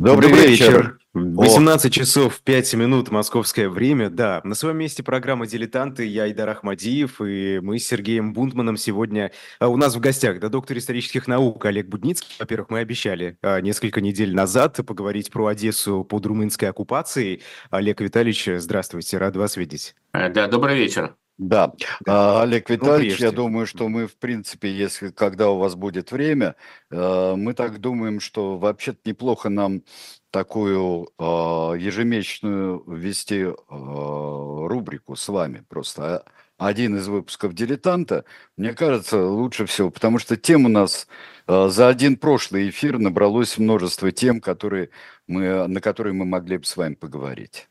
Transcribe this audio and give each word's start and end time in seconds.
Добрый, 0.00 0.30
Добрый 0.30 0.46
вечер. 0.48 0.66
вечер. 0.66 0.98
18 1.12 1.84
О. 1.84 1.90
часов 1.90 2.40
5 2.40 2.72
минут 2.72 3.10
московское 3.10 3.68
время. 3.68 4.08
Да, 4.08 4.40
на 4.44 4.54
своем 4.54 4.78
месте 4.78 5.02
программа 5.02 5.46
«Дилетанты». 5.46 6.06
Я 6.06 6.30
Идар 6.30 6.48
Ахмадиев, 6.48 7.20
и 7.20 7.60
мы 7.60 7.78
с 7.78 7.86
Сергеем 7.86 8.32
Бунтманом 8.32 8.78
сегодня 8.78 9.30
а 9.58 9.68
у 9.68 9.76
нас 9.76 9.94
в 9.94 10.00
гостях. 10.00 10.40
Да, 10.40 10.48
доктор 10.48 10.78
исторических 10.78 11.28
наук 11.28 11.62
Олег 11.66 11.88
Будницкий. 11.88 12.34
Во-первых, 12.38 12.70
мы 12.70 12.78
обещали 12.78 13.36
а, 13.42 13.60
несколько 13.60 14.00
недель 14.00 14.34
назад 14.34 14.80
поговорить 14.86 15.30
про 15.30 15.48
Одессу 15.48 16.02
под 16.02 16.24
румынской 16.24 16.70
оккупацией. 16.70 17.42
Олег 17.68 18.00
Витальевич, 18.00 18.48
здравствуйте, 18.56 19.18
рад 19.18 19.36
вас 19.36 19.58
видеть. 19.58 19.94
Э, 20.14 20.30
да, 20.30 20.46
добрый 20.46 20.78
вечер. 20.78 21.14
Да, 21.40 21.72
да. 22.04 22.42
Олег 22.42 22.68
ну, 22.68 22.74
Витальевич, 22.74 23.18
ну, 23.18 23.24
я 23.24 23.32
думаю, 23.32 23.66
что 23.66 23.88
мы, 23.88 24.06
в 24.06 24.16
принципе, 24.18 24.70
если 24.70 25.08
когда 25.08 25.48
у 25.48 25.56
вас 25.56 25.74
будет 25.74 26.12
время, 26.12 26.54
э, 26.90 27.34
мы 27.34 27.54
так 27.54 27.78
думаем, 27.80 28.20
что 28.20 28.58
вообще-то 28.58 28.98
неплохо 29.06 29.48
нам 29.48 29.82
такую 30.30 31.08
э, 31.18 31.22
ежемесячную 31.24 32.84
вести 32.86 33.40
э, 33.44 33.54
рубрику 33.68 35.16
с 35.16 35.26
вами. 35.30 35.64
Просто 35.66 36.26
один 36.58 36.98
из 36.98 37.08
выпусков 37.08 37.54
«Дилетанта», 37.54 38.26
мне 38.58 38.74
кажется, 38.74 39.24
лучше 39.24 39.64
всего, 39.64 39.88
потому 39.88 40.18
что 40.18 40.36
тем 40.36 40.66
у 40.66 40.68
нас 40.68 41.08
за 41.48 41.88
один 41.88 42.18
прошлый 42.18 42.68
эфир 42.68 42.98
набралось 42.98 43.56
множество 43.56 44.12
тем, 44.12 44.42
которые 44.42 44.90
мы, 45.26 45.66
на 45.66 45.80
которые 45.80 46.12
мы 46.12 46.26
могли 46.26 46.58
бы 46.58 46.64
с 46.64 46.76
вами 46.76 46.96
поговорить. 46.96 47.70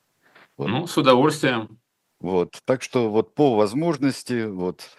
Вот. 0.58 0.68
Ну, 0.70 0.88
с 0.88 0.98
удовольствием. 0.98 1.79
Вот, 2.20 2.60
так 2.66 2.84
что 2.84 3.10
вот 3.10 3.34
по 3.34 3.56
возможности, 3.56 4.46
вот, 4.46 4.90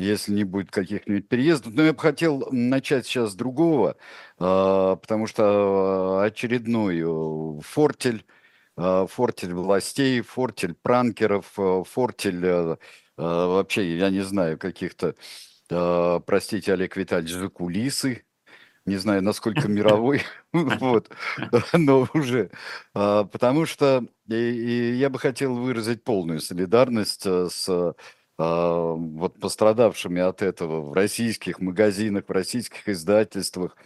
если 0.00 0.32
не 0.32 0.44
будет 0.44 0.70
каких-нибудь 0.70 1.28
переездов. 1.28 1.74
Но 1.74 1.82
я 1.82 1.92
бы 1.92 1.98
хотел 1.98 2.48
начать 2.50 3.06
сейчас 3.06 3.32
с 3.32 3.34
другого, 3.34 3.96
а, 4.38 4.96
потому 4.96 5.26
что 5.26 6.20
очередной 6.20 7.00
э, 7.00 7.60
фортель, 7.62 8.24
а, 8.76 9.06
фортель 9.06 9.52
властей, 9.54 10.22
фортель 10.22 10.74
пранкеров, 10.74 11.52
э, 11.58 11.82
фортель 11.86 12.44
э, 12.46 12.76
вообще, 13.16 13.98
я 13.98 14.10
не 14.10 14.22
знаю, 14.22 14.56
каких-то, 14.58 15.14
простите, 15.68 16.72
Олег 16.72 16.96
Витальевич, 16.96 17.32
закулисы, 17.34 18.24
не 18.86 18.96
знаю, 18.96 19.22
насколько 19.22 19.68
мировой, 19.68 20.22
вот, 20.52 21.10
но 21.72 22.08
уже, 22.14 22.50
а, 22.94 23.24
потому 23.24 23.66
что 23.66 24.04
я 24.26 25.10
бы 25.10 25.18
хотел 25.18 25.54
выразить 25.54 26.04
полную 26.04 26.40
солидарность 26.40 27.26
э, 27.26 27.48
с 27.50 27.94
а, 28.38 28.94
вот 28.94 29.38
пострадавшими 29.38 30.20
от 30.22 30.40
этого 30.42 30.80
в 30.80 30.92
российских 30.94 31.60
магазинах, 31.60 32.24
в 32.26 32.32
российских 32.32 32.88
издательствах, 32.88 33.76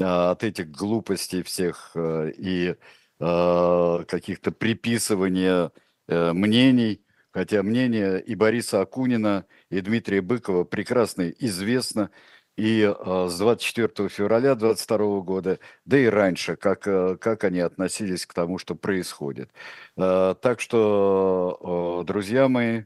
а, 0.00 0.30
от 0.30 0.44
этих 0.44 0.70
глупостей 0.70 1.42
всех 1.42 1.92
э, 1.94 2.32
и 2.36 2.76
каких-то 3.18 4.52
приписывания 4.52 5.72
э, 6.06 6.32
мнений, 6.34 7.02
хотя 7.30 7.62
мнение 7.62 8.22
и 8.22 8.34
Бориса 8.34 8.82
Акунина, 8.82 9.46
и 9.70 9.80
Дмитрия 9.80 10.20
Быкова 10.20 10.64
прекрасно 10.64 11.30
известно, 11.30 12.10
и 12.56 12.82
э, 12.82 13.28
с 13.28 13.38
24 13.38 14.08
февраля 14.08 14.54
2022 14.54 15.20
года, 15.20 15.58
да 15.84 15.98
и 15.98 16.06
раньше, 16.06 16.56
как, 16.56 16.86
э, 16.88 17.16
как 17.18 17.44
они 17.44 17.60
относились 17.60 18.26
к 18.26 18.34
тому, 18.34 18.58
что 18.58 18.74
происходит. 18.74 19.50
Э, 19.96 20.34
так 20.40 20.60
что, 20.60 22.02
друзья 22.06 22.48
мои, 22.48 22.84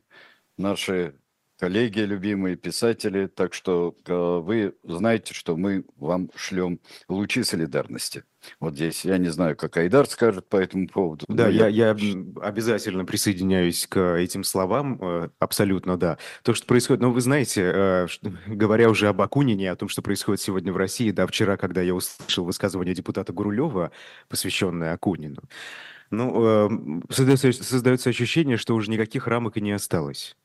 наши 0.58 1.14
коллеги, 1.60 2.00
любимые 2.00 2.56
писатели, 2.56 3.26
так 3.26 3.52
что 3.52 3.94
вы 4.06 4.74
знаете, 4.82 5.34
что 5.34 5.56
мы 5.56 5.84
вам 5.96 6.30
шлем 6.34 6.80
лучи 7.08 7.42
солидарности. 7.42 8.24
Вот 8.58 8.74
здесь 8.74 9.04
я 9.04 9.18
не 9.18 9.28
знаю, 9.28 9.54
как 9.56 9.76
Айдар 9.76 10.06
скажет 10.06 10.48
по 10.48 10.56
этому 10.56 10.88
поводу. 10.88 11.26
Да, 11.28 11.48
я, 11.48 11.68
я 11.68 11.90
обязательно 11.90 13.04
присоединяюсь 13.04 13.86
к 13.86 14.16
этим 14.16 14.44
словам, 14.44 14.98
э, 15.00 15.28
абсолютно, 15.38 15.98
да. 15.98 16.16
То, 16.42 16.54
что 16.54 16.66
происходит, 16.66 17.02
но 17.02 17.12
вы 17.12 17.20
знаете, 17.20 17.70
э, 17.74 18.06
говоря 18.46 18.88
уже 18.88 19.08
об 19.08 19.20
Акунине, 19.20 19.70
о 19.70 19.76
том, 19.76 19.90
что 19.90 20.00
происходит 20.00 20.40
сегодня 20.40 20.72
в 20.72 20.78
России, 20.78 21.10
да, 21.10 21.26
вчера, 21.26 21.58
когда 21.58 21.82
я 21.82 21.94
услышал 21.94 22.46
высказывание 22.46 22.94
депутата 22.94 23.34
Гурулева, 23.34 23.90
посвященное 24.28 24.94
Акунину, 24.94 25.42
ну, 26.10 27.00
э, 27.00 27.02
создается, 27.10 27.52
создается 27.52 28.08
ощущение, 28.10 28.56
что 28.56 28.74
уже 28.74 28.90
никаких 28.90 29.26
рамок 29.26 29.58
и 29.58 29.60
не 29.60 29.72
осталось. 29.72 30.36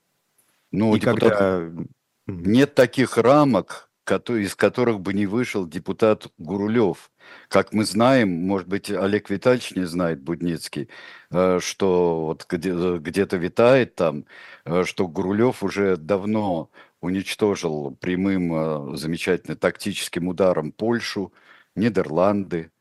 Ну, 0.75 0.97
депутат... 0.97 1.37
когда... 1.37 1.71
Нет 2.27 2.73
таких 2.75 3.17
рамок, 3.17 3.89
из 4.11 4.55
которых 4.55 4.99
бы 4.99 5.13
не 5.13 5.25
вышел 5.25 5.67
депутат 5.67 6.27
Гурулев. 6.37 7.11
Как 7.47 7.73
мы 7.73 7.85
знаем, 7.85 8.29
может 8.29 8.67
быть, 8.67 8.91
Олег 8.91 9.29
Витальевич 9.29 9.71
не 9.71 9.85
знает, 9.85 10.21
Будницкий, 10.21 10.89
э, 11.31 11.59
что 11.59 12.25
вот 12.25 12.45
где-то 12.47 13.37
витает 13.37 13.95
там, 13.95 14.25
э, 14.65 14.83
что 14.85 15.07
Гурулев 15.07 15.63
уже 15.63 15.97
давно 15.97 16.69
уничтожил 17.01 17.95
прямым 17.99 18.53
э, 18.93 18.97
замечательным 18.97 19.57
тактическим 19.57 20.27
ударом 20.27 20.71
Польшу, 20.71 21.33
Нидерланды, 21.75 22.71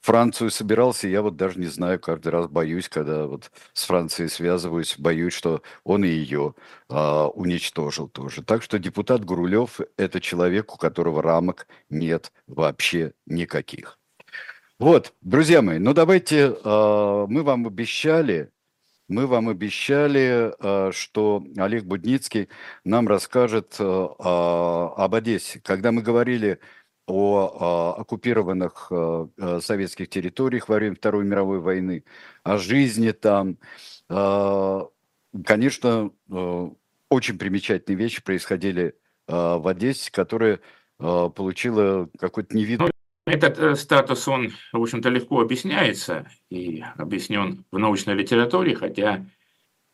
Францию 0.00 0.50
собирался, 0.50 1.08
я 1.08 1.22
вот 1.22 1.36
даже 1.36 1.58
не 1.58 1.66
знаю, 1.66 1.98
каждый 2.00 2.28
раз 2.28 2.48
боюсь, 2.48 2.88
когда 2.88 3.26
вот 3.26 3.50
с 3.72 3.84
Францией 3.84 4.28
связываюсь, 4.28 4.96
боюсь, 4.98 5.32
что 5.32 5.62
он 5.84 6.04
и 6.04 6.08
ее 6.08 6.54
а, 6.88 7.28
уничтожил 7.28 8.08
тоже. 8.08 8.42
Так 8.42 8.62
что 8.62 8.78
депутат 8.78 9.24
Гурулев– 9.24 9.80
это 9.96 10.20
человек, 10.20 10.74
у 10.74 10.76
которого 10.78 11.22
рамок 11.22 11.66
нет 11.90 12.32
вообще 12.46 13.12
никаких. 13.26 13.98
Вот, 14.78 15.12
друзья 15.22 15.60
мои, 15.60 15.78
ну 15.78 15.92
давайте, 15.92 16.56
а, 16.64 17.26
мы 17.26 17.42
вам 17.42 17.66
обещали, 17.66 18.50
мы 19.08 19.26
вам 19.26 19.48
обещали, 19.48 20.52
а, 20.60 20.90
что 20.92 21.42
Олег 21.56 21.84
Будницкий 21.84 22.48
нам 22.84 23.08
расскажет 23.08 23.76
а, 23.80 24.94
об 24.96 25.14
Одессе. 25.14 25.60
Когда 25.60 25.92
мы 25.92 26.02
говорили 26.02 26.60
о, 27.08 27.94
о 27.96 28.00
оккупированных 28.00 28.88
э, 28.90 28.94
о 28.94 29.60
советских 29.60 30.08
территориях 30.10 30.68
во 30.68 30.76
время 30.76 30.94
Второй 30.94 31.24
мировой 31.24 31.58
войны, 31.58 32.04
о 32.44 32.58
жизни 32.58 33.12
там. 33.12 33.58
Э, 34.10 34.82
конечно, 35.44 36.10
э, 36.30 36.70
очень 37.10 37.38
примечательные 37.38 37.98
вещи 37.98 38.22
происходили 38.22 38.94
в 39.26 39.68
Одессе, 39.68 40.10
которая 40.10 40.60
получила 40.98 42.08
какой-то 42.18 42.56
невидный... 42.56 42.90
Ну, 43.26 43.32
этот 43.32 43.78
статус, 43.78 44.26
он, 44.26 44.52
в 44.72 44.80
общем-то, 44.80 45.10
легко 45.10 45.42
объясняется 45.42 46.30
и 46.50 46.82
объяснен 46.96 47.66
в 47.70 47.78
научной 47.78 48.14
литературе, 48.14 48.74
хотя 48.74 49.26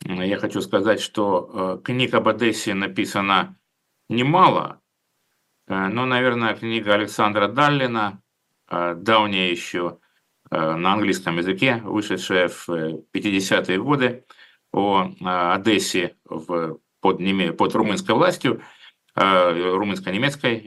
я 0.04 0.38
хочу 0.38 0.60
сказать, 0.60 1.00
что 1.00 1.80
книг 1.84 2.14
об 2.14 2.28
Одессе 2.28 2.74
написано 2.74 3.58
немало, 4.08 4.80
Э, 4.83 4.83
ну, 5.66 6.04
наверное, 6.04 6.54
книга 6.54 6.94
Александра 6.94 7.48
Даллина, 7.48 8.20
э, 8.68 8.94
давняя 8.96 9.50
еще 9.50 9.98
э, 10.50 10.74
на 10.76 10.92
английском 10.92 11.38
языке, 11.38 11.80
вышедшая 11.84 12.48
в 12.48 12.68
50-е 12.68 13.78
годы 13.82 14.26
о 14.72 15.08
Одессе 15.54 16.16
в, 16.24 16.78
под, 17.00 17.18
под 17.56 17.74
румынской 17.74 18.14
властью, 18.14 18.60
румынско-немецкой 19.14 20.66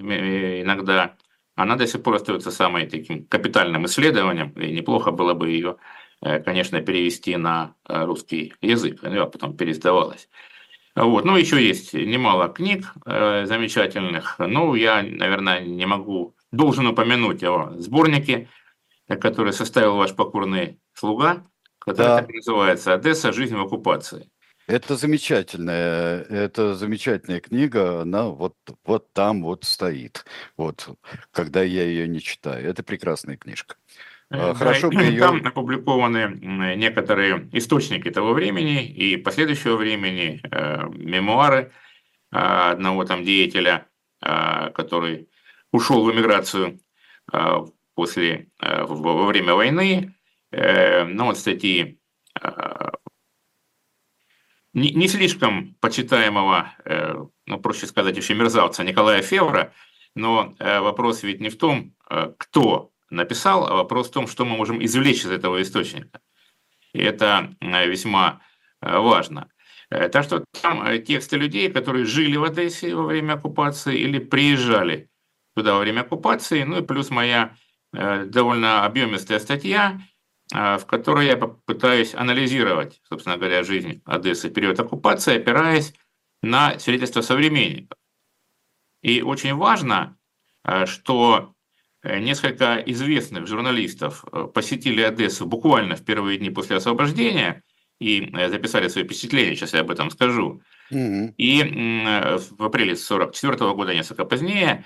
иногда, 0.61 1.17
она 1.55 1.75
до 1.75 1.85
сих 1.85 2.01
пор 2.01 2.15
остается 2.15 2.49
самым 2.49 2.87
таким 2.89 3.25
капитальным 3.25 3.85
исследованием, 3.85 4.51
и 4.51 4.71
неплохо 4.71 5.11
было 5.11 5.33
бы 5.33 5.49
ее, 5.49 5.75
конечно, 6.21 6.79
перевести 6.81 7.35
на 7.35 7.75
русский 7.85 8.53
язык, 8.61 9.03
она 9.03 9.25
потом 9.25 9.57
переиздавалась. 9.57 10.29
Вот. 10.97 11.25
Ну, 11.25 11.37
еще 11.37 11.65
есть 11.65 11.93
немало 11.93 12.49
книг 12.49 12.91
э, 13.05 13.45
замечательных. 13.45 14.35
Ну, 14.39 14.73
я, 14.73 15.03
наверное, 15.03 15.61
не 15.61 15.85
могу, 15.85 16.35
должен 16.51 16.87
упомянуть 16.87 17.43
о 17.43 17.71
сборнике, 17.77 18.49
который 19.07 19.53
составил 19.53 19.95
ваш 19.95 20.15
покорный 20.15 20.79
слуга, 20.93 21.45
который 21.77 22.07
да. 22.07 22.17
так 22.17 22.33
называется 22.33 22.95
«Одесса. 22.95 23.31
Жизнь 23.31 23.55
в 23.55 23.61
оккупации». 23.61 24.31
Это 24.65 24.97
замечательная, 24.97 26.23
это 26.23 26.75
замечательная 26.75 27.39
книга, 27.39 28.01
она 28.01 28.27
вот, 28.27 28.55
вот 28.83 29.13
там 29.13 29.43
вот 29.43 29.63
стоит, 29.63 30.25
вот, 30.57 30.89
когда 31.31 31.63
я 31.63 31.83
ее 31.83 32.05
не 32.07 32.19
читаю. 32.19 32.67
Это 32.67 32.83
прекрасная 32.83 33.37
книжка. 33.37 33.75
Э, 34.29 34.53
хорошо 34.53 34.89
бы 34.89 35.01
ее... 35.01 35.19
Там 35.19 35.45
опубликованы 35.45 36.75
некоторые 36.75 37.49
источники 37.53 38.09
того 38.11 38.33
времени 38.33 38.85
и 38.85 39.17
последующего 39.17 39.77
времени, 39.77 40.41
э, 40.43 40.85
мемуары 40.89 41.71
э, 42.31 42.37
одного 42.37 43.05
там 43.05 43.23
деятеля, 43.23 43.87
который 44.19 45.29
ушел 45.71 46.03
в 46.03 46.11
эмиграцию 46.11 46.79
после, 47.93 48.47
во 48.59 49.25
время 49.27 49.53
войны. 49.53 50.15
Ну 50.51 51.25
вот 51.25 51.37
статьи 51.37 51.99
не, 54.73 54.91
не 54.91 55.07
слишком 55.07 55.75
почитаемого, 55.79 56.73
ну, 57.45 57.59
проще 57.59 57.85
сказать, 57.85 58.17
еще 58.17 58.33
мерзавца 58.33 58.83
Николая 58.83 59.21
Февра, 59.21 59.71
но 60.15 60.55
вопрос 60.57 61.21
ведь 61.21 61.39
не 61.39 61.49
в 61.49 61.57
том, 61.59 61.93
кто 62.39 62.91
написал, 63.09 63.67
а 63.67 63.75
вопрос 63.75 64.09
в 64.09 64.11
том, 64.11 64.27
что 64.27 64.45
мы 64.45 64.57
можем 64.57 64.83
извлечь 64.83 65.25
из 65.25 65.31
этого 65.31 65.61
источника. 65.61 66.21
И 66.93 66.99
это 66.99 67.55
весьма 67.61 68.41
важно. 68.81 69.49
Так 69.89 70.23
что 70.23 70.43
там 70.61 71.01
тексты 71.03 71.37
людей, 71.37 71.71
которые 71.71 72.05
жили 72.05 72.35
в 72.37 72.43
Одессе 72.43 72.93
во 72.95 73.03
время 73.03 73.33
оккупации 73.33 73.97
или 73.97 74.19
приезжали 74.19 75.09
туда 75.55 75.73
во 75.73 75.79
время 75.79 76.01
оккупации, 76.01 76.63
ну 76.63 76.79
и 76.79 76.85
плюс 76.85 77.09
моя 77.09 77.55
довольно 77.93 78.85
объемистая 78.85 79.39
статья, 79.39 79.99
в 80.51 80.83
которой 80.85 81.27
я 81.27 81.37
попытаюсь 81.37 82.15
анализировать, 82.15 83.01
собственно 83.07 83.37
говоря, 83.37 83.63
жизнь 83.63 84.01
Одессы 84.05 84.49
в 84.49 84.53
период 84.53 84.79
оккупации, 84.79 85.37
опираясь 85.37 85.93
на 86.41 86.79
свидетельства 86.79 87.21
современников. 87.21 87.97
И 89.01 89.21
очень 89.21 89.55
важно, 89.55 90.17
э, 90.63 90.85
что 90.85 91.53
э, 91.53 91.56
несколько 92.19 92.75
известных 92.85 93.47
журналистов 93.47 94.23
э, 94.31 94.47
посетили 94.53 95.01
Одессу 95.01 95.45
буквально 95.45 95.95
в 95.95 96.03
первые 96.03 96.37
дни 96.37 96.49
после 96.49 96.77
освобождения 96.77 97.63
и 97.99 98.31
записали 98.49 98.87
свои 98.89 99.03
впечатления, 99.03 99.55
сейчас 99.55 99.73
я 99.73 99.81
об 99.81 99.89
этом 99.89 100.11
скажу. 100.11 100.61
Mm-hmm. 100.91 101.33
И 101.37 101.63
в 101.63 102.63
апреле 102.63 102.93
1944 102.93 103.73
года, 103.73 103.95
несколько 103.95 104.23
позднее. 104.23 104.85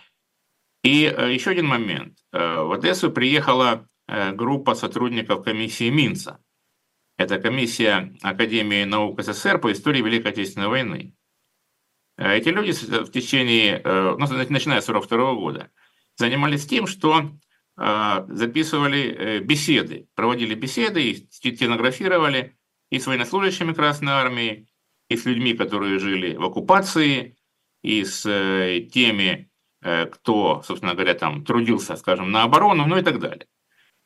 И 0.83 1.01
еще 1.01 1.51
один 1.51 1.67
момент. 1.67 2.19
В 2.31 2.73
Одессу 2.73 3.11
приехала 3.11 3.85
группа 4.07 4.75
сотрудников 4.75 5.43
комиссии 5.43 5.89
Минца. 5.89 6.39
Это 7.17 7.37
комиссия 7.37 8.13
Академии 8.21 8.85
наук 8.85 9.21
СССР 9.21 9.59
по 9.59 9.71
истории 9.73 10.01
Великой 10.01 10.31
Отечественной 10.31 10.69
войны. 10.69 11.13
Э, 12.17 12.35
эти 12.37 12.49
люди 12.49 12.71
в 12.71 13.11
течение, 13.11 13.81
э, 13.83 14.15
ну, 14.17 14.27
начиная 14.27 14.81
с 14.81 14.89
1942 14.89 15.33
года, 15.35 15.71
занимались 16.21 16.65
тем, 16.65 16.87
что 16.87 17.31
э, 17.77 18.25
записывали 18.29 19.39
беседы, 19.43 20.07
проводили 20.15 20.55
беседы, 20.55 21.03
и 21.03 21.27
стенографировали 21.29 22.55
и 22.89 22.99
с 22.99 23.07
военнослужащими 23.07 23.73
Красной 23.73 24.13
Армии, 24.13 24.67
и 25.09 25.17
с 25.17 25.25
людьми, 25.25 25.53
которые 25.53 25.99
жили 25.99 26.35
в 26.35 26.43
оккупации, 26.45 27.35
и 27.83 28.05
с 28.05 28.21
теми, 28.93 29.49
кто, 29.81 30.61
собственно 30.63 30.93
говоря, 30.93 31.15
там 31.15 31.43
трудился, 31.43 31.95
скажем, 31.95 32.31
на 32.31 32.43
оборону, 32.43 32.85
ну 32.85 32.97
и 32.97 33.01
так 33.01 33.19
далее. 33.19 33.47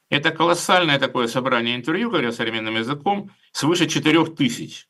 Это 0.10 0.32
колоссальное 0.32 0.98
такое 1.00 1.28
собрание 1.28 1.76
интервью, 1.76 2.10
говоря 2.10 2.32
современным 2.32 2.76
языком, 2.76 3.32
свыше 3.52 3.88
4000 3.88 4.88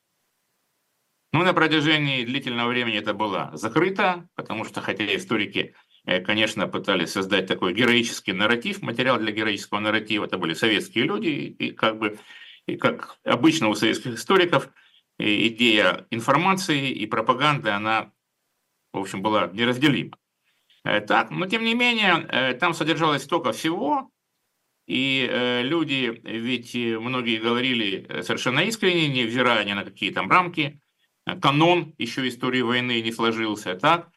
ну, 1.36 1.44
на 1.44 1.54
протяжении 1.54 2.24
длительного 2.24 2.69
времени 2.69 2.98
это 2.98 3.13
было 3.13 3.51
закрыто, 3.54 4.30
потому 4.36 4.63
что, 4.63 4.80
хотя 4.80 5.04
историки, 5.13 5.60
э, 5.60 5.74
конечно, 6.06 6.68
пытались 6.68 7.12
создать 7.12 7.48
такой 7.48 7.74
героический 7.74 8.34
нарратив, 8.34 8.81
материал 8.81 9.18
для 9.18 9.31
героического 9.31 9.80
нарратива, 9.80 10.25
это 10.25 10.38
были 10.38 10.54
советские 10.54 11.06
люди, 11.06 11.28
и 11.28 11.72
как 11.72 11.98
бы, 11.98 12.19
и 12.68 12.78
как 12.78 13.18
обычно 13.24 13.69
у 13.69 13.75
советских 13.75 14.16
историков, 14.16 14.69
идея 15.18 16.06
информации 16.12 16.92
и 16.92 17.06
пропаганды, 17.07 17.69
она, 17.69 18.12
в 18.94 19.00
общем, 19.00 19.22
была 19.22 19.48
неразделима. 19.48 20.18
Э, 20.84 21.02
так, 21.02 21.31
но 21.31 21.48
тем 21.48 21.63
не 21.63 21.74
менее, 21.74 22.28
э, 22.30 22.54
там 22.54 22.74
содержалось 22.74 23.24
столько 23.24 23.52
всего, 23.52 24.12
и 24.88 25.28
люди, 25.63 26.22
ведь 26.24 26.75
многие 26.75 27.40
говорили 27.40 28.22
совершенно 28.22 28.60
искренне, 28.60 29.07
невзирая 29.07 29.63
ни 29.63 29.74
на 29.74 29.84
какие 29.84 30.12
там 30.12 30.30
рамки, 30.30 30.80
канон 31.42 31.96
еще 31.98 32.28
истории 32.28 32.62
войны 32.62 33.02
не 33.02 33.12
сложился, 33.12 33.74
так? 33.74 34.12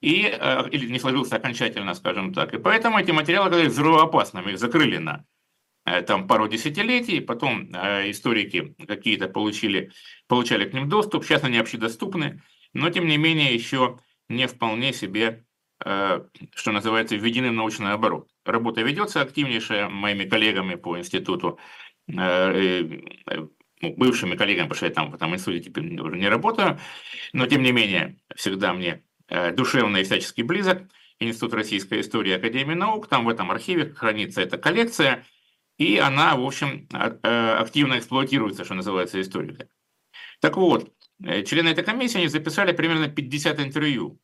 И, 0.00 0.22
э, 0.24 0.68
или 0.70 0.90
не 0.90 0.98
сложился 0.98 1.36
окончательно, 1.36 1.94
скажем 1.94 2.32
так. 2.32 2.54
И 2.54 2.58
поэтому 2.58 2.98
эти 2.98 3.10
материалы 3.10 3.48
оказались 3.48 3.72
взрывоопасными, 3.72 4.52
их 4.52 4.58
закрыли 4.58 4.96
на 4.96 5.26
э, 5.84 6.00
там 6.02 6.26
пару 6.26 6.48
десятилетий, 6.48 7.20
потом 7.20 7.70
э, 7.74 8.10
историки 8.10 8.74
какие-то 8.86 9.28
получили, 9.28 9.92
получали 10.26 10.64
к 10.64 10.72
ним 10.72 10.88
доступ, 10.88 11.24
сейчас 11.24 11.44
они 11.44 11.58
общедоступны, 11.58 12.42
но 12.72 12.88
тем 12.88 13.06
не 13.06 13.18
менее 13.18 13.54
еще 13.54 13.98
не 14.28 14.46
вполне 14.46 14.92
себе, 14.92 15.44
что 15.80 16.72
называется, 16.72 17.16
введены 17.16 17.48
в 17.48 17.54
научный 17.54 17.92
оборот. 17.92 18.28
Работа 18.44 18.82
ведется 18.82 19.22
активнейшая 19.22 19.88
моими 19.88 20.24
коллегами 20.24 20.74
по 20.74 20.98
институту 20.98 21.58
ну, 22.06 23.50
бывшими 23.96 24.36
коллегами, 24.36 24.68
потому 24.68 24.76
что 24.76 24.86
я 24.86 24.92
там 24.92 25.10
в 25.10 25.14
этом 25.14 25.34
институте 25.34 25.64
теперь 25.64 26.00
уже 26.00 26.16
не 26.16 26.28
работаю, 26.28 26.78
но 27.32 27.46
тем 27.46 27.62
не 27.62 27.72
менее 27.72 28.18
всегда 28.36 28.72
мне 28.72 29.02
душевно 29.56 29.98
и 29.98 30.04
всячески 30.04 30.42
близок. 30.42 30.82
Институт 31.20 31.52
российской 31.52 32.00
истории 32.00 32.32
Академии 32.32 32.74
наук, 32.74 33.06
там 33.06 33.26
в 33.26 33.28
этом 33.28 33.50
архиве 33.50 33.92
хранится 33.92 34.40
эта 34.40 34.56
коллекция, 34.56 35.26
и 35.76 35.98
она, 35.98 36.34
в 36.34 36.42
общем, 36.42 36.88
а, 36.92 37.18
э, 37.22 37.52
активно 37.58 37.98
эксплуатируется, 37.98 38.64
что 38.64 38.72
называется, 38.72 39.20
историками. 39.20 39.68
Так 40.40 40.56
вот, 40.56 40.90
э, 41.22 41.42
члены 41.42 41.68
этой 41.68 41.84
комиссии 41.84 42.18
они 42.18 42.28
записали 42.28 42.72
примерно 42.72 43.08
50 43.08 43.60
интервью 43.60 44.18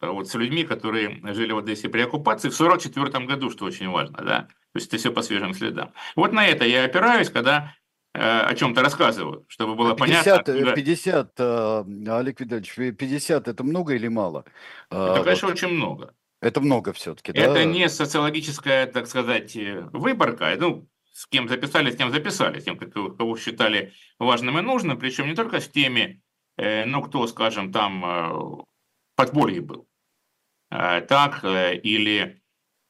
вот 0.00 0.28
с 0.28 0.34
людьми, 0.34 0.64
которые 0.64 1.20
жили 1.34 1.52
в 1.52 1.58
Одессе 1.58 1.90
при 1.90 2.00
оккупации 2.02 2.48
в 2.48 2.58
1944 2.58 3.26
году, 3.26 3.50
что 3.50 3.66
очень 3.66 3.88
важно, 3.88 4.18
да, 4.22 4.42
то 4.42 4.76
есть 4.76 4.88
это 4.88 4.96
все 4.96 5.12
по 5.12 5.22
свежим 5.22 5.52
следам. 5.52 5.92
Вот 6.16 6.32
на 6.32 6.46
это 6.46 6.64
я 6.64 6.84
опираюсь, 6.84 7.30
когда 7.30 7.74
Э, 7.77 7.77
о 8.18 8.54
чем-то 8.54 8.82
рассказываю, 8.82 9.44
чтобы 9.48 9.74
было 9.74 9.94
50, 9.94 10.46
понятно. 10.46 10.72
50, 10.74 11.32
э, 11.38 11.84
Олег 12.08 12.40
Витальевич, 12.40 12.74
50 12.74 13.48
это 13.48 13.64
много 13.64 13.94
или 13.94 14.08
мало? 14.08 14.44
Это, 14.90 15.22
конечно, 15.22 15.48
вот. 15.48 15.54
очень 15.54 15.68
много. 15.68 16.14
Это 16.40 16.60
много 16.60 16.92
все-таки, 16.92 17.32
да? 17.32 17.40
Это 17.40 17.64
не 17.64 17.88
социологическая, 17.88 18.86
так 18.86 19.06
сказать, 19.06 19.56
выборка. 19.92 20.54
Ну, 20.58 20.88
с 21.12 21.26
кем 21.26 21.48
записали, 21.48 21.90
с 21.90 21.96
кем 21.96 22.10
записали, 22.10 22.60
с 22.60 22.64
тем, 22.64 22.78
кого 22.78 23.36
считали 23.36 23.92
важным 24.18 24.58
и 24.58 24.62
нужным, 24.62 24.98
причем 24.98 25.26
не 25.26 25.34
только 25.34 25.60
с 25.60 25.68
теми, 25.68 26.22
э, 26.56 26.84
ну, 26.86 27.02
кто, 27.02 27.26
скажем, 27.26 27.72
там 27.72 28.64
подполье 29.16 29.60
был, 29.60 29.88
так, 30.70 31.44
или 31.44 32.40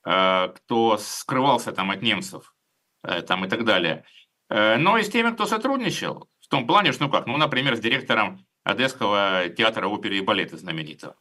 кто 0.03 0.99
скрывался 0.99 1.73
там 1.73 1.91
от 1.91 2.03
немцев, 2.03 2.55
там 3.03 3.45
и 3.45 3.49
так 3.49 3.65
далее– 3.65 4.05
Э, 4.28 4.28
но 4.51 4.97
и 4.99 5.03
с 5.03 5.11
теми, 5.11 5.31
кто 5.31 5.47
сотрудничал, 5.47 6.29
в 6.41 6.49
том 6.49 6.67
плане, 6.67 6.93
что, 6.93 7.05
ну 7.05 7.11
как, 7.11 7.27
ну, 7.27 7.37
например, 7.37 7.77
с 7.77 7.81
директором 7.81 8.47
Одесского 8.65 9.49
театра 9.51 9.87
оперы 9.89 10.17
и 10.19 10.23
балета 10.23 10.57
знаменитого, 10.57 11.17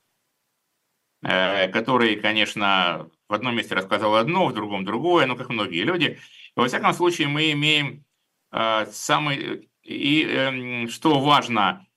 э, 1.21 1.67
который, 1.69 2.15
конечно, 2.15 3.09
в 3.27 3.33
одном 3.33 3.55
месте 3.55 3.75
рассказал 3.75 4.15
одно, 4.15 4.47
в 4.47 4.53
другом 4.53 4.85
другое, 4.85 5.25
ну, 5.25 5.35
как 5.35 5.49
многие 5.49 5.83
люди. 5.83 6.19
Во 6.55 6.67
всяком 6.67 6.93
случае, 6.93 7.27
мы 7.27 7.51
имеем 7.51 8.05
э, 8.51 8.85
самый... 8.91 9.69
И 9.83 10.23
эм, 10.23 10.89
что 10.89 11.19
важно 11.21 11.87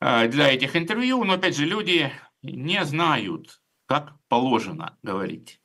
для 0.00 0.52
этих 0.52 0.74
интервью, 0.74 1.22
но, 1.22 1.34
опять 1.34 1.56
же, 1.56 1.64
люди 1.64 2.12
не 2.42 2.84
знают, 2.84 3.60
как 3.86 4.18
положено 4.28 4.98
говорить. 5.02 5.60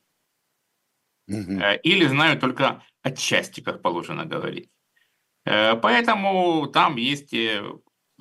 Или 1.82 2.06
знают 2.06 2.40
только 2.40 2.82
отчасти, 3.02 3.60
как 3.60 3.82
положено 3.82 4.24
говорить. 4.24 4.70
Э, 5.44 5.76
поэтому 5.76 6.66
там 6.68 6.96
есть 6.96 7.32
э, 7.34 7.62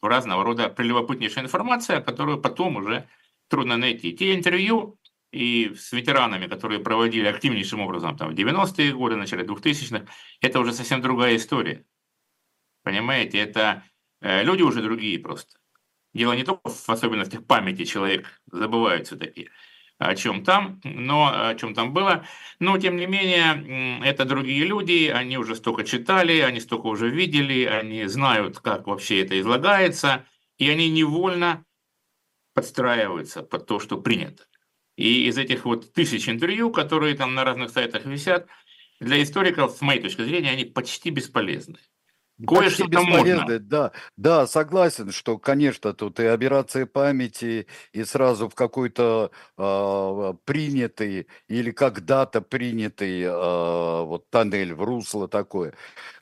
разного 0.02 0.44
рода 0.44 0.70
прелюбопытнейшая 0.70 1.46
информация, 1.46 2.02
которую 2.02 2.42
потом 2.42 2.78
уже 2.78 3.08
трудно 3.48 3.78
найти. 3.78 4.14
Те 4.14 4.36
интервью 4.36 5.00
и 5.32 5.74
с 5.76 5.92
ветеранами, 5.92 6.48
которые 6.48 6.80
проводили 6.80 7.28
активнейшим 7.28 7.82
образом 7.82 8.18
там, 8.18 8.32
в 8.32 8.34
90-е 8.34 8.94
годы, 8.94 9.16
начале 9.16 9.44
2000-х, 9.44 10.06
это 10.42 10.60
уже 10.60 10.74
совсем 10.74 11.02
другая 11.02 11.36
история. 11.36 11.86
Понимаете, 12.84 13.38
это 13.40 13.84
э, 14.22 14.44
люди 14.44 14.64
уже 14.64 14.82
другие 14.82 15.20
просто. 15.20 15.60
Дело 16.14 16.34
не 16.34 16.44
только 16.44 16.70
в 16.70 16.90
особенностях 16.90 17.46
памяти, 17.46 17.86
человек 17.86 18.42
забывает 18.52 19.08
все-таки 19.08 19.50
о 20.02 20.16
чем 20.16 20.44
там, 20.44 20.82
но 20.84 21.32
о 21.50 21.56
чем 21.56 21.76
там 21.76 21.94
было. 21.94 22.26
Но, 22.60 22.78
тем 22.80 22.96
не 22.96 23.06
менее, 23.06 24.02
это 24.04 24.26
другие 24.26 24.66
люди, 24.66 25.12
они 25.14 25.38
уже 25.38 25.56
столько 25.56 25.84
читали, 25.84 26.40
они 26.40 26.60
столько 26.60 26.88
уже 26.88 27.10
видели, 27.10 27.66
они 27.66 28.06
знают, 28.06 28.60
как 28.60 28.88
вообще 28.88 29.22
это 29.22 29.40
излагается, 29.40 30.26
и 30.58 30.70
они 30.70 30.90
невольно 30.90 31.64
подстраиваются 32.56 33.44
под 33.44 33.68
то, 33.68 33.80
что 33.80 33.98
принято. 34.02 34.46
И 34.98 35.28
из 35.28 35.38
этих 35.38 35.66
вот 35.66 35.94
тысяч 35.94 36.28
интервью, 36.28 36.72
которые 36.72 37.16
там 37.16 37.36
на 37.36 37.44
разных 37.44 37.70
сайтах 37.70 38.06
висят, 38.06 38.48
для 39.00 39.22
историков, 39.22 39.72
с 39.72 39.82
моей 39.82 40.02
точки 40.02 40.24
зрения, 40.24 40.50
они 40.50 40.66
почти 40.66 41.12
бесполезны. 41.12 41.78
Кое-что 42.48 42.88
можно. 43.04 43.60
Да, 43.60 43.92
да, 44.18 44.48
согласен, 44.48 45.12
что, 45.12 45.38
конечно, 45.38 45.94
тут 45.94 46.20
и 46.20 46.26
операция 46.26 46.86
памяти, 46.86 47.68
и 47.94 48.04
сразу 48.04 48.50
в 48.50 48.56
какой-то 48.56 49.32
э, 49.58 50.34
принятый 50.46 51.28
или 51.48 51.72
когда-то 51.72 52.42
принятый 52.42 53.22
э, 53.22 54.04
вот 54.04 54.30
тоннель 54.30 54.74
в 54.74 54.84
русло 54.84 55.28
такое. 55.28 55.74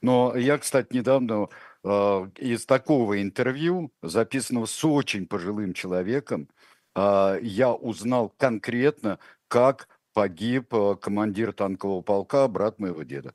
Но 0.01 0.35
я, 0.35 0.57
кстати, 0.57 0.93
недавно 0.95 1.49
э, 1.83 1.89
из 2.37 2.65
такого 2.65 3.21
интервью, 3.21 3.91
записанного 4.01 4.65
с 4.65 4.83
очень 4.85 5.27
пожилым 5.27 5.73
человеком, 5.73 6.49
э, 6.95 7.39
я 7.41 7.73
узнал 7.73 8.33
конкретно, 8.37 9.19
как 9.47 9.87
погиб 10.13 10.73
командир 11.01 11.53
танкового 11.53 12.01
полка, 12.01 12.47
брат 12.47 12.79
моего 12.79 13.03
деда. 13.03 13.33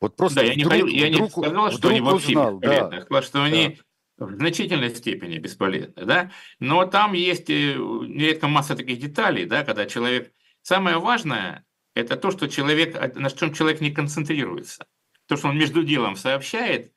Вот 0.00 0.16
просто 0.16 0.40
да, 0.40 0.46
я 0.46 0.54
не, 0.54 0.64
вдруг, 0.64 0.90
я 0.90 1.08
не 1.08 1.28
сказал, 1.28 1.70
что 1.70 1.88
они 1.88 2.00
вообще 2.00 2.28
узнал, 2.28 2.58
бесполезны. 2.58 2.90
Да, 2.90 2.96
я 2.96 3.02
сказал, 3.02 3.22
что 3.22 3.38
да. 3.38 3.44
они 3.44 3.80
в 4.16 4.36
значительной 4.36 4.94
степени 4.94 5.38
бесполезны, 5.38 6.04
да, 6.04 6.30
но 6.60 6.84
там 6.86 7.14
есть 7.14 7.48
нередко 7.48 8.48
масса 8.48 8.76
таких 8.76 8.98
деталей, 8.98 9.46
да, 9.46 9.64
когда 9.64 9.86
человек... 9.86 10.32
Самое 10.62 10.98
важное– 10.98 11.64
это 11.94 12.16
то, 12.16 12.30
что 12.30 12.48
человек, 12.48 12.94
на 13.16 13.30
чем 13.30 13.52
человек 13.52 13.80
не 13.80 13.90
концентрируется. 13.90 14.86
То, 15.26 15.36
что 15.36 15.48
он 15.48 15.58
между 15.58 15.82
делом 15.84 16.16
сообщает, 16.16 16.92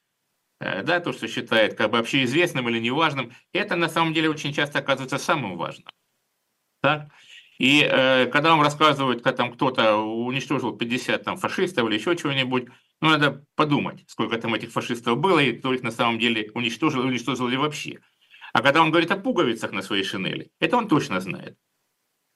э, 0.61 0.83
да, 0.83 1.01
то, 1.01 1.11
что 1.11 1.27
считает 1.27 1.75
как 1.75 1.91
бы 1.91 1.97
общеизвестным 1.97 2.69
или 2.69 2.79
неважным, 2.79 3.33
это 3.51 3.75
на 3.75 3.89
самом 3.89 4.13
деле 4.13 4.29
очень 4.29 4.53
часто 4.53 4.79
оказывается 4.79 5.17
самым 5.17 5.57
важным. 5.57 5.91
Так? 6.81 7.09
И 7.57 7.81
э, 7.81 8.27
когда 8.27 8.51
вам 8.51 8.61
рассказывают, 8.61 9.23
как 9.23 9.35
там 9.35 9.51
кто-то 9.51 9.97
уничтожил 9.97 10.77
50 10.77 11.23
там, 11.23 11.37
фашистов 11.37 11.87
или 11.87 11.95
еще 11.95 12.15
чего-нибудь, 12.15 12.67
ну, 13.01 13.09
надо 13.09 13.45
подумать, 13.55 14.03
сколько 14.07 14.37
там 14.37 14.55
этих 14.55 14.71
фашистов 14.71 15.17
было, 15.17 15.39
и 15.39 15.53
кто 15.53 15.73
их 15.73 15.83
на 15.83 15.91
самом 15.91 16.19
деле 16.19 16.51
уничтожил, 16.53 17.01
уничтожил 17.01 17.47
ли 17.47 17.57
вообще. 17.57 17.99
А 18.53 18.61
когда 18.61 18.81
он 18.81 18.89
говорит 18.89 19.11
о 19.11 19.17
пуговицах 19.17 19.71
на 19.71 19.81
своей 19.81 20.03
шинели, 20.03 20.51
это 20.59 20.77
он 20.77 20.87
точно 20.87 21.19
знает. 21.19 21.57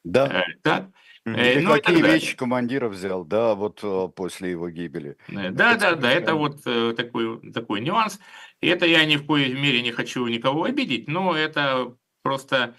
Да. 0.03 0.27
Э, 0.27 0.43
так? 0.61 0.89
Э, 1.25 1.59
ну, 1.61 1.71
какие 1.71 2.01
вещи 2.01 2.35
командира 2.35 2.89
взял, 2.89 3.23
да, 3.25 3.55
вот 3.55 3.79
э, 3.83 4.07
после 4.15 4.51
его 4.51 4.69
гибели. 4.69 5.17
Э, 5.29 5.51
да, 5.51 5.75
да, 5.77 5.95
да, 5.95 6.11
это 6.11 6.35
вот 6.35 6.61
э, 6.65 6.93
такой, 6.95 7.51
такой 7.51 7.81
нюанс. 7.81 8.19
И 8.61 8.67
это 8.67 8.85
я 8.85 9.05
ни 9.05 9.17
в 9.17 9.25
коей 9.25 9.53
мере 9.53 9.81
не 9.81 9.91
хочу 9.91 10.25
никого 10.27 10.63
обидеть, 10.63 11.07
но 11.07 11.35
это 11.35 11.95
просто 12.23 12.75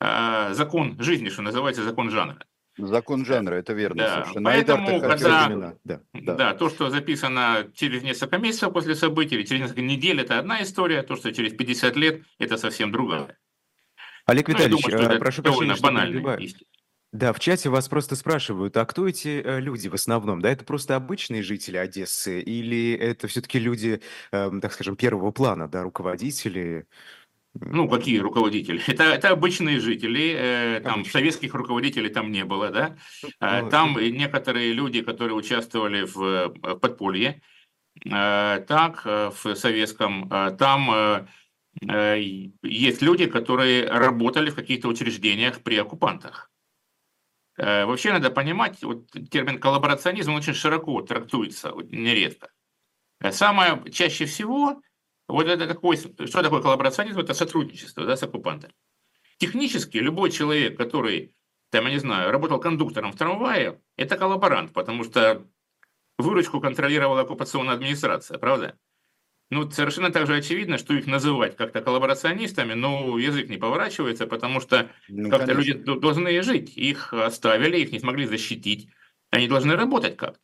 э, 0.00 0.54
закон 0.54 1.00
жизни, 1.00 1.28
что 1.28 1.42
называется, 1.42 1.84
закон 1.84 2.10
жанра. 2.10 2.44
Закон 2.76 3.24
жанра, 3.24 3.54
это 3.54 3.72
верно. 3.72 4.02
Да, 4.02 4.14
совершенно. 4.14 4.50
поэтому, 4.50 5.00
когда, 5.00 5.48
да, 5.84 6.00
да. 6.12 6.34
да, 6.34 6.54
то, 6.54 6.68
что 6.68 6.90
записано 6.90 7.68
через 7.74 8.02
несколько 8.02 8.38
месяцев 8.38 8.72
после 8.72 8.96
событий, 8.96 9.36
или 9.36 9.44
через 9.44 9.62
несколько 9.62 9.82
недель, 9.82 10.20
это 10.20 10.38
одна 10.38 10.62
история, 10.62 11.02
то, 11.02 11.14
что 11.14 11.32
через 11.32 11.52
50 11.54 11.96
лет, 11.96 12.22
это 12.38 12.56
совсем 12.56 12.90
другая. 12.90 13.38
Олег 14.26 14.48
ну, 14.48 14.54
Витальевич, 14.54 14.84
думаю, 14.84 15.04
что 15.04 15.18
прошу 15.18 15.42
прощения, 15.42 15.76
что 15.76 16.38
Да, 17.12 17.32
в 17.32 17.38
чате 17.38 17.68
вас 17.68 17.88
просто 17.88 18.16
спрашивают, 18.16 18.76
а 18.76 18.84
кто 18.86 19.06
эти 19.06 19.40
э, 19.40 19.60
люди 19.60 19.86
в 19.88 19.94
основном? 19.94 20.40
Да, 20.40 20.50
это 20.50 20.64
просто 20.64 20.96
обычные 20.96 21.42
жители 21.42 21.76
Одессы 21.76 22.40
или 22.40 22.92
это 22.94 23.28
все-таки 23.28 23.60
люди, 23.60 24.00
э, 24.32 24.50
так 24.60 24.72
скажем, 24.72 24.96
первого 24.96 25.30
плана, 25.30 25.68
да, 25.68 25.82
руководители? 25.82 26.86
Ну, 27.60 27.88
какие 27.88 28.18
руководители? 28.18 28.82
Это, 28.88 29.04
это 29.04 29.30
обычные 29.30 29.78
жители, 29.78 30.34
э, 30.36 30.80
там 30.80 30.94
Обычно. 30.94 31.12
советских 31.12 31.54
руководителей 31.54 32.08
там 32.08 32.32
не 32.32 32.44
было, 32.44 32.70
да. 32.70 32.96
Э, 33.40 33.68
там 33.70 33.96
некоторые 33.98 34.72
люди, 34.72 35.02
которые 35.02 35.34
участвовали 35.34 36.02
в, 36.04 36.20
э, 36.22 36.48
в 36.48 36.74
подполье, 36.76 37.40
э, 38.04 38.64
так, 38.66 39.02
э, 39.04 39.30
в 39.30 39.54
советском, 39.54 40.28
э, 40.32 40.56
там 40.58 40.90
э, 40.90 41.26
э, 41.88 42.20
есть 42.62 43.02
люди, 43.02 43.26
которые 43.26 43.88
работали 43.88 44.50
в 44.50 44.56
каких-то 44.56 44.88
учреждениях 44.88 45.62
при 45.62 45.76
оккупантах. 45.76 46.50
Э, 47.56 47.84
вообще 47.84 48.12
надо 48.12 48.30
понимать, 48.30 48.82
вот 48.82 49.08
термин 49.30 49.60
коллаборационизм 49.60 50.32
он 50.32 50.38
очень 50.38 50.54
широко 50.54 51.02
трактуется, 51.02 51.72
нередко. 51.88 52.50
Самое 53.30 53.80
чаще 53.92 54.24
всего 54.26 54.82
вот 55.28 55.46
это 55.46 55.66
такой, 55.66 55.96
что 55.96 56.42
такое 56.42 56.60
коллаборационизм? 56.60 57.20
Это 57.20 57.34
сотрудничество 57.34 58.04
да, 58.04 58.16
с 58.16 58.22
оккупантами. 58.22 58.74
Технически 59.38 59.98
любой 59.98 60.30
человек, 60.30 60.76
который, 60.76 61.34
там, 61.70 61.86
я 61.86 61.92
не 61.92 61.98
знаю, 61.98 62.30
работал 62.30 62.60
кондуктором 62.60 63.12
в 63.12 63.16
трамвае, 63.16 63.80
это 63.96 64.16
коллаборант, 64.16 64.72
потому 64.72 65.04
что 65.04 65.46
выручку 66.18 66.60
контролировала 66.60 67.22
оккупационная 67.22 67.74
администрация, 67.74 68.38
правда? 68.38 68.78
Ну, 69.50 69.70
совершенно 69.70 70.10
так 70.10 70.26
же 70.26 70.36
очевидно, 70.36 70.78
что 70.78 70.94
их 70.94 71.06
называть 71.06 71.56
как-то 71.56 71.80
коллаборационистами, 71.80 72.74
но 72.74 73.18
язык 73.18 73.48
не 73.48 73.56
поворачивается, 73.56 74.26
потому 74.26 74.60
что 74.60 74.90
ну, 75.08 75.30
как-то 75.30 75.52
люди 75.52 75.74
должны 75.74 76.42
жить. 76.42 76.76
Их 76.76 77.12
оставили, 77.12 77.78
их 77.78 77.92
не 77.92 78.00
смогли 78.00 78.26
защитить. 78.26 78.88
Они 79.30 79.46
должны 79.46 79.76
работать 79.76 80.16
как-то. 80.16 80.40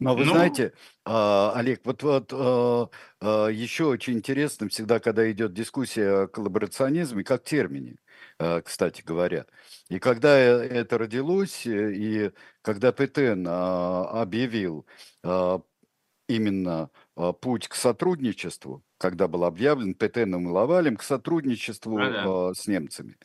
Но 0.00 0.16
вы 0.16 0.24
ну, 0.24 0.32
знаете, 0.32 0.72
а, 1.04 1.52
Олег, 1.54 1.80
вот, 1.84 2.02
вот 2.02 2.32
а, 2.32 2.88
а, 3.20 3.48
еще 3.48 3.86
очень 3.86 4.14
интересно 4.14 4.68
всегда, 4.68 4.98
когда 4.98 5.30
идет 5.30 5.52
дискуссия 5.52 6.24
о 6.24 6.26
коллаборационизме, 6.26 7.22
как 7.22 7.44
термине, 7.44 7.96
кстати 8.64 9.02
говоря. 9.02 9.46
И 9.88 9.98
когда 9.98 10.36
э, 10.36 10.66
это 10.66 10.98
родилось, 10.98 11.66
э, 11.66 11.92
и 11.94 12.32
когда 12.62 12.92
ПТН 12.92 13.46
объявил 13.46 14.86
именно 16.26 16.90
путь 17.40 17.68
к 17.68 17.74
сотрудничеству, 17.74 18.82
когда 18.98 19.28
был 19.28 19.44
объявлен 19.44 19.94
ПТНом 19.94 20.48
и 20.48 20.50
Лавалем, 20.50 20.96
к 20.96 21.02
сотрудничеству 21.02 21.98
а, 21.98 22.10
да. 22.10 22.54
с 22.54 22.66
немцами. 22.66 23.18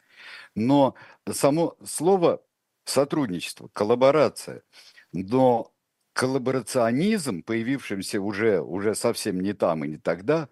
Но 0.53 0.95
само 1.31 1.77
слово 1.83 2.43
сотрудничество, 2.83 3.69
коллаборация, 3.73 4.63
но 5.13 5.71
коллаборационизм, 6.13 7.43
появившимся 7.43 8.21
уже, 8.21 8.61
уже 8.61 8.95
совсем 8.95 9.39
не 9.39 9.53
там 9.53 9.83
и 9.85 9.89
не 9.89 9.97
тогда, 9.97 10.49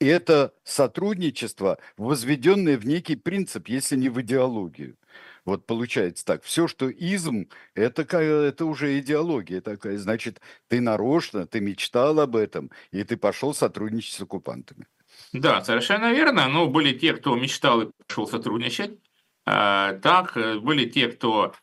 это 0.00 0.52
сотрудничество, 0.62 1.78
возведенное 1.96 2.76
в 2.76 2.86
некий 2.86 3.16
принцип, 3.16 3.68
если 3.68 3.96
не 3.96 4.08
в 4.08 4.20
идеологию. 4.20 4.96
Вот 5.44 5.64
получается 5.64 6.24
так. 6.24 6.42
Все, 6.42 6.66
что 6.66 6.90
изм, 6.90 7.48
это, 7.74 8.02
это 8.02 8.66
уже 8.66 8.98
идеология 8.98 9.60
такая. 9.60 9.96
Значит, 9.96 10.40
ты 10.68 10.80
нарочно, 10.80 11.46
ты 11.46 11.60
мечтал 11.60 12.18
об 12.20 12.36
этом, 12.36 12.70
и 12.90 13.04
ты 13.04 13.16
пошел 13.16 13.54
сотрудничать 13.54 14.14
с 14.14 14.20
оккупантами. 14.20 14.86
Да, 15.32 15.64
совершенно 15.64 16.12
верно. 16.12 16.48
Но 16.48 16.66
были 16.66 16.98
те, 16.98 17.14
кто 17.14 17.36
мечтал 17.36 17.82
и 17.82 17.90
пошел 18.06 18.26
сотрудничать. 18.26 18.98
А, 19.46 19.94
так, 19.94 20.36
э, 20.36 20.58
были 20.58 20.84
те, 20.90 21.08
кто 21.08 21.54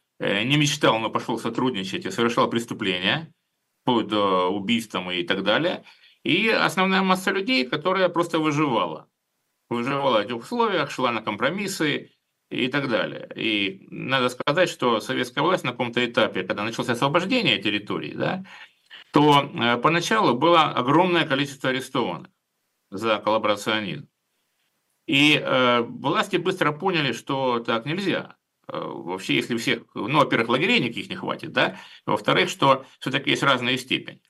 не 0.43 0.57
мечтал, 0.57 0.99
но 0.99 1.09
пошел 1.09 1.39
сотрудничать 1.39 2.05
и 2.05 2.11
совершал 2.11 2.49
преступления, 2.49 3.33
до 3.85 4.49
убийством 4.49 5.11
и 5.11 5.23
так 5.23 5.43
далее. 5.43 5.83
И 6.23 6.47
основная 6.47 7.01
масса 7.01 7.31
людей, 7.31 7.65
которая 7.65 8.09
просто 8.09 8.39
выживала. 8.39 9.09
Выживала 9.69 10.19
в 10.21 10.25
этих 10.25 10.37
условиях, 10.37 10.91
шла 10.91 11.11
на 11.11 11.21
компромиссы 11.21 12.11
и 12.49 12.67
так 12.67 12.87
далее. 12.87 13.29
И 13.35 13.87
надо 13.89 14.29
сказать, 14.29 14.69
что 14.69 15.01
советская 15.01 15.43
власть 15.43 15.63
на 15.63 15.71
каком-то 15.71 16.05
этапе, 16.05 16.43
когда 16.43 16.63
началось 16.63 16.89
освобождение 16.89 17.61
территорий, 17.61 18.13
да, 18.13 18.45
то 19.11 19.41
э, 19.41 19.77
поначалу 19.77 20.35
было 20.35 20.71
огромное 20.71 21.25
количество 21.25 21.69
арестованных 21.69 22.29
за 22.89 23.17
коллаборационизм. 23.19 24.07
И 25.07 25.35
э, 25.35 25.81
власти 25.81 26.37
быстро 26.37 26.71
поняли, 26.71 27.11
что 27.11 27.59
так 27.59 27.85
нельзя. 27.85 28.37
Э, 28.67 28.79
вообще, 28.81 29.35
если 29.35 29.57
всех, 29.57 29.83
ну, 29.93 30.19
во-первых, 30.19 30.49
лагерей 30.49 30.79
никаких 30.79 31.09
не 31.09 31.15
хватит, 31.15 31.51
да, 31.51 31.77
во-вторых, 32.05 32.49
что 32.49 32.85
все-таки 32.99 33.31
есть 33.31 33.43
разная 33.43 33.77
степень. 33.77 34.21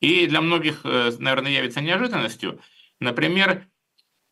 И 0.00 0.26
для 0.26 0.40
многих, 0.40 0.80
э, 0.84 1.10
наверное, 1.18 1.52
явится 1.52 1.80
неожиданностью, 1.80 2.60
например, 3.00 3.66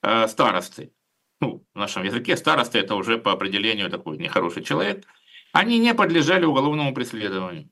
э, 0.03 0.29
старосты. 0.29 0.93
Ну, 1.41 1.67
в 1.75 1.79
нашем 1.79 2.03
языке 2.05 2.37
старосты– 2.37 2.79
это 2.81 2.95
уже 2.95 3.19
по 3.19 3.33
определению 3.33 3.91
такой 3.91 4.19
нехороший 4.19 4.63
человек. 4.63 5.07
Они 5.53 5.79
не 5.79 5.95
подлежали 5.95 6.45
уголовному 6.45 6.95
преследованию, 6.95 7.71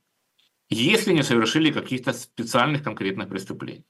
если 0.69 1.13
не 1.13 1.23
совершили 1.23 1.71
каких-то 1.71 2.13
специальных 2.13 2.83
конкретных 2.83 3.29
преступлений. 3.29 3.85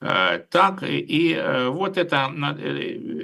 Так, 0.00 0.82
и 0.82 1.66
вот 1.70 1.96
это, 1.96 2.32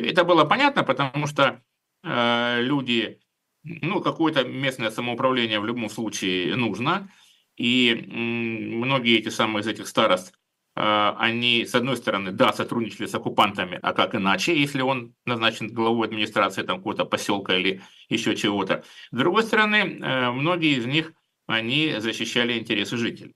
это 0.00 0.24
было 0.24 0.44
понятно, 0.44 0.82
потому 0.82 1.26
что 1.28 1.62
люди 2.02 3.20
ну, 3.64 4.00
какое-то 4.00 4.44
местное 4.44 4.90
самоуправление 4.90 5.58
в 5.58 5.66
любом 5.66 5.88
случае 5.88 6.54
нужно. 6.56 7.10
И 7.56 7.94
многие 7.94 9.18
эти 9.18 9.28
самые 9.28 9.62
из 9.62 9.66
этих 9.66 9.88
старост, 9.88 10.34
а, 10.76 11.16
они, 11.18 11.64
с 11.64 11.74
одной 11.74 11.96
стороны, 11.96 12.32
да, 12.32 12.52
сотрудничали 12.52 13.06
с 13.06 13.14
оккупантами, 13.14 13.78
а 13.80 13.92
как 13.92 14.14
иначе, 14.14 14.58
если 14.60 14.82
он 14.82 15.14
назначен 15.24 15.72
главой 15.72 16.08
администрации 16.08 16.62
там 16.62 16.78
какого-то 16.78 17.04
поселка 17.04 17.56
или 17.56 17.80
еще 18.08 18.34
чего-то. 18.34 18.84
С 19.12 19.16
другой 19.16 19.44
стороны, 19.44 19.76
э, 19.76 20.30
многие 20.32 20.76
из 20.76 20.86
них, 20.86 21.12
они 21.46 21.94
защищали 21.98 22.58
интересы 22.58 22.96
жителей. 22.96 23.34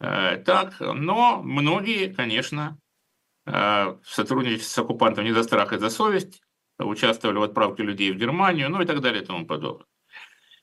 Э, 0.00 0.38
так, 0.38 0.80
но 0.80 1.42
многие, 1.42 2.12
конечно, 2.12 2.76
э, 3.46 3.96
сотрудничали 4.04 4.58
с 4.58 4.78
оккупантом 4.78 5.24
не 5.24 5.32
за 5.32 5.44
страх 5.44 5.72
и 5.72 5.78
за 5.78 5.90
совесть, 5.90 6.42
участвовали 6.84 7.38
в 7.38 7.42
отправке 7.42 7.82
людей 7.82 8.12
в 8.12 8.16
Германию, 8.16 8.70
ну 8.70 8.80
и 8.80 8.86
так 8.86 9.00
далее 9.00 9.22
и 9.22 9.26
тому 9.26 9.46
подобное. 9.46 9.86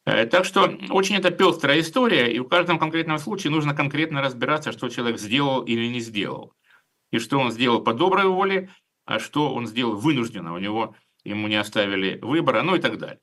Э, 0.05 0.25
так 0.25 0.45
что 0.45 0.77
очень 0.89 1.17
это 1.17 1.31
пестрая 1.31 1.79
история, 1.79 2.31
и 2.31 2.39
в 2.39 2.47
каждом 2.47 2.79
конкретном 2.79 3.19
случае 3.19 3.51
нужно 3.51 3.75
конкретно 3.75 4.21
разбираться, 4.21 4.71
что 4.71 4.89
человек 4.89 5.19
сделал 5.19 5.63
или 5.63 5.87
не 5.87 5.99
сделал. 5.99 6.53
И 7.11 7.19
что 7.19 7.39
он 7.39 7.51
сделал 7.51 7.81
по 7.83 7.93
доброй 7.93 8.25
воле, 8.25 8.69
а 9.05 9.19
что 9.19 9.53
он 9.53 9.67
сделал 9.67 9.95
вынужденно, 9.95 10.53
у 10.53 10.57
него 10.59 10.95
ему 11.23 11.47
не 11.47 11.55
оставили 11.55 12.19
выбора, 12.21 12.61
ну 12.63 12.75
и 12.75 12.79
так 12.79 12.97
далее. 12.97 13.19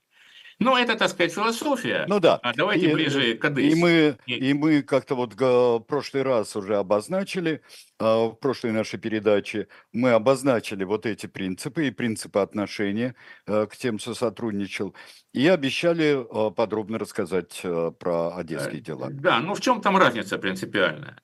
Ну, 0.59 0.77
это, 0.77 0.97
так 0.97 1.11
сказать, 1.11 1.33
философия. 1.33 2.05
Ну 2.09 2.21
да. 2.21 2.37
А 2.37 2.53
давайте 2.55 2.91
и, 2.91 2.95
ближе 2.95 3.35
к 3.35 3.45
Одессе. 3.45 3.71
И 3.71 3.75
мы, 3.75 4.17
и 4.27 4.55
мы 4.55 4.83
как-то 4.83 5.15
вот 5.15 5.35
в 5.35 5.81
прошлый 5.81 6.23
раз 6.23 6.57
уже 6.57 6.77
обозначили, 6.77 7.63
а, 7.99 8.29
в 8.29 8.35
прошлой 8.35 8.73
нашей 8.73 8.99
передаче 8.99 9.69
мы 9.93 10.11
обозначили 10.11 10.85
вот 10.85 11.07
эти 11.07 11.27
принципы 11.27 11.89
и 11.89 11.91
принципы 11.91 12.41
отношения 12.41 13.15
э, 13.47 13.67
к 13.67 13.77
тем, 13.77 13.99
кто 13.99 14.15
сотрудничал, 14.15 14.95
и 15.33 15.47
обещали 15.49 16.25
а, 16.31 16.51
подробно 16.51 16.99
рассказать 16.99 17.61
э, 17.63 17.93
про 17.99 18.37
одесские 18.37 18.81
э, 18.81 18.85
дела. 18.85 19.09
Да, 19.11 19.41
ну 19.41 19.55
в 19.55 19.61
чем 19.61 19.81
там 19.81 19.97
разница 19.97 20.39
принципиальная? 20.39 21.21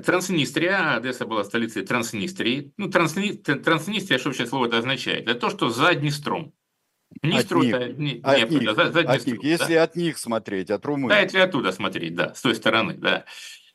Транснистрия, 0.00 0.96
Одесса 0.96 1.26
была 1.26 1.44
столицей 1.44 1.84
Транснистрии. 1.84 2.72
Ну, 2.78 2.88
трансни, 2.88 3.32
Транснистрия, 3.32 4.18
что 4.18 4.30
вообще 4.30 4.46
слово 4.46 4.66
это 4.66 4.78
означает? 4.78 5.28
Это 5.28 5.34
то, 5.34 5.50
что 5.50 5.68
за 5.68 5.94
Днестром. 5.94 6.54
Днестру 7.22 7.60
от 7.60 7.66
них, 7.66 7.74
это 7.74 7.92
не, 8.00 8.20
от 8.22 8.50
не 8.50 8.58
них, 8.58 8.74
за, 8.74 8.92
за 8.92 9.00
от 9.00 9.26
них. 9.26 9.42
Если 9.42 9.74
да. 9.74 9.82
от 9.82 9.96
них 9.96 10.18
смотреть, 10.18 10.70
от 10.70 10.84
Румынии. 10.84 11.08
Да, 11.10 11.20
если 11.20 11.38
оттуда 11.38 11.72
смотреть, 11.72 12.14
да, 12.14 12.34
с 12.34 12.42
той 12.42 12.54
стороны, 12.54 12.94
да. 12.94 13.24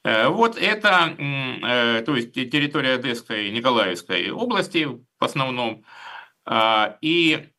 Э, 0.04 0.30
вот 0.30 0.58
это, 0.58 1.16
э, 1.18 2.02
то 2.04 2.16
есть 2.16 2.34
территория 2.34 2.94
Одесской, 2.94 3.52
Николаевской 3.52 4.32
области 4.32 4.86
в 4.86 5.02
основном, 5.20 5.84
а, 6.46 6.98
и 7.02 7.50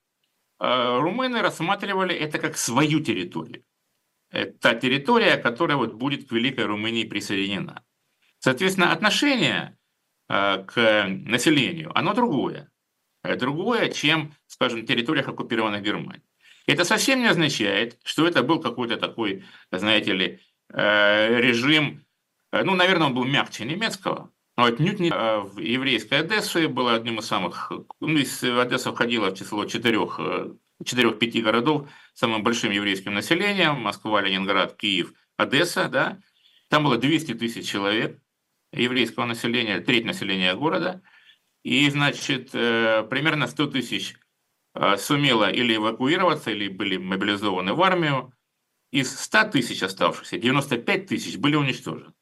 э, 0.59 0.99
румыны 0.99 1.43
рассматривали 1.43 2.15
это 2.15 2.39
как 2.39 2.57
свою 2.57 3.01
территорию. 3.01 3.65
Это 4.31 4.75
территория, 4.75 5.37
которая 5.37 5.77
вот 5.77 5.95
будет 5.95 6.27
к 6.29 6.33
Великой 6.33 6.65
Румынии 6.65 7.05
присоединена. 7.05 7.85
Соответственно, 8.39 8.93
отношение 8.93 9.77
к 10.29 11.07
населению, 11.09 11.91
оно 11.99 12.13
другое. 12.13 12.71
Другое, 13.23 13.89
чем, 13.91 14.35
скажем, 14.47 14.87
территориях 14.87 15.29
оккупированных 15.29 15.83
Германией. 15.83 16.23
Это 16.67 16.85
совсем 16.85 17.21
не 17.21 17.27
означает, 17.27 17.99
что 18.05 18.27
это 18.27 18.43
был 18.43 18.61
какой-то 18.61 18.97
такой, 18.97 19.45
знаете 19.71 20.13
ли, 20.13 20.41
режим 20.71 22.05
Э, 22.53 22.63
ну, 22.65 22.75
наверное, 22.75 23.09
он 23.09 23.15
был 23.15 23.25
мягче 23.25 23.65
немецкого, 23.65 24.33
но 24.57 24.65
отнюдь 24.65 25.01
не 25.01 25.11
э, 25.11 25.41
в 25.41 25.59
еврейской 25.59 26.21
Одессе 26.21 26.69
было 26.69 26.95
одним 26.95 27.19
из 27.19 27.27
самых... 27.27 27.73
Ну, 28.01 28.19
Одесса 28.61 28.93
входила 28.93 29.31
в 29.31 29.35
число 29.35 29.65
четырех, 29.65 30.19
э, 30.19 30.53
четырех-пяти 30.85 31.43
городов 31.43 31.89
с 32.15 32.21
самым 32.21 32.43
большим 32.43 32.71
еврейским 32.71 33.15
населением. 33.15 33.81
Москва, 33.81 34.21
Ленинград, 34.23 34.77
Киев, 34.77 35.13
Одесса, 35.37 35.89
да. 35.89 36.19
Там 36.69 36.85
было 36.85 36.99
200 36.99 37.35
тысяч 37.35 37.69
человек 37.69 38.21
еврейского 38.73 39.25
населения, 39.25 39.81
треть 39.81 40.05
населения 40.05 40.55
города. 40.55 41.03
И, 41.69 41.91
значит, 41.91 42.53
примерно 42.53 43.47
100 43.47 43.67
тысяч 43.67 44.17
сумело 44.97 45.51
или 45.51 45.77
эвакуироваться, 45.77 46.51
или 46.51 46.69
были 46.69 46.97
мобилизованы 46.97 47.75
в 47.75 47.83
армию. 47.83 48.33
Из 48.91 49.19
100 49.19 49.51
тысяч 49.51 49.83
оставшихся 49.83 50.39
95 50.39 51.07
тысяч 51.07 51.37
были 51.37 51.57
уничтожены. 51.57 52.13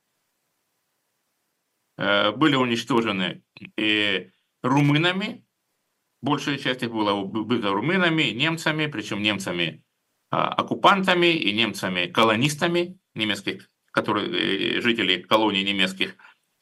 Э, 1.96 2.32
были 2.32 2.56
уничтожены 2.56 3.42
и 3.78 4.30
румынами, 4.62 5.44
большая 6.20 6.58
часть 6.58 6.82
их 6.82 6.92
была 6.92 7.14
убита 7.14 7.70
румынами, 7.70 8.30
немцами, 8.30 8.86
причем 8.86 9.22
немцами 9.22 9.82
а, 10.30 10.48
оккупантами 10.48 11.28
и 11.28 11.52
немцами 11.52 12.06
колонистами 12.06 12.98
немецких, 13.14 13.70
которые 13.92 14.78
э, 14.78 14.80
жители 14.82 15.22
колоний 15.22 15.62
немецких 15.62 16.10
э, 16.10 16.16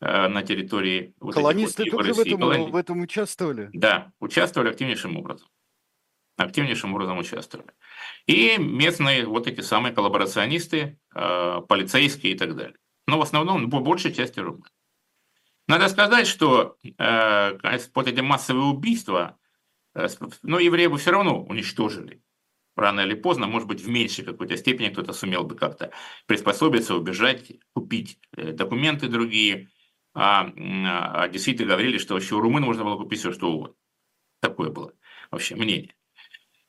на 0.05 0.43
территории 0.43 1.15
вот 1.19 1.35
Колонисты 1.35 1.85
вот, 1.85 1.99
тоже 1.99 2.15
в 2.15 2.19
этом, 2.21 2.39
колоний. 2.39 2.71
в 2.71 2.77
этом 2.77 3.01
участвовали? 3.01 3.71
Да, 3.73 4.13
участвовали 4.21 4.71
активнейшим 4.71 5.17
образом. 5.17 5.49
Активнейшим 6.37 6.93
образом 6.95 7.19
участвовали. 7.19 7.71
И 8.27 8.57
местные 8.59 9.25
вот 9.25 9.47
эти 9.47 9.61
самые 9.61 9.95
коллаборационисты, 9.95 10.99
полицейские 11.13 12.33
и 12.33 12.37
так 12.37 12.57
далее. 12.57 12.77
Но 13.07 13.19
в 13.19 13.23
основном, 13.23 13.71
по 13.71 13.81
большей 13.81 14.13
части 14.13 14.41
румыны. 14.41 14.69
Надо 15.67 15.89
сказать, 15.89 16.27
что 16.27 16.77
э, 16.83 17.79
вот 17.95 18.07
эти 18.07 18.21
массовые 18.21 18.67
убийства, 18.67 19.39
э, 19.95 20.09
ну, 20.43 20.59
евреи 20.59 20.89
бы 20.89 20.99
все 20.99 21.11
равно 21.11 21.43
уничтожили. 21.43 22.23
Рано 22.77 23.01
или 23.01 23.15
поздно, 23.15 23.47
может 23.47 23.69
быть, 23.69 23.81
в 23.81 23.89
меньшей 23.89 24.25
какой-то 24.25 24.57
степени 24.57 24.89
кто-то 24.89 25.13
сумел 25.13 25.45
бы 25.45 25.55
как-то 25.55 25.91
приспособиться, 26.27 26.95
убежать, 26.95 27.53
купить 27.73 28.19
э, 28.37 28.53
документы 28.53 29.09
другие. 29.09 29.69
А, 30.15 30.51
а 30.57 31.29
действительно 31.29 31.69
говорили, 31.69 31.99
что 31.99 32.15
вообще 32.15 32.35
у 32.37 32.41
румын 32.41 32.63
можно 32.63 32.85
было 32.85 32.97
купить 32.97 33.19
все, 33.19 33.33
что 33.33 33.51
угодно. 33.51 33.77
Такое 34.41 34.71
было 34.71 34.93
вообще 35.31 35.57
мнение. 35.57 35.95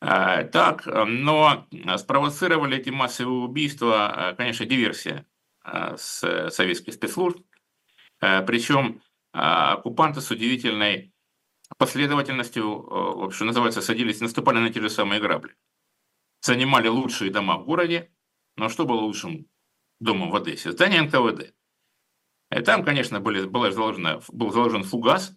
А, 0.02 0.44
так, 0.44 0.86
но 0.86 1.68
спровоцировали 1.98 2.78
эти 2.78 2.90
массовые 2.90 3.40
убийства, 3.40 4.32
э, 4.32 4.36
конечно, 4.36 4.66
диверсия 4.66 5.26
э, 5.64 5.96
с 5.98 6.50
советских 6.50 6.94
спецслужб, 6.94 7.40
Э, 8.22 8.42
Причем 8.46 9.02
а, 9.34 9.74
оккупанты 9.74 10.22
с 10.22 10.32
удивительной 10.32 11.14
последовательностью, 11.78 12.64
э, 12.64 13.18
в 13.20 13.24
общем, 13.24 13.48
называется, 13.48 13.82
садились, 13.82 14.22
наступали 14.22 14.60
на 14.60 14.72
те 14.72 14.82
же 14.82 14.90
самые 14.90 15.20
грабли. 15.20 15.56
Занимали 16.42 16.88
лучшие 16.88 17.32
дома 17.32 17.58
в 17.58 17.66
городе, 17.66 18.12
но 18.56 18.70
что 18.70 18.86
было 18.86 19.02
лучшим 19.02 19.48
домом 20.00 20.30
в 20.30 20.36
Одессе? 20.36 20.72
Здание 20.72 21.02
НКВД. 21.02 21.54
И 22.56 22.62
там, 22.62 22.86
конечно, 22.86 23.20
были, 23.20 23.46
была 23.46 23.70
заложена, 23.70 24.22
был 24.30 24.50
заложен 24.52 24.84
фугас. 24.84 25.34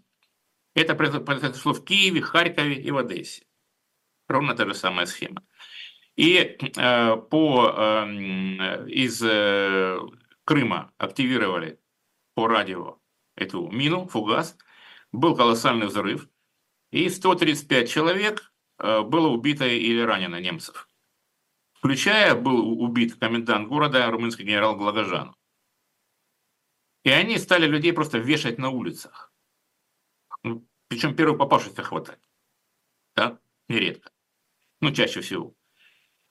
Это 0.74 0.94
произошло 0.94 1.72
в 1.72 1.84
Киеве, 1.84 2.20
Харькове 2.20 2.76
и 2.80 2.90
в 2.92 2.96
Одессе. 2.96 3.44
Ровно 4.28 4.54
та 4.54 4.66
же 4.66 4.74
самая 4.74 5.06
схема. 5.06 5.42
И 6.14 6.36
э, 6.36 7.16
по, 7.16 7.74
э, 7.76 8.88
из 8.88 9.20
э, 9.22 9.98
Крыма 10.44 10.92
активировали 10.96 11.80
по 12.34 12.46
радио 12.46 13.00
эту 13.34 13.68
мину, 13.68 14.06
фугас, 14.06 14.56
был 15.10 15.34
колоссальный 15.34 15.86
взрыв, 15.86 16.28
и 16.92 17.08
135 17.08 17.90
человек 17.90 18.52
э, 18.78 19.02
было 19.02 19.28
убито 19.28 19.66
или 19.66 20.00
ранено 20.00 20.40
немцев. 20.40 20.88
Включая, 21.72 22.36
был 22.36 22.80
убит 22.80 23.16
комендант 23.16 23.66
города, 23.68 24.08
румынский 24.08 24.44
генерал 24.44 24.76
Глагожан. 24.76 25.34
И 27.08 27.10
они 27.10 27.38
стали 27.38 27.66
людей 27.66 27.92
просто 27.92 28.18
вешать 28.18 28.58
на 28.58 28.70
улицах. 28.70 29.32
Ну, 30.42 30.66
Причем 30.88 31.16
первых 31.16 31.38
попавшихся 31.38 31.82
хватать. 31.82 32.20
Да? 33.16 33.38
Нередко. 33.68 34.10
Ну, 34.80 34.92
чаще 34.92 35.20
всего. 35.20 35.54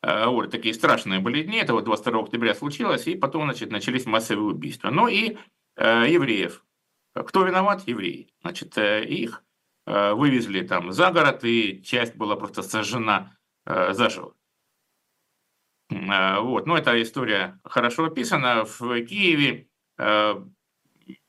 Э, 0.02 0.28
вот 0.28 0.52
такие 0.52 0.74
страшные 0.74 1.20
были 1.20 1.44
дни. 1.44 1.58
Это 1.58 1.74
вот 1.74 1.84
22 1.84 2.22
октября 2.22 2.56
случилось, 2.56 3.08
и 3.08 3.16
потом 3.16 3.44
значит, 3.44 3.72
начались 3.72 4.06
массовые 4.06 4.48
убийства. 4.54 4.90
Но 4.90 5.08
и 5.08 5.38
Э, 5.78 6.06
евреев. 6.10 6.66
Кто 7.14 7.46
виноват? 7.46 7.88
Евреи. 7.88 8.34
Значит, 8.42 8.78
э, 8.78 9.06
их 9.06 9.44
э, 9.86 10.14
вывезли 10.14 10.62
там 10.62 10.92
за 10.92 11.12
город, 11.12 11.44
и 11.44 11.84
часть 11.84 12.16
была 12.16 12.36
просто 12.36 12.64
сожжена 12.64 13.34
заживо. 13.66 14.34
Вот. 15.90 16.68
Но 16.68 16.78
эта 16.78 17.02
история 17.02 17.60
хорошо 17.66 18.06
описана. 18.06 18.64
В 18.64 19.04
Киеве, 19.04 19.68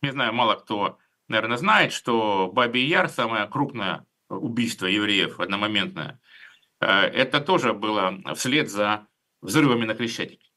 не 0.03 0.13
знаю, 0.13 0.33
мало 0.33 0.55
кто, 0.55 0.99
наверное, 1.29 1.59
знает, 1.59 1.93
что 1.93 2.51
Бабий 2.53 2.87
Яр, 2.87 3.09
самое 3.09 3.47
крупное 3.47 4.07
убийство 4.29 4.87
евреев 4.87 5.41
одномоментное, 5.41 6.21
это 6.81 7.41
тоже 7.41 7.73
было 7.73 8.21
вслед 8.35 8.71
за 8.71 9.07
взрывами 9.41 9.85
на 9.85 9.95
Крещатике, 9.95 10.49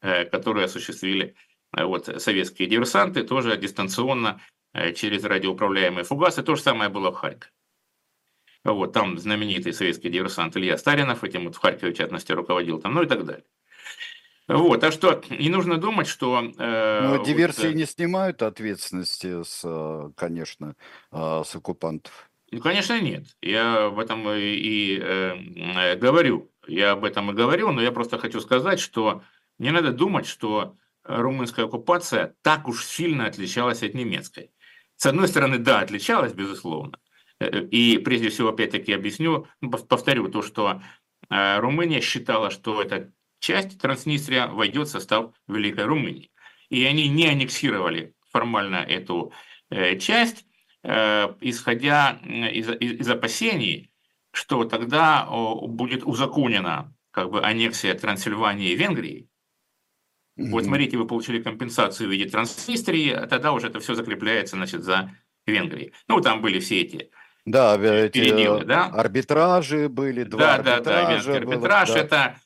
которые 0.00 0.66
осуществили 0.66 1.36
Э, 1.76 1.84
вот, 1.84 2.06
советские 2.22 2.68
диверсанты 2.68 3.24
тоже 3.24 3.56
дистанционно 3.56 4.40
э, 4.72 4.92
через 4.92 5.24
радиоуправляемые 5.24 6.04
фугасы. 6.04 6.42
То 6.42 6.54
же 6.54 6.62
самое 6.62 6.90
было 6.90 7.10
в 7.10 7.16
Харькове. 7.16 7.52
Вот, 8.64 8.92
там 8.92 9.18
знаменитый 9.18 9.72
советский 9.72 10.08
диверсант 10.08 10.56
Илья 10.56 10.78
Старинов 10.78 11.24
этим 11.24 11.46
вот 11.46 11.56
в 11.56 11.58
Харькове, 11.58 11.92
в 11.92 11.96
частности, 11.96 12.30
руководил 12.32 12.80
там, 12.80 12.94
ну 12.94 13.02
и 13.02 13.06
так 13.06 13.24
далее. 13.24 13.44
Вот, 14.48 14.82
а 14.84 14.90
что, 14.90 15.22
не 15.30 15.48
нужно 15.48 15.78
думать, 15.78 16.06
что... 16.06 16.42
Э, 16.58 17.16
Но 17.16 17.24
диверсии 17.24 17.68
вот, 17.68 17.74
не 17.74 17.86
снимают 17.86 18.42
ответственности, 18.42 19.42
с, 19.44 20.12
конечно, 20.16 20.74
с 21.10 21.54
оккупантов. 21.54 22.30
Ну, 22.52 22.60
конечно, 22.60 23.00
нет. 23.00 23.24
Я 23.40 23.86
об 23.86 23.98
этом 23.98 24.28
и, 24.28 24.40
и 24.40 24.98
э, 25.00 25.96
говорю. 25.96 26.50
Я 26.66 26.92
об 26.92 27.04
этом 27.04 27.30
и 27.30 27.34
говорю, 27.34 27.72
но 27.72 27.80
я 27.80 27.92
просто 27.92 28.18
хочу 28.18 28.40
сказать, 28.40 28.78
что 28.78 29.22
не 29.58 29.70
надо 29.70 29.90
думать, 29.90 30.26
что 30.26 30.76
румынская 31.04 31.64
оккупация 31.64 32.34
так 32.42 32.68
уж 32.68 32.84
сильно 32.84 33.26
отличалась 33.26 33.82
от 33.82 33.94
немецкой. 33.94 34.52
С 34.96 35.06
одной 35.06 35.28
стороны, 35.28 35.58
да, 35.58 35.80
отличалась, 35.80 36.34
безусловно. 36.34 36.98
Э, 37.40 37.62
и 37.64 37.96
прежде 37.96 38.28
всего, 38.28 38.50
опять-таки, 38.50 38.92
объясню, 38.92 39.46
ну, 39.62 39.70
повторю 39.70 40.28
то, 40.28 40.42
что 40.42 40.82
э, 41.30 41.58
Румыния 41.58 42.02
считала, 42.02 42.50
что 42.50 42.82
эта 42.82 43.12
часть 43.42 43.78
Транснистрия 43.80 44.46
войдет 44.46 44.88
в 44.88 44.90
состав 44.90 45.32
Великой 45.48 45.84
Румынии. 45.84 46.30
И 46.70 46.84
они 46.84 47.08
не 47.08 47.28
аннексировали 47.28 48.14
формально 48.30 48.76
эту 48.76 49.32
э, 49.68 49.98
часть, 49.98 50.46
исходя 50.84 52.18
из, 52.24 52.68
из 52.68 53.08
опасений, 53.08 53.92
что 54.32 54.64
тогда 54.64 55.24
будет 55.30 56.02
узаконена 56.02 56.92
как 57.12 57.30
бы 57.30 57.40
аннексия 57.40 57.94
Трансильвании 57.94 58.70
и 58.70 58.74
Венгрии, 58.74 59.28
вот 60.36 60.64
смотрите, 60.64 60.96
вы 60.96 61.06
получили 61.06 61.42
компенсацию 61.42 62.08
в 62.08 62.12
виде 62.12 62.28
Транснистрии, 62.28 63.10
а 63.10 63.26
тогда 63.26 63.52
уже 63.52 63.68
это 63.68 63.80
все 63.80 63.94
закрепляется, 63.94 64.56
значит, 64.56 64.82
за 64.82 65.10
Венгрией. 65.46 65.92
Ну, 66.08 66.20
там 66.20 66.40
были 66.40 66.58
все 66.58 66.80
эти 66.80 67.10
да, 67.44 67.76
эти 67.76 68.18
переделы, 68.18 68.64
да? 68.64 68.86
арбитражи 68.86 69.88
были, 69.88 70.22
два 70.22 70.38
да, 70.38 70.54
арбитража. 70.54 70.84
Да, 70.84 71.32
да, 71.32 71.36
арбитраж 71.36 71.88
было, 71.88 71.96
да. 71.96 72.04
это 72.04 72.36
э, 72.36 72.41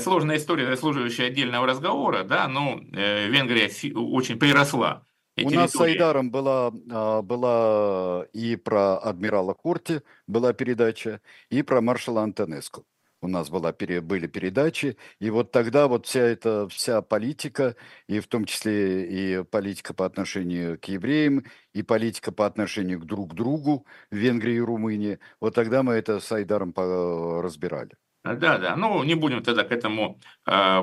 сложная 0.00 0.36
история, 0.36 0.66
заслуживающая 0.66 1.26
отдельного 1.26 1.66
разговора, 1.66 2.24
да, 2.24 2.48
но 2.48 2.80
э, 2.92 3.28
Венгрия 3.28 3.70
очень 3.94 4.38
приросла. 4.38 5.06
У 5.42 5.50
нас 5.50 5.72
с 5.72 5.80
Айдаром 5.80 6.30
была, 6.30 6.72
а, 6.90 7.22
была 7.22 8.26
и 8.32 8.56
про 8.56 8.98
адмирала 8.98 9.54
Корти 9.54 10.02
была 10.26 10.52
передача, 10.52 11.20
и 11.48 11.62
про 11.62 11.80
маршала 11.80 12.22
Антонеску 12.22 12.84
у 13.22 13.28
нас 13.28 13.50
была, 13.50 13.72
были 13.72 14.26
передачи, 14.26 14.96
и 15.18 15.30
вот 15.30 15.52
тогда 15.52 15.88
вот 15.88 16.06
вся 16.06 16.20
эта, 16.20 16.68
вся 16.68 17.02
политика, 17.02 17.76
и 18.06 18.20
в 18.20 18.26
том 18.26 18.44
числе 18.44 19.40
и 19.40 19.44
политика 19.44 19.94
по 19.94 20.06
отношению 20.06 20.78
к 20.78 20.86
евреям, 20.86 21.44
и 21.74 21.82
политика 21.82 22.32
по 22.32 22.46
отношению 22.46 23.00
к 23.00 23.04
друг 23.04 23.34
другу 23.34 23.86
в 24.10 24.16
Венгрии 24.16 24.56
и 24.56 24.60
Румынии, 24.60 25.18
вот 25.40 25.54
тогда 25.54 25.82
мы 25.82 25.94
это 25.94 26.20
с 26.20 26.32
Айдаром 26.32 26.72
разбирали. 26.76 27.92
Да, 28.24 28.58
да, 28.58 28.76
ну 28.76 29.02
не 29.04 29.14
будем 29.14 29.42
тогда 29.42 29.64
к 29.64 29.72
этому 29.72 30.20
э, 30.46 30.80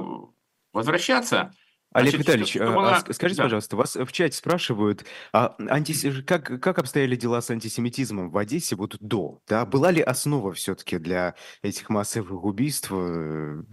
возвращаться. 0.73 1.52
Олег 1.93 2.12
Значит, 2.12 2.28
Витальевич, 2.28 2.58
а, 2.58 2.71
была... 2.71 2.97
а 2.97 3.13
скажите, 3.13 3.38
да. 3.38 3.43
пожалуйста, 3.43 3.76
вас 3.78 3.95
в 3.95 4.12
чате 4.12 4.38
спрашивают, 4.38 5.06
а 5.32 5.56
антис... 5.69 6.06
как, 6.26 6.62
как 6.62 6.80
обстояли 6.80 7.15
дела 7.15 7.41
с 7.41 7.50
антисемитизмом 7.50 8.30
в 8.30 8.38
Одессе 8.38 8.76
вот 8.76 8.97
до? 9.00 9.39
Да? 9.47 9.65
Была 9.65 9.91
ли 9.91 10.02
основа 10.02 10.54
все-таки 10.54 10.97
для 10.97 11.36
этих 11.62 11.89
массовых 11.89 12.43
убийств? 12.43 12.91
Э, 12.91 13.63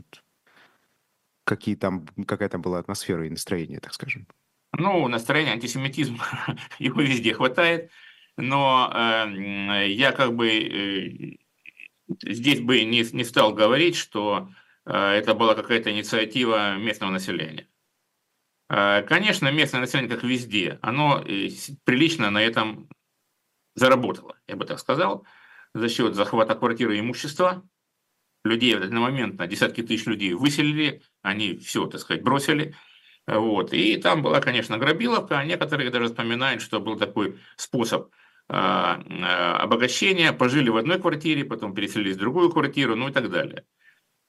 какие 1.45 1.75
там, 1.75 2.07
какая 2.27 2.49
там 2.49 2.63
была 2.63 2.79
атмосфера 2.79 3.27
и 3.27 3.31
настроение, 3.31 3.81
так 3.81 3.93
скажем? 3.93 4.27
Ну, 4.73 5.07
настроение 5.09 5.53
антисемитизма 5.53 6.25
его 6.79 7.01
везде 7.03 7.35
хватает, 7.35 7.91
но 8.37 8.91
э, 8.95 9.89
я 9.89 10.13
как 10.13 10.35
бы 10.35 10.51
э, 10.51 11.44
здесь 12.23 12.61
бы 12.61 12.83
не, 12.85 13.03
не 13.13 13.25
стал 13.25 13.53
говорить, 13.53 13.97
что 13.97 14.49
э, 14.87 14.93
это 14.93 15.35
была 15.35 15.55
какая-то 15.55 15.91
инициатива 15.91 16.77
местного 16.77 17.11
населения. 17.11 17.69
Э, 18.69 19.03
конечно, 19.03 19.51
местное 19.51 19.81
население, 19.81 20.11
как 20.11 20.25
везде, 20.25 20.79
оно 20.83 21.23
э, 21.27 21.49
прилично 21.85 22.31
на 22.31 22.43
этом 22.43 22.89
заработало, 23.75 24.37
я 24.47 24.57
бы 24.57 24.65
так 24.65 24.79
сказал, 24.79 25.27
за 25.75 25.89
счет 25.89 26.15
захвата 26.15 26.55
квартиры 26.55 26.97
и 26.97 27.01
имущества. 27.01 27.69
Людей 28.45 28.75
в 28.75 28.79
этот 28.79 28.93
момент 28.93 29.39
на 29.39 29.47
десятки 29.47 29.83
тысяч 29.83 30.05
людей 30.07 30.35
выселили, 30.35 31.03
они 31.23 31.57
все, 31.57 31.87
так 31.87 32.01
сказать, 32.01 32.23
бросили. 32.23 32.75
Вот. 33.27 33.73
И 33.73 33.97
там 33.97 34.23
была, 34.23 34.41
конечно, 34.41 34.77
грабиловка. 34.77 35.43
Некоторые 35.45 35.91
даже 35.91 36.09
вспоминают, 36.09 36.61
что 36.61 36.79
был 36.79 36.99
такой 36.99 37.39
способ 37.57 38.11
обогащения. 38.47 40.33
Пожили 40.33 40.69
в 40.69 40.77
одной 40.77 41.01
квартире, 41.01 41.45
потом 41.45 41.75
переселились 41.75 42.17
в 42.17 42.21
другую 42.21 42.51
квартиру, 42.51 42.95
ну 42.95 43.09
и 43.09 43.13
так 43.13 43.31
далее. 43.31 43.65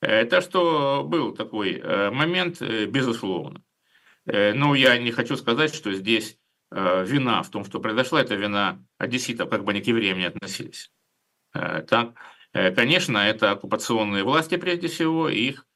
Это 0.01 0.41
что 0.41 1.03
был 1.05 1.33
такой 1.33 1.81
момент, 2.11 2.61
безусловно. 2.61 3.61
Э, 4.25 4.53
ну, 4.53 4.73
я 4.73 4.97
не 4.97 5.11
хочу 5.11 5.35
сказать, 5.37 5.73
что 5.73 5.93
здесь 5.93 6.39
э, 6.71 7.05
вина 7.05 7.43
в 7.43 7.49
том, 7.49 7.65
что 7.65 7.79
произошло, 7.79 8.19
это 8.19 8.35
вина 8.35 8.83
одесситов, 8.97 9.49
как 9.49 9.63
бы 9.63 9.71
они 9.71 9.81
к 9.81 9.87
евреям 9.87 10.17
не 10.17 10.25
относились. 10.25 10.91
Э, 11.53 11.81
так, 11.81 12.15
конечно, 12.51 13.17
это 13.17 13.51
оккупационные 13.51 14.23
власти 14.23 14.55
прежде 14.55 14.87
всего 14.87 15.27
и 15.27 15.49
их 15.49 15.67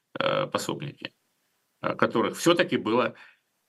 пособники, 0.50 1.12
которых 1.80 2.38
все-таки 2.38 2.78
было 2.78 3.14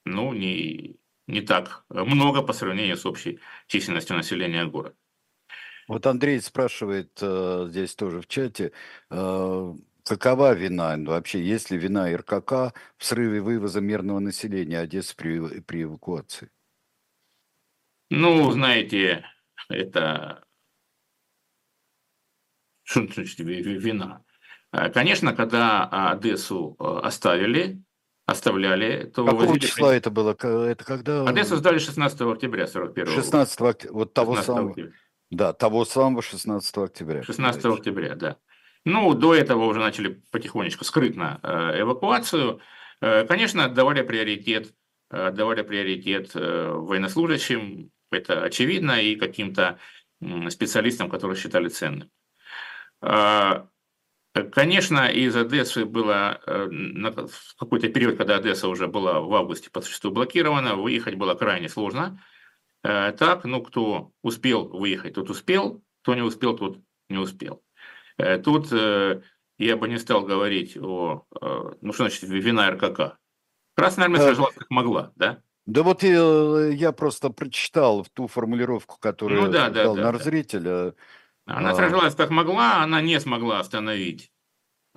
ну, 0.06 0.32
не, 0.32 0.96
не 1.32 1.41
так 1.41 1.84
много 1.89 2.41
по 2.44 2.54
сравнению 2.54 2.98
с 2.98 3.06
общей 3.06 3.39
численностью 3.67 4.15
населения 4.15 4.65
города. 4.65 4.96
Вот 5.88 6.06
Андрей 6.06 6.39
спрашивает 6.41 7.12
здесь 7.17 7.96
тоже 7.96 8.22
в 8.22 8.28
чате, 8.28 8.72
Какова 10.04 10.54
вина? 10.54 10.98
Ну, 10.98 11.12
вообще, 11.12 11.44
есть 11.44 11.70
ли 11.70 11.78
вина 11.78 12.10
РКК 12.15 12.74
в 12.98 13.06
срыве 13.06 13.41
вывоза 13.41 13.82
мирного 13.82 14.20
населения 14.20 14.80
Одессы 14.80 15.15
при, 15.15 15.62
при 15.62 15.84
эвакуации? 15.84 16.50
Ну, 18.10 18.52
знаете, 18.52 19.26
это 19.70 20.44
что 22.84 23.08
значит 23.08 23.39
вина? 23.39 24.24
Конечно, 24.94 25.36
когда 25.36 26.12
Одессу 26.12 26.78
э, 26.80 26.84
оставили, 27.04 27.84
оставляли, 28.32 29.12
то... 29.13 29.26
Какого 29.26 29.46
возили... 29.46 29.60
числа 29.60 29.96
это 29.96 30.10
было? 30.10 30.32
Это 30.32 30.84
когда... 30.84 31.28
Одессу 31.28 31.58
сдали 31.58 31.78
16 31.78 32.22
октября 32.22 32.67
41 32.67 33.13
16 33.13 33.62
октября, 33.62 33.94
вот 33.94 34.13
того 34.13 34.41
самого... 34.41 34.70
Октября. 34.72 34.91
Да, 35.30 35.54
того 35.54 35.86
самого 35.86 36.22
16 36.22 36.78
октября. 36.78 37.24
16 37.24 37.65
октября, 37.65 38.15
да. 38.15 38.38
Ну, 38.84 39.13
до 39.13 39.36
этого 39.36 39.65
уже 39.65 39.80
начали 39.80 40.22
потихонечку 40.32 40.84
скрытно 40.84 41.39
э, 41.44 41.82
эвакуацию. 41.82 42.60
Э, 43.00 43.26
конечно, 43.26 43.65
отдавали 43.65 44.02
приоритет, 44.02 44.74
э, 45.12 45.28
отдавали 45.28 45.62
приоритет 45.62 46.34
военнослужащим, 46.34 47.91
это 48.12 48.44
очевидно, 48.44 49.02
и 49.02 49.15
каким-то 49.15 49.80
специалистам, 50.50 51.10
которые 51.10 51.38
считали 51.38 51.67
ценным. 51.70 52.12
Конечно, 54.34 55.08
из 55.08 55.36
Одессы 55.36 55.86
было 55.86 56.39
в 56.46 57.56
какой-то 57.58 57.89
период, 57.89 58.17
когда 58.17 58.38
Одесса 58.38 58.70
уже 58.70 58.88
была 58.88 59.20
в 59.20 59.34
августе 59.34 59.70
по 59.70 59.82
существу 59.82 60.12
блокирована, 60.12 60.76
выехать 60.76 61.15
было 61.15 61.36
крайне 61.36 61.67
сложно. 61.67 62.22
Так, 62.82 63.44
ну, 63.44 63.62
кто 63.62 64.12
успел 64.22 64.70
выехать, 64.70 65.15
тот 65.15 65.30
успел, 65.30 65.84
кто 66.02 66.15
не 66.15 66.22
успел, 66.22 66.58
тот 66.58 66.80
не 67.10 67.17
успел. 67.17 67.62
Э, 68.17 68.38
тут 68.38 68.72
э, 68.72 69.22
я 69.58 69.78
бы 69.78 69.88
не 69.88 69.98
стал 69.98 70.22
говорить 70.24 70.78
о, 70.78 71.26
э, 71.39 71.72
ну 71.82 71.94
что 71.94 72.04
значит 72.04 72.24
вина 72.24 72.72
РКК. 72.72 73.17
Красная 73.76 74.06
армия 74.06 74.20
сражалась 74.20 74.56
как 74.56 74.70
могла, 74.70 75.12
да? 75.15 75.41
Да 75.65 75.84
вот 75.84 76.04
я, 76.04 76.67
я 76.70 76.91
просто 76.91 77.30
прочитал 77.30 78.06
ту 78.13 78.28
формулировку, 78.28 78.98
которую 79.00 79.44
ну, 79.44 79.52
да, 79.52 79.70
дал 79.70 79.96
да, 79.96 80.04
нарзритель. 80.04 80.60
Да. 80.60 80.94
Она 81.58 81.76
сражалась 81.76 82.16
как 82.16 82.30
могла, 82.30 82.84
она 82.84 83.02
не 83.02 83.20
смогла 83.20 83.60
остановить 83.60 84.32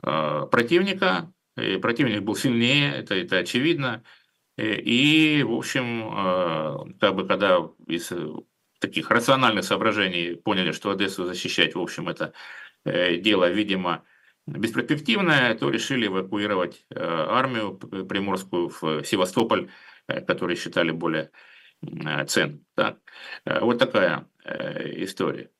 э, 0.02 0.46
противника. 0.50 1.32
И 1.56 1.76
противник 1.76 2.22
был 2.22 2.34
сильнее, 2.34 2.92
это, 2.92 3.14
это 3.14 3.38
очевидно. 3.38 4.02
И, 4.56 5.44
в 5.46 5.52
общем, 5.52 6.10
э, 6.16 6.94
как 7.00 7.14
бы 7.14 7.26
когда 7.26 7.58
из 7.86 8.12
таких 8.80 9.10
рациональных 9.10 9.64
соображений 9.64 10.34
поняли, 10.34 10.72
что 10.72 10.90
Одессу 10.90 11.24
защищать, 11.24 11.74
в 11.74 11.80
общем, 11.80 12.08
это 12.08 12.32
Э, 12.84 13.16
дело, 13.16 13.50
видимо, 13.50 14.04
бесперспективное, 14.46 15.54
то 15.54 15.70
решили 15.70 16.06
эвакуировать 16.06 16.86
э, 16.90 17.00
армию 17.00 17.76
приморскую 17.76 18.68
в 18.68 19.04
Севастополь, 19.04 19.70
э, 20.06 20.20
который 20.20 20.56
считали 20.56 20.90
более 20.90 21.30
ценным. 22.28 22.64
Да? 22.76 22.96
Вот 23.44 23.78
такая 23.78 24.26
история. 24.42 25.50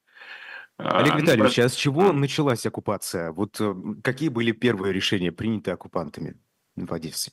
Олег 0.76 1.12
а, 1.12 1.18
ну, 1.18 1.22
Витальевич, 1.22 1.58
а 1.60 1.68
с 1.68 1.74
чего 1.74 2.12
началась 2.12 2.66
оккупация? 2.66 3.30
Вот 3.32 3.60
какие 4.02 4.28
были 4.28 4.52
первые 4.52 4.92
решения, 4.92 5.30
приняты 5.30 5.70
оккупантами 5.70 6.36
в 6.74 6.92
Одессе? 6.92 7.32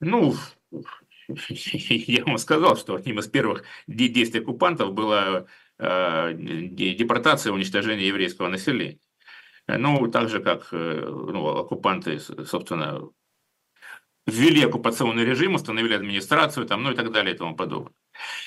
Ну, 0.00 0.34
я 1.48 2.24
вам 2.24 2.38
сказал, 2.38 2.76
что 2.76 2.96
одним 2.96 3.20
из 3.20 3.28
первых 3.28 3.64
действий 3.86 4.40
оккупантов 4.40 4.92
была 4.92 5.46
депортация, 5.78 7.52
уничтожение 7.52 8.08
еврейского 8.08 8.48
населения. 8.48 8.98
Ну, 9.66 10.08
так 10.08 10.28
же, 10.28 10.40
как 10.40 10.68
э, 10.72 11.00
ну, 11.06 11.46
оккупанты, 11.46 12.20
собственно, 12.20 13.00
ввели 14.26 14.62
оккупационный 14.62 15.24
режим, 15.24 15.54
установили 15.54 15.94
администрацию, 15.94 16.66
там, 16.66 16.82
ну 16.82 16.92
и 16.92 16.94
так 16.94 17.10
далее 17.10 17.34
и 17.34 17.38
тому 17.38 17.56
подобное. 17.56 17.94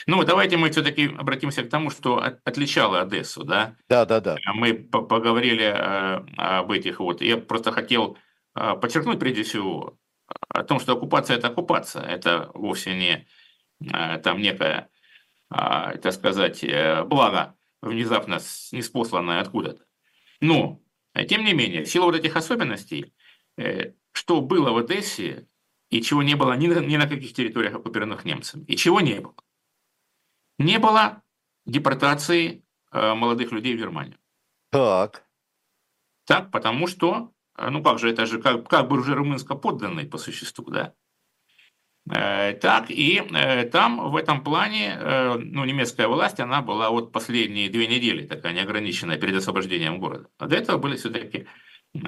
Ну, 0.06 0.24
давайте 0.24 0.58
мы 0.58 0.70
все-таки 0.72 1.14
обратимся 1.18 1.64
к 1.64 1.70
тому, 1.70 1.90
что 1.90 2.24
отличало 2.44 3.02
Одессу, 3.02 3.44
да? 3.44 3.76
Да, 3.90 4.06
да, 4.06 4.20
да. 4.22 4.38
Мы 4.54 4.74
поговорили 4.74 5.66
э, 5.66 6.26
об 6.38 6.72
этих 6.72 7.00
вот. 7.00 7.22
Я 7.22 7.38
просто 7.38 7.72
хотел 7.72 8.18
э, 8.56 8.76
подчеркнуть 8.76 9.20
прежде 9.20 9.44
всего 9.44 9.98
о 10.50 10.64
том, 10.64 10.80
что 10.80 10.94
оккупация– 10.94 11.38
это 11.38 11.48
оккупация. 11.48 12.04
Это 12.04 12.52
вовсе 12.54 12.96
не 12.96 13.28
там 14.24 14.42
некое, 14.42 14.90
так 15.50 16.12
сказать, 16.12 16.66
благо 17.06 17.54
внезапно 17.84 18.40
неспосланное 18.72 19.40
откуда-то. 19.40 19.84
Но 20.42 20.82
Э, 21.18 21.26
тем 21.26 21.44
не 21.44 21.54
менее, 21.54 21.84
в 21.84 21.90
силу 21.90 22.06
вот 22.06 22.16
этих 22.16 22.36
особенностей, 22.36 23.14
э, 23.58 23.94
что 24.12 24.42
было 24.42 24.72
в 24.72 24.78
Одессе 24.78 25.48
и 25.90 26.02
чего 26.02 26.22
не 26.22 26.36
было 26.36 26.54
ни 26.54 26.68
на, 26.68 26.80
ни 26.80 26.96
на 26.96 27.08
каких 27.08 27.34
территориях, 27.34 27.74
оккупированных 27.76 28.24
немцами, 28.24 28.64
и 28.66 28.76
чего 28.76 29.02
не 29.02 29.20
было. 29.20 29.36
Не 30.58 30.80
было 30.80 31.22
депортации 31.66 32.64
э, 32.92 33.14
молодых 33.14 33.52
людей 33.52 33.76
в 33.76 33.80
Германию. 33.80 34.18
Так. 34.72 35.26
Так, 36.26 36.52
потому 36.52 36.88
что 36.88 37.32
ну 37.58 37.82
как 37.82 38.00
же, 38.00 38.10
это 38.10 38.26
же 38.26 38.40
как, 38.40 38.68
как 38.70 38.88
бы 38.88 39.00
уже 39.00 39.16
румынско-подданный 39.16 40.06
по 40.06 40.18
существу, 40.18 40.70
да. 40.70 40.94
Э, 42.10 42.54
так, 42.54 42.90
и 42.90 43.22
э, 43.34 43.66
там 43.66 44.12
в 44.12 44.16
этом 44.16 44.44
плане, 44.44 44.98
э, 44.98 45.38
ну, 45.38 45.66
немецкая 45.66 46.08
власть, 46.08 46.40
она 46.40 46.62
была 46.62 46.90
вот 46.90 47.12
последние 47.12 47.70
две 47.70 47.88
недели 47.88 48.26
такая 48.26 48.54
неограниченная 48.54 49.18
перед 49.18 49.36
освобождением 49.36 50.00
города. 50.00 50.30
А 50.38 50.48
до 50.48 50.56
этого 50.56 50.78
были 50.78 50.96
все-таки 50.96 51.48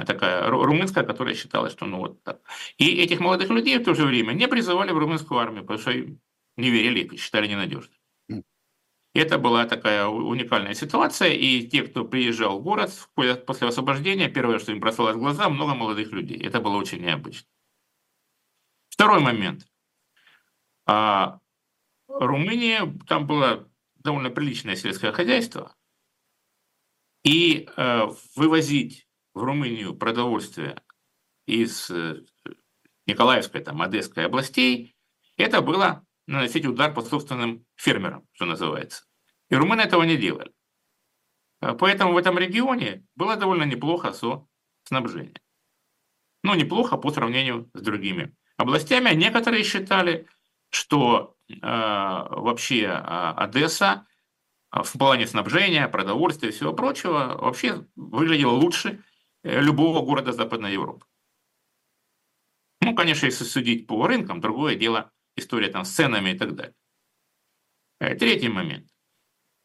такая 0.05 0.47
румынская, 0.49 1.03
которая 1.03 1.33
считала, 1.33 1.69
что 1.69 1.85
ну 1.85 1.97
вот 1.97 2.23
так. 2.23 2.39
И 2.77 3.01
этих 3.01 3.19
молодых 3.19 3.49
людей 3.49 3.77
в 3.79 3.83
то 3.83 3.93
же 3.93 4.05
время 4.05 4.33
не 4.33 4.47
призывали 4.47 4.91
в 4.91 4.97
румынскую 4.97 5.39
армию, 5.39 5.63
потому 5.63 5.79
что 5.79 5.91
не 5.91 6.69
верили, 6.69 7.15
считали 7.17 7.47
ненадежными. 7.47 7.98
Это 9.13 9.39
была 9.39 9.65
такая 9.65 10.05
уникальная 10.05 10.75
ситуация, 10.75 11.33
и 11.33 11.67
те, 11.67 11.83
кто 11.83 12.05
приезжал 12.05 12.59
в 12.59 12.63
город 12.63 12.91
после 13.15 13.67
освобождения, 13.67 14.29
первое, 14.29 14.59
что 14.59 14.71
им 14.71 14.79
бросалось 14.79 15.15
в 15.15 15.19
глаза, 15.19 15.49
много 15.49 15.73
молодых 15.73 16.11
людей. 16.11 16.39
Это 16.39 16.59
было 16.61 16.77
очень 16.77 17.01
необычно. 17.01 17.47
Второй 18.89 19.19
момент. 19.19 19.65
А 20.85 21.39
Румыния, 22.07 22.95
там 23.07 23.25
было 23.25 23.67
довольно 23.95 24.29
приличное 24.29 24.75
сельское 24.75 25.11
хозяйство, 25.11 25.75
и 27.23 27.67
э, 27.75 28.07
вывозить 28.35 29.07
в 29.33 29.43
Румынию 29.43 29.95
продовольствие 29.95 30.81
из 31.45 31.89
э, 31.89 32.23
Николаевской, 33.07 33.61
там, 33.61 33.81
Одесской 33.81 34.25
областей, 34.25 34.95
это 35.37 35.61
было 35.61 36.05
наносить 36.29 36.65
удар 36.65 36.93
по 36.93 37.01
собственным 37.01 37.65
фермерам, 37.75 38.27
что 38.33 38.45
называется. 38.45 39.03
И 39.49 39.55
румыны 39.55 39.81
этого 39.81 40.03
не 40.03 40.15
делали. 40.15 40.51
А 41.59 41.73
поэтому 41.73 42.13
в 42.13 42.17
этом 42.17 42.37
регионе 42.37 43.05
было 43.15 43.35
довольно 43.35 43.63
неплохо 43.63 44.13
со 44.13 44.47
снабжением. 44.83 45.35
Ну, 46.43 46.53
неплохо 46.53 46.97
по 46.97 47.11
сравнению 47.11 47.69
с 47.73 47.81
другими 47.81 48.35
областями. 48.57 49.13
Некоторые 49.13 49.63
считали, 49.63 50.27
что 50.69 51.35
э, 51.49 51.55
вообще 51.61 52.83
э, 52.83 53.33
Одесса 53.35 54.05
в 54.71 54.97
плане 54.97 55.25
снабжения, 55.25 55.87
продовольствия 55.87 56.49
и 56.49 56.51
всего 56.51 56.73
прочего 56.73 57.37
вообще 57.41 57.85
выглядела 57.95 58.51
лучше 58.51 59.03
э, 59.43 59.59
любого 59.59 60.05
города 60.05 60.31
Западной 60.31 60.73
Европы. 60.73 61.05
Ну, 62.81 62.95
конечно, 62.95 63.25
если 63.25 63.43
судить 63.43 63.87
по 63.87 64.07
рынкам, 64.07 64.39
другое 64.39 64.75
дело 64.75 65.11
история 65.39 65.69
там 65.69 65.85
с 65.85 65.91
ценами 65.91 66.31
и 66.31 66.37
так 66.37 66.55
далее. 66.55 66.75
Третий 67.99 68.49
момент. 68.49 68.87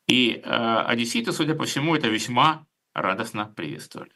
И 0.06 0.32
э, 0.32 0.40
одесситы, 0.42 1.32
судя 1.32 1.54
по 1.54 1.64
всему, 1.64 1.94
это 1.94 2.08
весьма 2.08 2.66
радостно 2.94 3.46
приветствовали. 3.46 4.12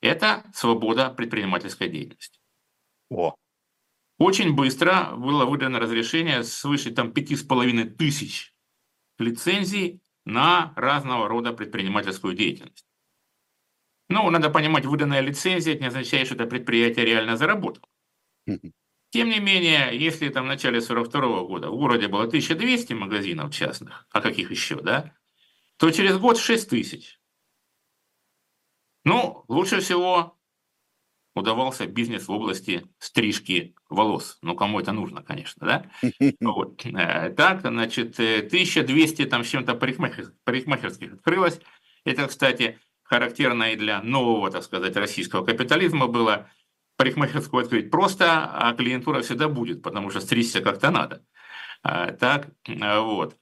Это 0.00 0.44
свобода 0.54 1.10
предпринимательской 1.10 1.88
деятельности. 1.88 2.40
О. 3.10 3.34
Очень 4.18 4.54
быстро 4.54 5.14
было 5.16 5.44
выдано 5.44 5.78
разрешение 5.78 6.42
свыше 6.42 6.90
там 6.90 7.12
пяти 7.12 7.36
с 7.36 7.42
половиной 7.42 7.84
тысяч 7.84 8.54
лицензий 9.18 10.00
на 10.24 10.72
разного 10.76 11.28
рода 11.28 11.52
предпринимательскую 11.52 12.34
деятельность. 12.34 12.86
Ну, 14.08 14.28
надо 14.30 14.50
понимать, 14.50 14.86
выданная 14.86 15.20
лицензия, 15.20 15.74
это 15.74 15.82
не 15.82 15.88
означает, 15.88 16.26
что 16.26 16.34
это 16.34 16.46
предприятие 16.46 17.04
реально 17.06 17.36
заработало. 17.36 17.86
Тем 19.10 19.28
не 19.28 19.40
менее, 19.40 19.90
если 19.92 20.28
там 20.28 20.44
в 20.44 20.48
начале 20.48 20.80
42 20.80 21.42
года 21.42 21.68
в 21.68 21.76
городе 21.76 22.06
было 22.06 22.24
1200 22.24 22.92
магазинов 22.92 23.52
частных, 23.52 24.06
а 24.10 24.20
каких 24.20 24.52
еще, 24.52 24.76
да, 24.76 25.12
то 25.78 25.90
через 25.90 26.16
год 26.18 26.38
6 26.38 26.70
тысяч. 26.70 27.18
Ну, 29.04 29.44
лучше 29.48 29.80
всего 29.80 30.38
удавался 31.34 31.86
бизнес 31.86 32.28
в 32.28 32.30
области 32.30 32.86
стрижки 32.98 33.74
волос. 33.88 34.38
Ну, 34.42 34.54
кому 34.54 34.78
это 34.78 34.92
нужно, 34.92 35.22
конечно, 35.22 35.66
да? 35.66 35.90
Вот. 36.40 36.84
Э, 36.86 37.30
так, 37.30 37.62
значит, 37.62 38.14
1200 38.14 39.26
там 39.26 39.42
с 39.42 39.48
чем-то 39.48 39.74
парикмахерских 39.74 41.14
открылось. 41.14 41.60
Это, 42.04 42.28
кстати, 42.28 42.78
характерно 43.02 43.72
и 43.72 43.76
для 43.76 44.02
нового, 44.02 44.50
так 44.52 44.62
сказать, 44.62 44.94
российского 44.94 45.44
капитализма 45.44 46.06
было– 46.06 46.48
парикмахерскую 47.00 47.62
открыть 47.62 47.90
просто, 47.90 48.44
а 48.44 48.74
клиентура 48.74 49.22
всегда 49.22 49.48
будет, 49.48 49.82
потому 49.82 50.10
что 50.10 50.20
стричься 50.20 50.60
как-то 50.60 50.90
надо. 50.90 51.24
А, 51.82 52.12
так, 52.12 52.48
вот. 52.68 53.38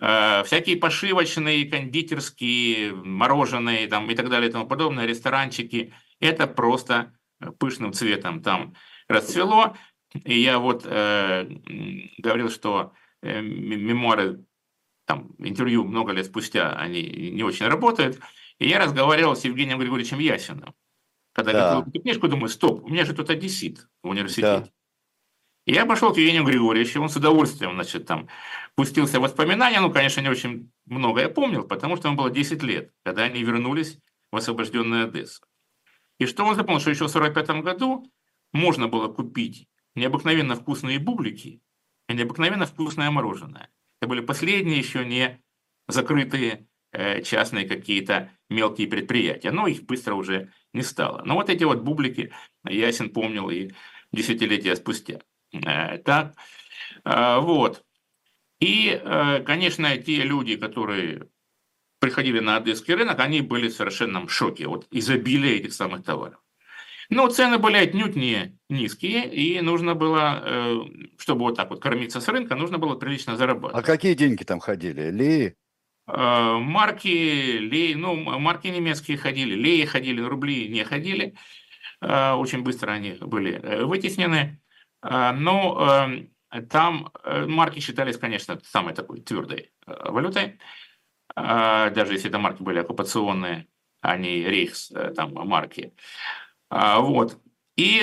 А, 0.00 0.42
всякие 0.42 0.78
пошивочные, 0.78 1.70
кондитерские, 1.70 2.92
мороженые 2.92 3.86
там, 3.86 4.10
и 4.10 4.16
так 4.16 4.28
далее 4.28 4.48
и 4.48 4.52
тому 4.52 4.66
подобное, 4.66 5.06
ресторанчики, 5.06 5.94
это 6.18 6.48
просто 6.48 7.16
пышным 7.60 7.92
цветом 7.92 8.42
там 8.42 8.74
расцвело. 9.06 9.76
И 10.24 10.40
я 10.40 10.58
вот 10.58 10.82
э, 10.84 11.48
говорил, 12.18 12.50
что 12.50 12.94
э, 13.22 13.40
мемуары, 13.40 14.44
там, 15.04 15.36
интервью 15.38 15.84
много 15.84 16.10
лет 16.10 16.26
спустя, 16.26 16.72
они 16.72 17.00
не 17.00 17.44
очень 17.44 17.68
работают. 17.68 18.18
И 18.58 18.68
я 18.68 18.80
разговаривал 18.80 19.36
с 19.36 19.44
Евгением 19.44 19.78
Григорьевичем 19.78 20.18
Ясиным. 20.18 20.74
Когда 21.38 21.52
да. 21.52 21.58
я 21.76 21.80
эту 21.82 22.00
книжку, 22.00 22.26
думаю, 22.26 22.48
стоп, 22.48 22.82
у 22.82 22.88
меня 22.88 23.04
же 23.04 23.14
тут 23.14 23.30
одессит 23.30 23.86
в 24.02 24.08
университете. 24.08 24.42
Да. 24.42 24.68
И 25.66 25.72
я 25.72 25.86
пошел 25.86 26.12
к 26.12 26.16
Евгению 26.16 26.42
Григорьевичу, 26.42 27.00
он 27.00 27.08
с 27.08 27.14
удовольствием, 27.14 27.74
значит, 27.74 28.06
там, 28.06 28.26
пустился 28.74 29.20
в 29.20 29.22
воспоминания, 29.22 29.80
ну, 29.80 29.92
конечно, 29.92 30.20
не 30.20 30.30
очень 30.30 30.72
много 30.86 31.20
я 31.20 31.28
помнил, 31.28 31.62
потому 31.62 31.96
что 31.96 32.08
ему 32.08 32.16
было 32.16 32.28
10 32.28 32.60
лет, 32.64 32.92
когда 33.04 33.22
они 33.22 33.44
вернулись 33.44 34.00
в 34.32 34.36
освобожденную 34.36 35.04
Одессу. 35.04 35.44
И 36.18 36.26
что 36.26 36.44
он 36.44 36.56
запомнил, 36.56 36.80
что 36.80 36.90
еще 36.90 37.06
в 37.06 37.14
1945 37.14 37.62
году 37.62 38.12
можно 38.52 38.88
было 38.88 39.06
купить 39.06 39.68
необыкновенно 39.94 40.56
вкусные 40.56 40.98
бублики 40.98 41.62
и 42.08 42.14
необыкновенно 42.14 42.66
вкусное 42.66 43.12
мороженое. 43.12 43.70
Это 44.00 44.08
были 44.08 44.22
последние 44.22 44.78
еще 44.78 45.06
не 45.06 45.40
закрытые 45.86 46.66
частные 47.24 47.68
какие-то 47.68 48.30
мелкие 48.50 48.88
предприятия, 48.88 49.50
но 49.50 49.66
их 49.66 49.84
быстро 49.84 50.14
уже 50.14 50.50
не 50.72 50.82
стало. 50.82 51.22
Но 51.24 51.34
вот 51.34 51.50
эти 51.50 51.64
вот 51.64 51.80
бублики 51.80 52.32
Ясен 52.64 53.10
помнил 53.10 53.50
и 53.50 53.70
десятилетия 54.12 54.76
спустя. 54.76 55.20
Э, 55.52 55.98
так, 55.98 56.34
э, 57.04 57.38
вот. 57.40 57.84
И, 58.60 58.90
э, 58.90 59.42
конечно, 59.44 59.96
те 59.98 60.22
люди, 60.22 60.56
которые 60.56 61.28
приходили 62.00 62.40
на 62.40 62.56
одесский 62.56 62.94
рынок, 62.94 63.18
они 63.20 63.40
были 63.40 63.68
в 63.68 63.74
совершенном 63.74 64.28
шоке 64.28 64.66
от 64.66 64.86
изобилия 64.90 65.56
этих 65.56 65.72
самых 65.72 66.04
товаров. 66.04 66.40
Но 67.10 67.28
цены 67.28 67.58
были 67.58 67.76
отнюдь 67.76 68.16
не 68.16 68.58
низкие, 68.68 69.32
и 69.32 69.60
нужно 69.62 69.94
было, 69.94 70.86
чтобы 71.16 71.40
вот 71.40 71.56
так 71.56 71.70
вот 71.70 71.80
кормиться 71.80 72.20
с 72.20 72.28
рынка, 72.28 72.54
нужно 72.54 72.76
было 72.76 72.96
прилично 72.96 73.36
зарабатывать. 73.36 73.82
А 73.82 73.86
какие 73.86 74.12
деньги 74.12 74.44
там 74.44 74.60
ходили? 74.60 75.10
Ли? 75.10 75.56
Э, 76.08 76.58
марки, 76.58 77.58
лей, 77.58 77.94
ну, 77.94 78.16
марки 78.16 78.68
немецкие 78.68 79.18
ходили, 79.18 79.54
леи 79.54 79.84
ходили, 79.84 80.22
рубли 80.22 80.68
не 80.68 80.82
ходили. 80.84 81.34
Э, 82.00 82.32
очень 82.32 82.62
быстро 82.62 82.92
они 82.92 83.12
были 83.20 83.60
э, 83.60 83.84
вытеснены. 83.84 84.60
Но 85.00 86.10
там 86.70 87.12
марки 87.46 87.78
считались, 87.78 88.18
конечно, 88.18 88.58
самой 88.64 88.94
такой 88.94 89.20
твердой 89.20 89.70
валютой. 89.86 90.58
Даже 91.36 92.14
если 92.14 92.30
это 92.30 92.40
марки 92.40 92.64
были 92.64 92.80
оккупационные, 92.80 93.68
а 94.00 94.16
не 94.16 94.42
рейхс, 94.42 94.90
там 95.14 95.34
марки. 95.34 95.94
Вот. 96.68 97.40
И 97.76 98.02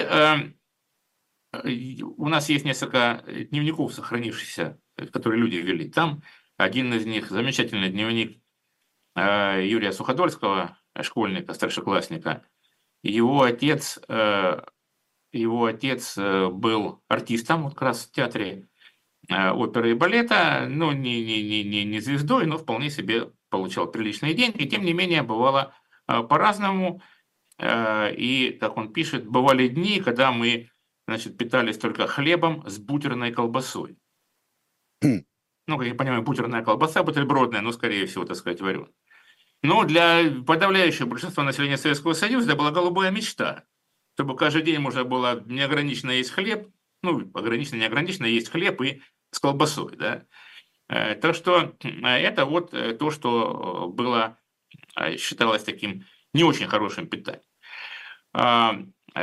у 2.01 2.29
нас 2.29 2.47
есть 2.47 2.63
несколько 2.63 3.25
дневников, 3.27 3.93
сохранившихся, 3.93 4.79
которые 5.11 5.41
люди 5.41 5.57
ввели. 5.57 5.89
Там 5.89 6.21
один 6.57 6.93
из 6.93 7.05
них 7.05 7.29
замечательный 7.29 7.89
дневник 7.89 8.41
э, 9.15 9.65
Юрия 9.65 9.91
Суходольского, 9.91 10.77
школьника, 11.01 11.53
старшеклассника. 11.53 12.45
Его 13.03 13.43
отец, 13.43 13.99
э, 14.07 14.61
его 15.33 15.65
отец 15.65 16.17
э, 16.17 16.49
был 16.49 17.03
артистом 17.07 17.69
как 17.69 17.81
раз 17.81 18.05
в 18.05 18.11
театре 18.11 18.67
оперы 19.27 19.89
и 19.89 19.95
балета, 19.95 20.67
ну, 20.69 20.91
не, 20.91 21.25
не, 21.25 21.63
не, 21.63 21.83
не 21.83 21.99
звездой, 21.99 22.45
но 22.45 22.59
вполне 22.59 22.91
себе 22.91 23.31
получал 23.49 23.87
приличные 23.87 24.35
деньги. 24.35 24.65
Тем 24.65 24.85
не 24.85 24.93
менее, 24.93 25.23
бывало 25.23 25.73
по-разному. 26.05 27.01
И, 27.59 28.55
как 28.59 28.77
он 28.77 28.93
пишет, 28.93 29.25
бывали 29.25 29.67
дни, 29.67 29.99
когда 29.99 30.31
мы 30.31 30.69
значит, 31.07 31.39
питались 31.39 31.79
только 31.79 32.05
хлебом 32.05 32.63
с 32.67 32.77
бутерной 32.77 33.31
колбасой. 33.31 33.97
Ну, 35.67 35.77
как 35.77 35.87
я 35.87 35.95
понимаю, 35.95 36.21
бутерная 36.21 36.63
колбаса 36.63 37.03
бутербродная, 37.03 37.61
но, 37.61 37.71
скорее 37.71 38.05
всего, 38.05 38.25
так 38.25 38.37
сказать, 38.37 38.61
вареная. 38.61 38.89
Но 39.63 39.83
для 39.83 40.23
подавляющего 40.45 41.07
большинства 41.07 41.43
населения 41.43 41.77
Советского 41.77 42.13
Союза 42.13 42.49
это 42.49 42.57
была 42.57 42.71
голубая 42.71 43.09
мечта, 43.09 43.63
чтобы 44.13 44.35
каждый 44.35 44.61
день 44.61 44.79
можно 44.79 45.03
было 45.03 45.43
неограниченно 45.45 46.11
есть 46.11 46.31
хлеб, 46.31 46.69
ну, 47.01 47.31
ограниченно, 47.33 47.79
неограниченно 47.79 48.27
есть 48.27 48.49
хлеб 48.49 48.79
и 48.81 49.01
с 49.31 49.39
колбасой, 49.39 49.95
да. 49.95 50.25
Э, 50.87 51.15
так 51.15 51.35
что 51.35 51.75
э, 51.83 51.89
это 51.89 52.45
вот 52.45 52.73
э, 52.73 52.93
то, 52.93 53.11
что 53.11 53.91
было, 53.93 54.37
считалось 55.17 55.63
таким 55.63 56.05
не 56.33 56.43
очень 56.43 56.67
хорошим 56.67 57.07
питанием. 57.07 57.41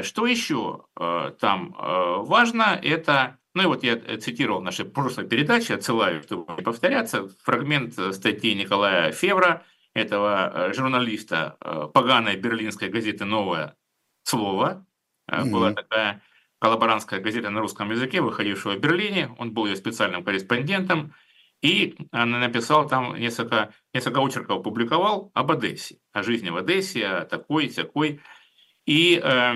Что 0.02 0.26
еще 0.26 0.86
там 1.38 1.74
важно, 1.78 2.80
это, 2.82 3.38
ну 3.54 3.62
и 3.62 3.66
вот 3.66 3.82
я 3.82 3.96
цитировал 4.18 4.60
в 4.60 4.64
нашей 4.64 4.84
прошлой 4.84 5.26
передаче, 5.26 5.74
отсылаю, 5.74 6.22
чтобы 6.22 6.52
не 6.56 6.62
повторяться, 6.62 7.28
фрагмент 7.42 7.94
статьи 8.14 8.54
Николая 8.54 9.12
Февра, 9.12 9.64
этого 9.94 10.72
журналиста 10.74 11.56
поганой 11.92 12.36
берлинской 12.36 12.88
газеты 12.88 13.24
«Новое 13.24 13.76
слово». 14.22 14.86
Mm-hmm. 15.30 15.50
Была 15.50 15.72
такая 15.72 16.22
коллаборантская 16.58 17.20
газета 17.20 17.50
на 17.50 17.60
русском 17.60 17.90
языке, 17.90 18.20
выходившая 18.20 18.76
в 18.76 18.80
Берлине. 18.80 19.34
Он 19.38 19.52
был 19.52 19.66
ее 19.66 19.76
специальным 19.76 20.24
корреспондентом. 20.24 21.12
И 21.60 21.94
написал 22.10 22.88
там 22.88 23.14
несколько, 23.14 23.72
несколько 23.94 24.18
очерков, 24.18 24.64
публиковал 24.64 25.30
об 25.32 25.52
Одессе, 25.52 25.98
о 26.12 26.24
жизни 26.24 26.50
в 26.50 26.56
Одессе, 26.56 27.06
о 27.06 27.24
такой, 27.24 27.68
такой. 27.68 28.20
И 28.84 29.20
э, 29.22 29.54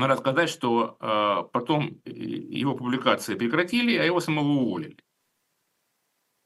надо 0.00 0.16
сказать, 0.16 0.48
что 0.48 0.96
э, 1.00 1.48
потом 1.52 2.00
его 2.04 2.74
публикации 2.74 3.34
прекратили, 3.34 3.96
а 3.96 4.04
его 4.04 4.20
самого 4.20 4.48
уволили. 4.48 4.98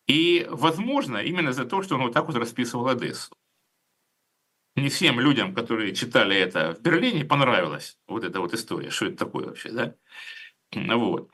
И, 0.09 0.47
возможно, 0.51 1.19
именно 1.19 1.53
за 1.53 1.65
то, 1.65 1.83
что 1.83 1.95
он 1.95 2.03
вот 2.03 2.13
так 2.13 2.27
вот 2.27 2.37
расписывал 2.37 2.89
Одессу 2.89 3.37
не 4.77 4.89
всем 4.89 5.21
людям, 5.21 5.55
которые 5.55 5.95
читали 5.95 6.37
это 6.37 6.75
в 6.75 6.81
Берлине, 6.81 7.25
понравилась 7.25 7.99
вот 8.07 8.25
эта 8.25 8.41
вот 8.41 8.55
история, 8.55 8.91
что 8.91 9.07
это 9.07 9.17
такое 9.17 9.47
вообще, 9.47 9.71
да? 9.71 9.95
Вот. 10.75 11.31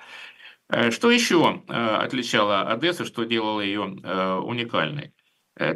Э, 0.68 0.90
что 0.90 1.10
еще 1.10 1.62
э, 1.68 1.72
отличало 1.72 2.70
Одессу, 2.70 3.04
что 3.04 3.24
делало 3.24 3.60
ее 3.60 3.98
э, 4.02 4.34
уникальной? 4.34 5.14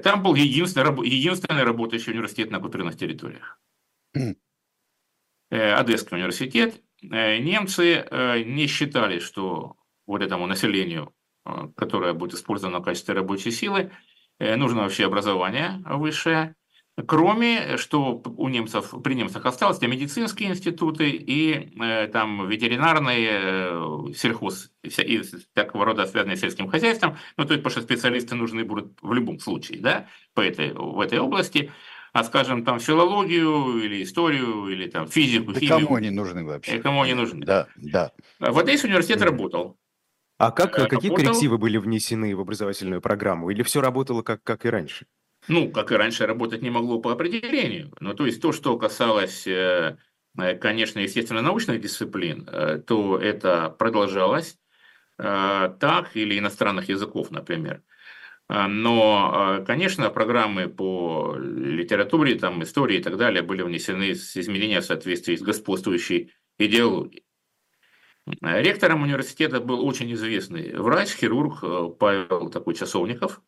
Там 0.04 0.22
был 0.22 0.36
единственный, 0.36 1.08
единственный 1.08 1.64
работающий 1.64 2.12
университет 2.12 2.52
на 2.52 2.58
оккупированных 2.58 2.96
территориях. 2.96 3.58
Одесский 5.52 6.16
университет. 6.16 6.80
Немцы 7.02 8.06
не 8.46 8.66
считали, 8.66 9.18
что 9.18 9.76
вот 10.06 10.22
этому 10.22 10.46
населению, 10.46 11.12
которое 11.76 12.12
будет 12.14 12.34
использовано 12.34 12.78
в 12.78 12.84
качестве 12.84 13.14
рабочей 13.14 13.50
силы, 13.50 13.90
нужно 14.38 14.82
вообще 14.82 15.06
образование 15.06 15.82
высшее. 15.84 16.54
Кроме, 17.06 17.78
что 17.78 18.22
у 18.36 18.48
немцев, 18.50 18.92
при 19.02 19.14
немцах 19.14 19.46
осталось, 19.46 19.78
это 19.78 19.88
медицинские 19.88 20.50
институты 20.50 21.08
и 21.08 21.72
э, 21.82 22.06
там 22.08 22.46
ветеринарные, 22.46 23.30
э, 23.32 24.12
сельхоз 24.14 24.70
и 24.82 24.90
всякого 24.90 25.86
рода 25.86 26.04
связанные 26.04 26.36
с 26.36 26.40
сельским 26.40 26.68
хозяйством, 26.68 27.16
ну, 27.38 27.46
то 27.46 27.54
есть, 27.54 27.64
потому 27.64 27.70
что 27.70 27.80
специалисты 27.80 28.34
нужны 28.34 28.64
будут 28.64 28.98
в 29.00 29.10
любом 29.14 29.38
случае, 29.38 29.80
да, 29.80 30.06
по 30.34 30.42
этой, 30.42 30.74
в 30.74 31.00
этой 31.00 31.18
области, 31.18 31.72
а, 32.12 32.24
скажем, 32.24 32.64
там 32.64 32.78
филологию 32.78 33.82
или 33.82 34.02
историю, 34.02 34.68
или 34.68 34.88
там 34.88 35.08
физику, 35.08 35.52
да 35.52 35.60
химию. 35.60 35.86
кому 35.86 35.96
они 35.96 36.10
нужны 36.10 36.44
вообще? 36.44 36.78
Кому 36.78 37.02
они 37.02 37.14
нужны. 37.14 37.44
Да, 37.44 37.68
да. 37.76 38.12
В 38.38 38.58
Одессе 38.58 38.86
университет 38.86 39.20
mm. 39.20 39.24
работал. 39.24 39.78
А 40.38 40.50
как, 40.50 40.76
работал. 40.76 40.98
какие 40.98 41.14
коррективы 41.14 41.58
были 41.58 41.78
внесены 41.78 42.34
в 42.34 42.40
образовательную 42.40 43.00
программу? 43.00 43.50
Или 43.50 43.62
все 43.62 43.80
работало 43.80 44.22
как, 44.22 44.42
как 44.42 44.64
и 44.66 44.70
раньше? 44.70 45.06
ну, 45.48 45.70
как 45.70 45.92
и 45.92 45.96
раньше, 45.96 46.26
работать 46.26 46.62
не 46.62 46.70
могло 46.70 47.00
по 47.00 47.12
определению. 47.12 47.92
Ну, 48.00 48.14
то 48.14 48.26
есть 48.26 48.40
то, 48.40 48.52
что 48.52 48.76
касалось, 48.78 49.46
э, 49.46 49.96
э, 50.38 50.54
конечно, 50.56 51.00
естественно-научных 51.00 51.80
дисциплин, 51.80 52.48
э, 52.50 52.78
то 52.86 53.18
это 53.18 53.70
продолжалось 53.70 54.58
так, 55.18 56.16
или 56.16 56.36
иностранных 56.36 56.88
языков, 56.88 57.30
например. 57.30 57.82
Но, 58.54 59.64
конечно, 59.66 60.10
программы 60.10 60.68
по 60.68 61.34
литературе, 61.38 62.34
там, 62.34 62.62
истории 62.62 62.98
и 62.98 63.02
так 63.02 63.16
далее 63.16 63.42
были 63.42 63.62
внесены 63.62 64.14
с 64.14 64.36
изменения 64.36 64.82
в 64.82 64.84
соответствии 64.84 65.36
с 65.36 65.42
господствующей 65.42 66.34
идеологией. 66.58 67.24
Ректором 68.42 69.02
университета 69.02 69.60
был 69.60 69.86
очень 69.86 70.12
известный 70.12 70.76
врач, 70.76 71.14
хирург 71.14 71.60
Павел 71.98 72.50
такой 72.50 72.74
Часовников, 72.74 73.40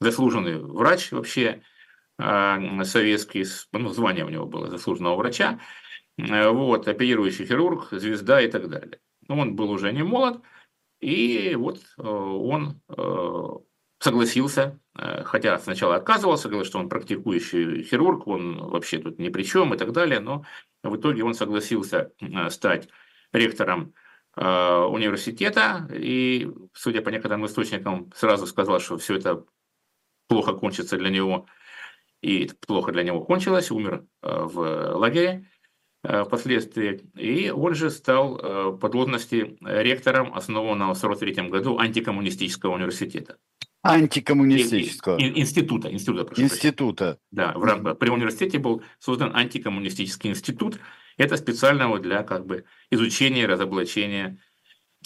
заслуженный 0.00 0.58
врач 0.58 1.12
вообще 1.12 1.62
советский, 2.18 3.46
ну, 3.72 3.88
звание 3.88 4.24
у 4.24 4.28
него 4.28 4.46
было 4.46 4.68
заслуженного 4.68 5.16
врача, 5.16 5.60
э, 6.18 6.48
вот, 6.50 6.86
оперирующий 6.88 7.46
хирург, 7.46 7.88
звезда 7.90 8.40
и 8.40 8.50
так 8.50 8.68
далее. 8.68 9.00
Но 9.28 9.38
он 9.38 9.56
был 9.56 9.70
уже 9.70 9.92
не 9.92 10.02
молод, 10.02 10.42
и 11.00 11.54
вот 11.56 11.80
э, 11.98 12.02
он 12.02 12.80
э, 12.88 13.48
согласился, 14.02 14.80
хотя 14.94 15.58
сначала 15.58 15.94
отказывался, 15.96 16.48
говорил, 16.48 16.66
что 16.66 16.78
он 16.78 16.88
практикующий 16.88 17.84
хирург, 17.84 18.26
он 18.26 18.58
вообще 18.58 18.98
тут 18.98 19.18
ни 19.18 19.28
при 19.28 19.44
чем 19.44 19.72
и 19.74 19.78
так 19.78 19.92
далее, 19.92 20.18
но 20.18 20.44
в 20.82 20.96
итоге 20.96 21.22
он 21.22 21.34
согласился 21.34 22.12
стать 22.50 22.88
ректором 23.32 23.94
университета, 24.34 25.88
и, 25.92 26.50
судя 26.72 27.00
по 27.02 27.10
некоторым 27.10 27.46
источникам, 27.46 28.10
сразу 28.16 28.46
сказал, 28.46 28.80
что 28.80 28.98
все 28.98 29.16
это 29.16 29.44
плохо 30.26 30.54
кончится 30.54 30.96
для 30.96 31.10
него, 31.10 31.46
и 32.22 32.48
плохо 32.66 32.92
для 32.92 33.02
него 33.02 33.20
кончилось, 33.20 33.70
умер 33.70 34.06
э, 34.22 34.42
в 34.44 34.96
лагере 34.96 35.50
э, 36.04 36.24
впоследствии. 36.24 37.10
И 37.16 37.50
он 37.50 37.74
же 37.74 37.90
стал 37.90 38.38
э, 38.38 38.78
по 38.78 38.88
должности 38.88 39.58
ректором 39.60 40.32
основанного 40.32 40.94
в 40.94 41.04
1943 41.04 41.50
году 41.50 41.78
антикоммунистического 41.78 42.74
университета. 42.74 43.38
Антикоммунистического. 43.82 45.20
Института. 45.20 45.92
Института, 45.92 46.24
прошу 46.24 46.42
института. 46.42 47.18
Да, 47.30 47.52
в 47.56 47.64
рамках, 47.64 47.98
при 47.98 48.10
университете 48.10 48.58
был 48.58 48.82
создан 49.00 49.34
антикоммунистический 49.34 50.30
институт. 50.30 50.78
Это 51.16 51.36
специального 51.36 51.98
для 51.98 52.22
как 52.22 52.46
бы, 52.46 52.64
изучения, 52.90 53.46
разоблачения 53.46 54.38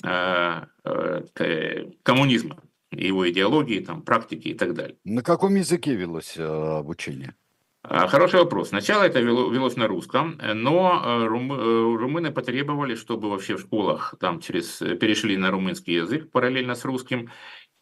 э, 0.04 0.62
э, 0.84 1.86
коммунизма 2.02 2.62
его 2.92 3.28
идеологии, 3.28 3.80
там, 3.80 4.02
практики 4.02 4.48
и 4.48 4.54
так 4.54 4.74
далее. 4.74 4.96
На 5.04 5.22
каком 5.22 5.54
языке 5.54 5.94
велось 5.94 6.36
э, 6.36 6.44
обучение? 6.44 7.34
А, 7.82 8.08
хороший 8.08 8.40
вопрос. 8.40 8.70
Сначала 8.70 9.04
это 9.04 9.20
велось 9.20 9.76
на 9.76 9.86
русском, 9.86 10.40
но 10.42 11.02
э, 11.04 11.24
э, 11.24 11.26
румыны 11.26 12.32
потребовали, 12.32 12.94
чтобы 12.96 13.30
вообще 13.30 13.56
в 13.56 13.60
школах 13.60 14.14
там 14.18 14.40
через, 14.40 14.78
перешли 14.78 15.36
на 15.36 15.50
румынский 15.50 15.94
язык 15.94 16.30
параллельно 16.30 16.74
с 16.74 16.84
русским, 16.84 17.30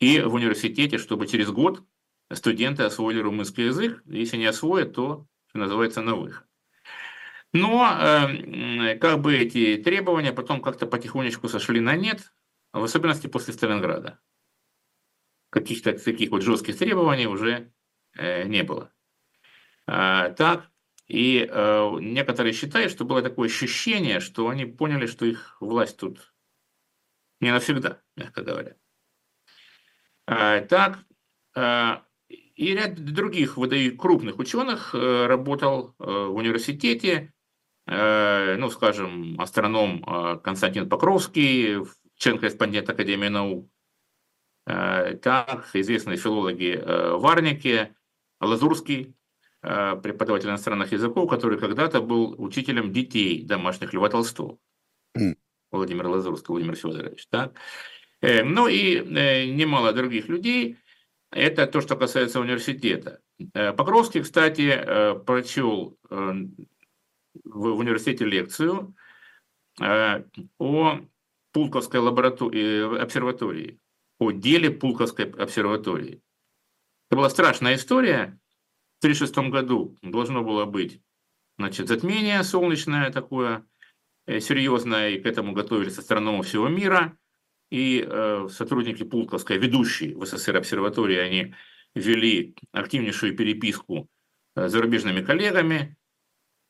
и 0.00 0.20
в 0.20 0.34
университете, 0.34 0.98
чтобы 0.98 1.26
через 1.26 1.50
год 1.50 1.82
студенты 2.32 2.82
освоили 2.82 3.20
румынский 3.20 3.66
язык. 3.66 4.02
Если 4.06 4.36
не 4.36 4.46
освоят, 4.46 4.94
то, 4.94 5.26
что 5.46 5.58
называется, 5.58 6.02
на 6.02 6.14
выход. 6.14 6.46
Но 7.52 7.86
э, 7.86 8.98
как 8.98 9.20
бы 9.20 9.36
эти 9.36 9.76
требования 9.76 10.32
потом 10.32 10.60
как-то 10.60 10.86
потихонечку 10.86 11.48
сошли 11.48 11.80
на 11.80 11.94
нет, 11.94 12.32
в 12.72 12.82
особенности 12.82 13.28
после 13.28 13.54
Сталинграда 13.54 14.18
каких-то 15.54 15.92
таких 15.92 16.30
вот 16.30 16.42
жестких 16.42 16.76
требований 16.76 17.28
уже 17.28 17.72
э, 18.16 18.42
не 18.42 18.64
было. 18.64 18.92
А, 19.86 20.30
так, 20.30 20.68
и 21.06 21.48
э, 21.48 21.90
некоторые 22.00 22.52
считают, 22.52 22.90
что 22.90 23.04
было 23.04 23.22
такое 23.22 23.48
ощущение, 23.48 24.18
что 24.18 24.48
они 24.48 24.64
поняли, 24.64 25.06
что 25.06 25.24
их 25.24 25.56
власть 25.60 25.96
тут 25.96 26.34
не 27.40 27.52
навсегда, 27.52 28.02
мягко 28.16 28.42
говоря. 28.42 28.74
А, 30.26 30.60
так, 30.60 30.98
а, 31.56 32.04
и 32.28 32.74
ряд 32.74 32.94
других 32.94 33.54
крупных 33.98 34.38
ученых 34.38 34.94
э, 34.94 35.26
работал 35.26 35.94
в 35.98 36.34
университете, 36.34 37.32
ну, 37.86 38.70
скажем, 38.70 39.38
астроном 39.38 40.40
Константин 40.42 40.88
Покровский, 40.88 41.84
член-корреспондент 42.16 42.88
Академии 42.88 43.28
наук, 43.28 43.68
Э, 44.66 45.14
так, 45.22 45.68
известные 45.74 46.16
филологи 46.16 46.74
э, 46.74 47.16
Варники, 47.16 47.94
Лазурский, 48.40 49.14
э, 49.62 49.96
преподаватель 50.02 50.48
иностранных 50.48 50.92
языков, 50.92 51.28
который 51.28 51.58
когда-то 51.58 52.00
был 52.00 52.34
учителем 52.38 52.92
детей 52.92 53.42
домашних 53.42 53.92
Льва 53.92 54.08
Толстого. 54.08 54.58
Владимир 55.70 56.06
Лазурский, 56.06 56.48
Владимир 56.48 56.76
Федорович. 56.76 57.26
Так? 57.28 57.54
Ну 58.22 58.68
и 58.68 59.00
немало 59.50 59.92
других 59.92 60.28
людей. 60.28 60.78
Это 61.30 61.66
то, 61.66 61.80
что 61.80 61.96
касается 61.96 62.40
университета. 62.40 63.20
Покровский, 63.52 64.22
кстати, 64.22 64.80
прочел 65.24 65.98
в 66.08 67.66
университете 67.66 68.24
лекцию 68.24 68.94
о 69.80 71.00
Пулковской 71.52 72.00
лаборатории, 72.00 73.00
обсерватории 73.00 73.78
о 74.18 74.30
деле 74.30 74.70
Пулковской 74.70 75.30
обсерватории. 75.30 76.22
Это 77.08 77.16
была 77.16 77.30
страшная 77.30 77.74
история. 77.74 78.38
В 79.00 79.06
1936 79.06 79.50
году 79.50 79.98
должно 80.02 80.42
было 80.42 80.64
быть 80.64 81.00
значит, 81.58 81.88
затмение 81.88 82.42
солнечное 82.42 83.10
такое, 83.10 83.66
э, 84.26 84.40
серьезное, 84.40 85.10
и 85.10 85.20
к 85.20 85.26
этому 85.26 85.52
готовились 85.52 85.98
астрономы 85.98 86.42
всего 86.42 86.68
мира. 86.68 87.16
И 87.74 88.06
э, 88.08 88.46
сотрудники 88.52 89.02
Пулковской, 89.02 89.58
ведущие 89.58 90.14
в 90.14 90.24
СССР 90.24 90.58
обсерватории, 90.58 91.16
они 91.16 91.54
вели 91.96 92.54
активнейшую 92.70 93.36
переписку 93.36 94.08
э, 94.54 94.68
с 94.68 94.70
зарубежными 94.70 95.22
коллегами. 95.22 95.96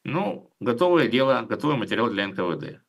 Ну, 0.04 0.50
готовое 0.60 1.08
дело, 1.08 1.42
готовый 1.46 1.76
материал 1.76 2.08
для 2.08 2.26
НКВД. 2.26 2.80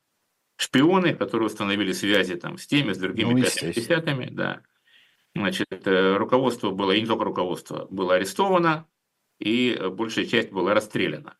Шпионы, 0.55 1.13
которые 1.13 1.47
установили 1.47 1.91
связи 1.91 2.35
там 2.35 2.57
с 2.57 2.65
теми, 2.65 2.93
с 2.93 2.97
другими 2.97 3.33
Ну, 3.33 3.35
да. 4.31 4.61
Значит, 5.35 5.85
э, 5.85 6.15
руководство 6.15 6.71
было, 6.71 6.93
и 6.93 7.01
не 7.01 7.07
только 7.07 7.25
руководство, 7.25 7.85
было 7.91 8.15
арестовано, 8.15 8.87
и 9.39 9.77
большая 9.91 10.25
часть 10.25 10.53
была 10.53 10.73
расстреляна. 10.73 11.35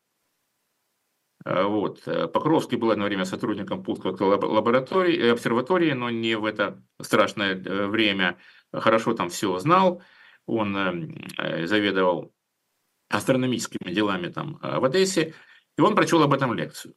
Э, 1.46 1.64
Вот. 1.64 2.02
Э, 2.08 2.28
Покровский 2.28 2.78
был 2.78 2.92
одно 2.92 3.06
время 3.06 3.26
сотрудником 3.26 3.84
Пулковской 3.84 4.28
лаб- 4.28 4.44
лаборатории, 4.44 5.18
э, 5.18 5.32
обсерватории, 5.32 5.94
но 5.94 6.10
не 6.10 6.36
в 6.36 6.46
это 6.46 6.84
страшное 7.02 7.56
время. 7.88 8.38
Хорошо 8.74 9.14
там 9.14 9.30
все 9.30 9.58
знал. 9.60 10.02
Он 10.48 10.74
заведовал 11.38 12.32
астрономическими 13.10 13.92
делами 13.92 14.28
там 14.28 14.60
в 14.62 14.86
Одессе, 14.86 15.34
и 15.78 15.82
он 15.82 15.96
прочел 15.96 16.22
об 16.22 16.34
этом 16.34 16.54
лекцию. 16.54 16.94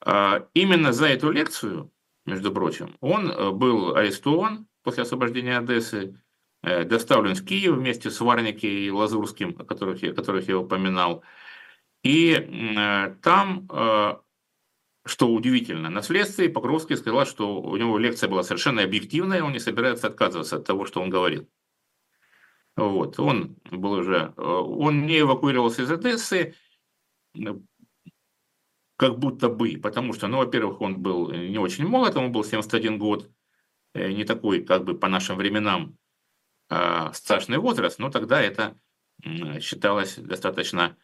А, 0.00 0.48
Именно 0.52 0.92
за 0.92 1.06
эту 1.06 1.30
лекцию, 1.30 1.92
между 2.26 2.50
прочим, 2.52 2.96
он 3.00 3.56
был 3.56 3.94
арестован 3.94 4.66
после 4.82 5.04
освобождения 5.04 5.58
Одессы, 5.58 6.20
доставлен 6.62 7.34
в 7.34 7.44
Киев 7.44 7.76
вместе 7.76 8.10
с 8.10 8.20
Варники 8.20 8.66
и 8.66 8.90
Лазурским, 8.90 9.54
о 9.58 9.64
которых 9.64 10.02
я, 10.02 10.12
которых 10.12 10.48
я 10.48 10.58
упоминал. 10.58 11.22
И 12.04 12.32
э, 12.32 13.16
там, 13.22 13.66
э, 13.72 14.16
что 15.06 15.28
удивительно, 15.28 15.88
на 15.88 16.02
следствии 16.02 16.48
Покровский 16.48 16.98
сказал, 16.98 17.24
что 17.24 17.60
у 17.62 17.76
него 17.78 17.98
лекция 17.98 18.28
была 18.28 18.42
совершенно 18.42 18.82
объективная, 18.82 19.42
он 19.42 19.52
не 19.52 19.58
собирается 19.58 20.08
отказываться 20.08 20.56
от 20.56 20.66
того, 20.66 20.84
что 20.84 21.00
он 21.00 21.08
говорил. 21.08 21.48
Вот, 22.76 23.18
он 23.18 23.56
был 23.70 23.92
уже, 23.92 24.34
э, 24.36 24.42
он 24.42 25.06
не 25.06 25.20
эвакуировался 25.20 25.82
из 25.82 25.90
Одессы, 25.90 26.54
как 28.96 29.18
будто 29.18 29.48
бы, 29.48 29.78
потому 29.82 30.12
что, 30.12 30.28
ну, 30.28 30.38
во-первых, 30.38 30.82
он 30.82 31.00
был 31.00 31.32
не 31.32 31.58
очень 31.58 31.86
молод, 31.86 32.16
ему 32.16 32.28
был 32.28 32.44
71 32.44 32.98
год, 32.98 33.30
не 33.94 34.24
такой, 34.24 34.62
как 34.62 34.84
бы 34.84 34.96
по 34.96 35.08
нашим 35.08 35.36
временам, 35.36 35.96
страшный 37.12 37.58
возраст, 37.58 37.98
но 37.98 38.10
тогда 38.10 38.40
это 38.40 38.78
считалось 39.60 40.16
достаточно 40.16 40.96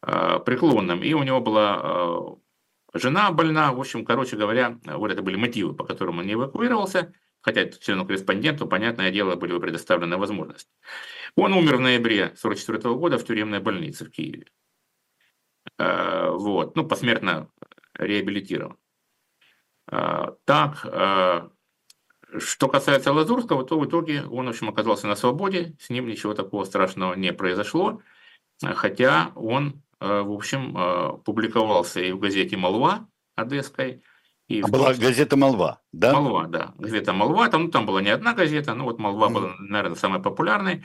преклонным. 0.00 1.02
И 1.02 1.12
у 1.12 1.22
него 1.22 1.40
была 1.40 1.80
а, 1.82 2.36
жена 2.94 3.30
больна, 3.32 3.72
в 3.72 3.80
общем, 3.80 4.04
короче 4.04 4.36
говоря, 4.36 4.78
вот 4.84 5.10
это 5.10 5.22
были 5.22 5.36
мотивы, 5.36 5.74
по 5.74 5.84
которым 5.84 6.18
он 6.18 6.26
не 6.26 6.34
эвакуировался, 6.34 7.12
хотя 7.40 7.68
члену-корреспонденту, 7.68 8.66
понятное 8.66 9.10
дело, 9.10 9.36
были 9.36 9.52
бы 9.52 9.60
предоставлены 9.60 10.16
возможности. 10.16 10.70
Он 11.36 11.52
умер 11.52 11.76
в 11.76 11.80
ноябре 11.80 12.24
1944 12.26 12.94
года 12.94 13.18
в 13.18 13.24
тюремной 13.24 13.60
больнице 13.60 14.04
в 14.04 14.10
Киеве. 14.10 14.46
Э, 15.78 16.30
Вот, 16.30 16.76
ну, 16.76 16.86
посмертно 16.86 17.50
реабилитирован. 17.94 18.76
Э, 19.90 20.32
Так, 20.44 20.84
э, 20.84 21.48
что 22.38 22.68
касается 22.68 23.12
Лазурского, 23.12 23.64
то 23.64 23.78
в 23.78 23.86
итоге 23.86 24.22
он, 24.24 24.46
в 24.46 24.50
общем, 24.50 24.68
оказался 24.68 25.06
на 25.06 25.16
свободе, 25.16 25.76
с 25.80 25.88
ним 25.90 26.06
ничего 26.06 26.34
такого 26.34 26.64
страшного 26.64 27.14
не 27.14 27.32
произошло, 27.32 28.02
э, 28.62 28.74
хотя 28.74 29.32
он, 29.34 29.68
э, 29.68 29.87
в 30.00 30.32
общем, 30.32 30.76
э, 30.76 31.18
публиковался 31.24 32.00
и 32.00 32.12
в 32.12 32.18
газете 32.18 32.56
«Молва» 32.56 33.08
одесской, 33.36 34.02
и 34.48 34.60
А 34.62 34.66
в 34.66 34.70
была 34.70 34.94
газета 34.94 35.36
«Молва», 35.36 35.82
да? 35.92 36.12
Молва, 36.12 36.46
да. 36.46 36.74
Газета 36.78 37.12
Молва. 37.12 37.48
Там, 37.48 37.64
ну, 37.64 37.70
там 37.70 37.84
была 37.86 38.00
не 38.00 38.08
одна 38.08 38.32
газета, 38.32 38.74
но 38.74 38.84
вот 38.84 38.98
Молва 38.98 39.28
Мгм. 39.28 39.34
была, 39.34 39.54
наверное, 39.58 39.96
самой 39.96 40.22
популярной. 40.22 40.84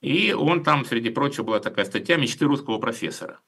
И 0.00 0.32
он 0.32 0.62
там, 0.62 0.84
среди 0.84 1.10
прочего, 1.10 1.44
была 1.44 1.60
такая 1.60 1.84
статья 1.84 2.16
«Мечты 2.16 2.46
русского 2.46 2.78
профессора». 2.78 3.40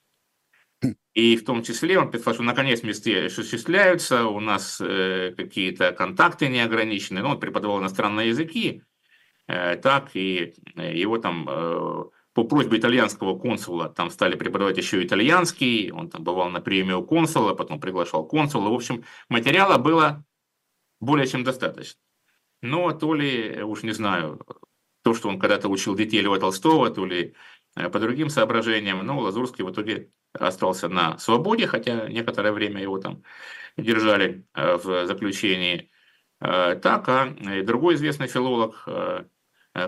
И 1.14 1.36
в 1.36 1.44
том 1.44 1.62
числе 1.62 1.98
он 1.98 2.10
писал, 2.10 2.34
что 2.34 2.42
наконец 2.42 2.82
мечты 2.82 3.26
осуществляются, 3.26 4.26
у 4.26 4.40
нас 4.40 4.78
э, 4.80 5.32
какие-то 5.34 5.92
контакты 5.92 6.48
неограниченные. 6.48 7.22
Ну, 7.22 7.30
он 7.30 7.40
преподавал 7.40 7.80
иностранные 7.80 8.28
языки, 8.28 8.82
э, 9.48 9.76
так, 9.76 10.10
и 10.14 10.54
э, 10.76 10.94
его 10.94 11.16
там 11.16 11.46
э, 11.48 12.04
по 12.36 12.44
просьбе 12.44 12.76
итальянского 12.76 13.38
консула 13.38 13.88
там 13.88 14.10
стали 14.10 14.36
преподавать 14.36 14.76
еще 14.76 15.02
итальянский, 15.02 15.90
он 15.90 16.10
там 16.10 16.22
бывал 16.22 16.50
на 16.50 16.60
приеме 16.60 16.94
у 16.94 17.02
консула, 17.02 17.54
потом 17.54 17.80
приглашал 17.80 18.26
консула. 18.26 18.68
В 18.68 18.74
общем, 18.74 19.04
материала 19.30 19.78
было 19.78 20.22
более 21.00 21.26
чем 21.26 21.44
достаточно. 21.44 21.98
Но 22.60 22.92
то 22.92 23.14
ли, 23.14 23.62
уж 23.62 23.84
не 23.84 23.92
знаю, 23.92 24.38
то, 25.02 25.14
что 25.14 25.30
он 25.30 25.38
когда-то 25.38 25.70
учил 25.70 25.94
детей 25.94 26.20
Льва 26.20 26.38
Толстого, 26.38 26.90
то 26.90 27.06
ли 27.06 27.34
э, 27.74 27.88
по 27.88 27.98
другим 27.98 28.28
соображениям, 28.28 28.98
но 29.06 29.18
Лазурский 29.18 29.64
в 29.64 29.70
итоге 29.70 30.10
остался 30.34 30.90
на 30.90 31.16
свободе, 31.16 31.66
хотя 31.66 32.06
некоторое 32.06 32.52
время 32.52 32.82
его 32.82 32.98
там 32.98 33.22
держали 33.78 34.44
э, 34.52 34.76
в 34.76 35.06
заключении. 35.06 35.90
Э, 36.40 36.74
Так, 36.76 37.08
а 37.08 37.34
другой 37.62 37.94
известный 37.94 38.26
филолог, 38.26 38.86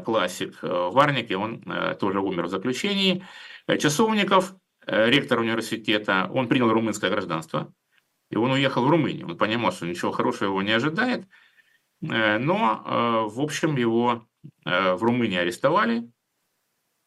классик 0.04 0.58
э, 0.62 0.66
Варники, 0.68 1.32
он 1.34 1.62
э, 1.66 1.94
тоже 1.98 2.20
умер 2.20 2.46
в 2.46 2.50
заключении. 2.50 3.24
Э, 3.66 3.76
Часовников, 3.78 4.54
э, 4.86 5.10
ректор 5.10 5.40
университета, 5.40 6.30
он 6.32 6.48
принял 6.48 6.72
румынское 6.72 7.10
гражданство, 7.10 7.72
и 8.30 8.36
он 8.36 8.52
уехал 8.52 8.84
в 8.84 8.90
Румынию. 8.90 9.26
Он 9.26 9.36
понимал, 9.36 9.72
что 9.72 9.86
ничего 9.86 10.12
хорошего 10.12 10.48
его 10.48 10.62
не 10.62 10.72
ожидает, 10.72 11.26
Э, 12.02 12.38
но, 12.38 12.82
э, 12.84 13.34
в 13.34 13.40
общем, 13.40 13.76
его 13.76 14.26
э, 14.64 14.92
в 14.94 15.02
Румынии 15.02 15.38
арестовали, 15.38 16.10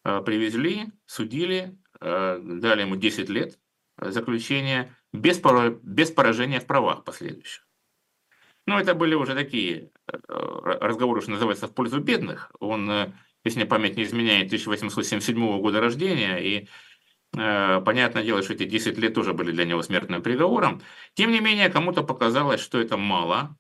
э, 0.04 0.22
привезли, 0.22 0.88
судили, 1.06 1.78
э, 2.00 2.40
дали 2.42 2.82
ему 2.82 2.96
10 2.96 3.30
лет 3.30 3.58
заключения 3.98 4.96
без 5.14 5.40
поражения 5.40 6.60
в 6.60 6.66
правах 6.66 7.04
последующих. 7.04 7.68
Ну, 8.68 8.78
это 8.78 8.94
были 8.94 9.16
уже 9.16 9.34
такие 9.34 9.92
э, 10.08 10.18
разговоры, 10.28 11.22
что 11.22 11.32
называется, 11.32 11.68
в 11.68 11.74
пользу 11.74 12.00
бедных. 12.00 12.52
Он, 12.60 12.90
э, 12.90 13.14
если 13.44 13.60
мне 13.60 13.68
память 13.68 13.98
не 13.98 14.04
изменяет, 14.04 14.48
1877 14.48 15.62
года 15.62 15.82
рождения, 15.82 16.38
и 16.38 16.68
э, 17.38 17.82
понятное 17.82 18.24
дело, 18.24 18.44
что 18.44 18.54
эти 18.54 18.66
10 18.66 18.98
лет 18.98 19.14
тоже 19.16 19.34
были 19.34 19.52
для 19.52 19.66
него 19.66 19.82
смертным 19.82 20.22
приговором. 20.22 20.82
Тем 21.16 21.32
не 21.32 21.40
менее, 21.40 21.70
кому-то 21.70 22.04
показалось, 22.04 22.62
что 22.62 22.80
это 22.80 22.98
мало. 22.98 23.58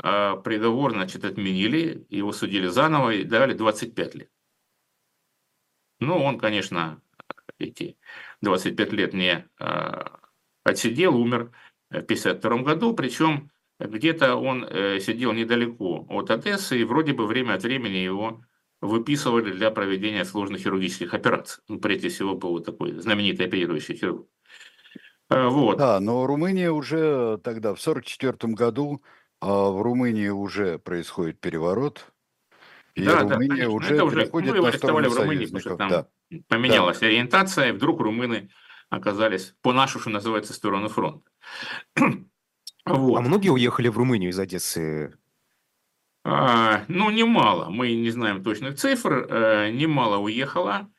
А 0.00 0.36
Приговор, 0.36 0.92
значит, 0.92 1.24
отменили, 1.24 2.06
его 2.08 2.32
судили 2.32 2.68
заново 2.68 3.10
и 3.10 3.24
дали 3.24 3.52
25 3.52 4.14
лет. 4.14 4.30
Ну, 6.00 6.22
он, 6.22 6.38
конечно, 6.38 7.02
эти 7.58 7.98
25 8.40 8.92
лет 8.92 9.12
не 9.12 9.48
а, 9.58 10.20
отсидел, 10.62 11.16
умер 11.16 11.50
в 11.90 11.96
1952 11.96 12.62
году, 12.62 12.94
причем 12.94 13.50
где-то 13.78 14.36
он 14.36 14.64
э, 14.64 14.98
сидел 15.00 15.32
недалеко 15.32 16.06
от 16.08 16.30
Одессы, 16.30 16.80
и 16.80 16.84
вроде 16.84 17.12
бы 17.12 17.26
время 17.26 17.54
от 17.54 17.62
времени 17.62 17.96
его 17.96 18.42
выписывали 18.80 19.52
для 19.52 19.70
проведения 19.70 20.24
сложных 20.24 20.60
хирургических 20.62 21.12
операций. 21.14 21.62
Ну, 21.68 21.78
прежде 21.80 22.08
всего, 22.08 22.34
был 22.34 22.60
такой 22.60 22.92
знаменитый 22.92 23.46
оперирующий 23.46 23.96
хирург. 23.96 24.26
Э, 25.30 25.48
Вот. 25.48 25.78
Да, 25.78 26.00
но 26.00 26.26
Румыния 26.26 26.70
уже 26.70 27.38
тогда, 27.44 27.74
в 27.74 27.80
1944 27.80 28.54
году, 28.54 29.02
а, 29.40 29.70
в 29.70 29.82
Румынии 29.82 30.28
уже 30.28 30.78
происходит 30.78 31.40
переворот, 31.40 32.06
и 32.94 33.04
Да, 33.04 33.22
да, 33.22 33.34
Румыния 33.34 33.48
конечно. 33.48 33.70
уже 33.70 33.94
Это 33.94 34.04
уже- 34.04 34.30
ну, 34.32 34.54
его 34.54 34.66
арестовали 34.66 35.06
в 35.08 35.16
Румынии, 35.16 35.44
потому 35.44 35.60
что 35.60 35.76
там 35.76 35.88
Да. 35.90 36.06
поменялась 36.48 37.02
ориентация, 37.02 37.68
и 37.68 37.72
вдруг 37.72 38.00
румыны 38.00 38.50
оказались 38.90 39.54
по 39.62 39.72
нашу, 39.72 40.00
что 40.00 40.10
называется, 40.10 40.52
сторону 40.54 40.88
фронта. 40.88 41.28
А 42.90 42.94
Вот. 42.94 43.20
многие 43.20 43.50
уехали 43.50 43.88
в 43.88 43.98
Румынию 43.98 44.30
из 44.30 44.38
Одессы? 44.38 45.16
А, 46.24 46.84
ну, 46.88 47.10
немало. 47.10 47.68
Мы 47.70 47.94
не 47.94 48.10
знаем 48.10 48.42
точных 48.42 48.76
цифр. 48.76 49.26
э, 49.28 49.70
Немало 49.70 50.18
уехало. 50.18 50.90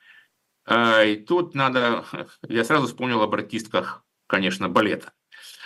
А, 0.66 1.04
И 1.04 1.18
тут 1.18 1.56
надо... 1.56 2.06
Я 2.48 2.64
сразу 2.64 2.88
вспомнил 2.88 3.22
об 3.22 3.34
артистках, 3.34 4.04
конечно, 4.28 4.70
балета. 4.70 5.14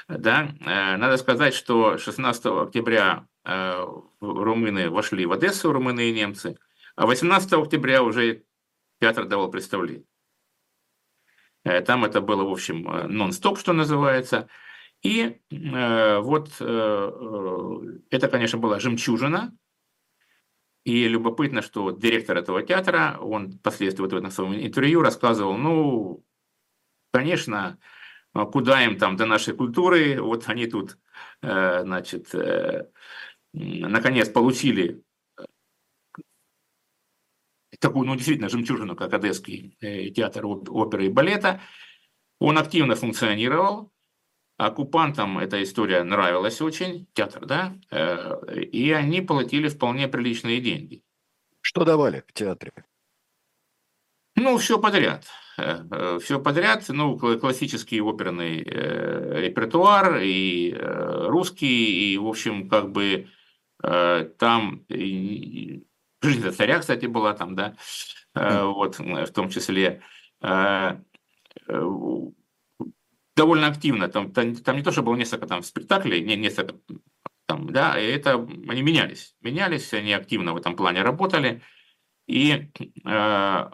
Да? 0.07 0.49
Э, 0.61 0.97
Надо 0.97 1.17
сказать, 1.17 1.53
что 1.53 1.97
16 1.97 2.45
октября 2.45 3.27
э, 3.45 3.85
румыны 4.19 4.89
вошли 4.89 5.25
в 5.25 5.31
Одессу, 5.31 5.71
румыны 5.71 6.09
и 6.09 6.13
немцы, 6.13 6.57
а 6.95 7.05
18 7.05 7.53
октября 7.53 8.03
уже 8.03 8.43
театр 8.99 9.25
давал 9.25 9.49
представление. 9.49 10.05
Там 11.85 12.03
это 12.03 12.19
было, 12.19 12.43
в 12.43 12.51
общем, 12.51 12.83
нон-стоп, 12.83 13.57
что 13.57 13.71
называется. 13.71 14.49
И 15.03 15.37
э, 15.51 16.19
вот 16.19 16.49
э, 16.59 16.65
э, 16.65 17.99
это, 18.09 18.27
конечно, 18.29 18.57
была 18.57 18.79
жемчужина. 18.79 19.55
И 20.85 21.07
любопытно, 21.07 21.61
что 21.61 21.91
директор 21.91 22.37
этого 22.37 22.61
театра, 22.63 23.17
он 23.21 23.53
впоследствии 23.53 24.01
вот 24.01 24.13
в 24.13 24.17
этом 24.17 24.31
своем 24.31 24.55
интервью 24.55 25.01
рассказывал, 25.01 25.57
ну, 25.57 26.25
конечно, 27.11 27.79
а 28.33 28.45
куда 28.45 28.83
им 28.83 28.97
там 28.97 29.15
до 29.15 29.25
нашей 29.25 29.55
культуры, 29.55 30.21
вот 30.21 30.49
они 30.49 30.67
тут, 30.67 30.97
э, 31.41 31.83
значит, 31.83 32.33
э, 32.35 32.89
наконец 33.53 34.29
получили 34.29 35.03
такую, 37.79 38.07
ну, 38.07 38.15
действительно, 38.15 38.49
жемчужину, 38.49 38.95
как 38.95 39.13
Одесский 39.13 39.77
э, 39.81 40.09
театр 40.09 40.45
оп- 40.45 40.69
оперы 40.69 41.05
и 41.05 41.09
балета. 41.09 41.61
Он 42.39 42.57
активно 42.57 42.95
функционировал, 42.95 43.92
оккупантам 44.57 45.39
эта 45.39 45.61
история 45.63 46.03
нравилась 46.03 46.61
очень, 46.61 47.07
театр, 47.13 47.45
да, 47.45 47.75
э, 47.91 48.61
и 48.61 48.91
они 48.91 49.21
платили 49.21 49.67
вполне 49.67 50.07
приличные 50.07 50.61
деньги. 50.61 51.03
Что 51.61 51.85
давали 51.85 52.23
в 52.27 52.33
театре? 52.33 52.71
Ну, 54.35 54.57
все 54.57 54.79
подряд. 54.79 55.25
Э, 55.57 55.83
э, 55.89 56.19
все 56.21 56.39
подряд, 56.39 56.85
ну, 56.89 57.17
классический 57.17 58.01
оперный 58.01 58.63
репертуар, 58.63 60.19
и 60.21 60.75
русский, 60.79 62.13
и, 62.13 62.17
в 62.17 62.27
общем, 62.27 62.69
как 62.69 62.91
бы 62.91 63.27
там 63.79 64.85
жизнь 66.21 66.51
царя, 66.51 66.79
кстати, 66.79 67.05
была 67.05 67.33
там, 67.33 67.53
да, 67.55 67.75
вот, 68.33 68.97
в 68.99 69.31
том 69.31 69.49
числе 69.49 70.01
довольно 73.35 73.67
активно. 73.67 74.07
Там, 74.07 74.31
там, 74.31 74.55
там 74.55 74.75
не 74.77 74.83
то, 74.83 74.91
что 74.91 75.03
было 75.03 75.15
несколько 75.15 75.47
там 75.47 75.63
спектаклей, 75.63 76.21
не, 76.21 76.35
несколько 76.35 76.75
там, 77.45 77.71
да, 77.71 77.99
и 77.99 78.05
это 78.05 78.35
они 78.35 78.81
менялись. 78.81 79.35
Менялись, 79.41 79.93
они 79.93 80.13
активно 80.13 80.53
в 80.53 80.57
этом 80.57 80.75
плане 80.75 81.01
работали. 81.01 81.61
И 82.25 82.69
э, 83.05 83.69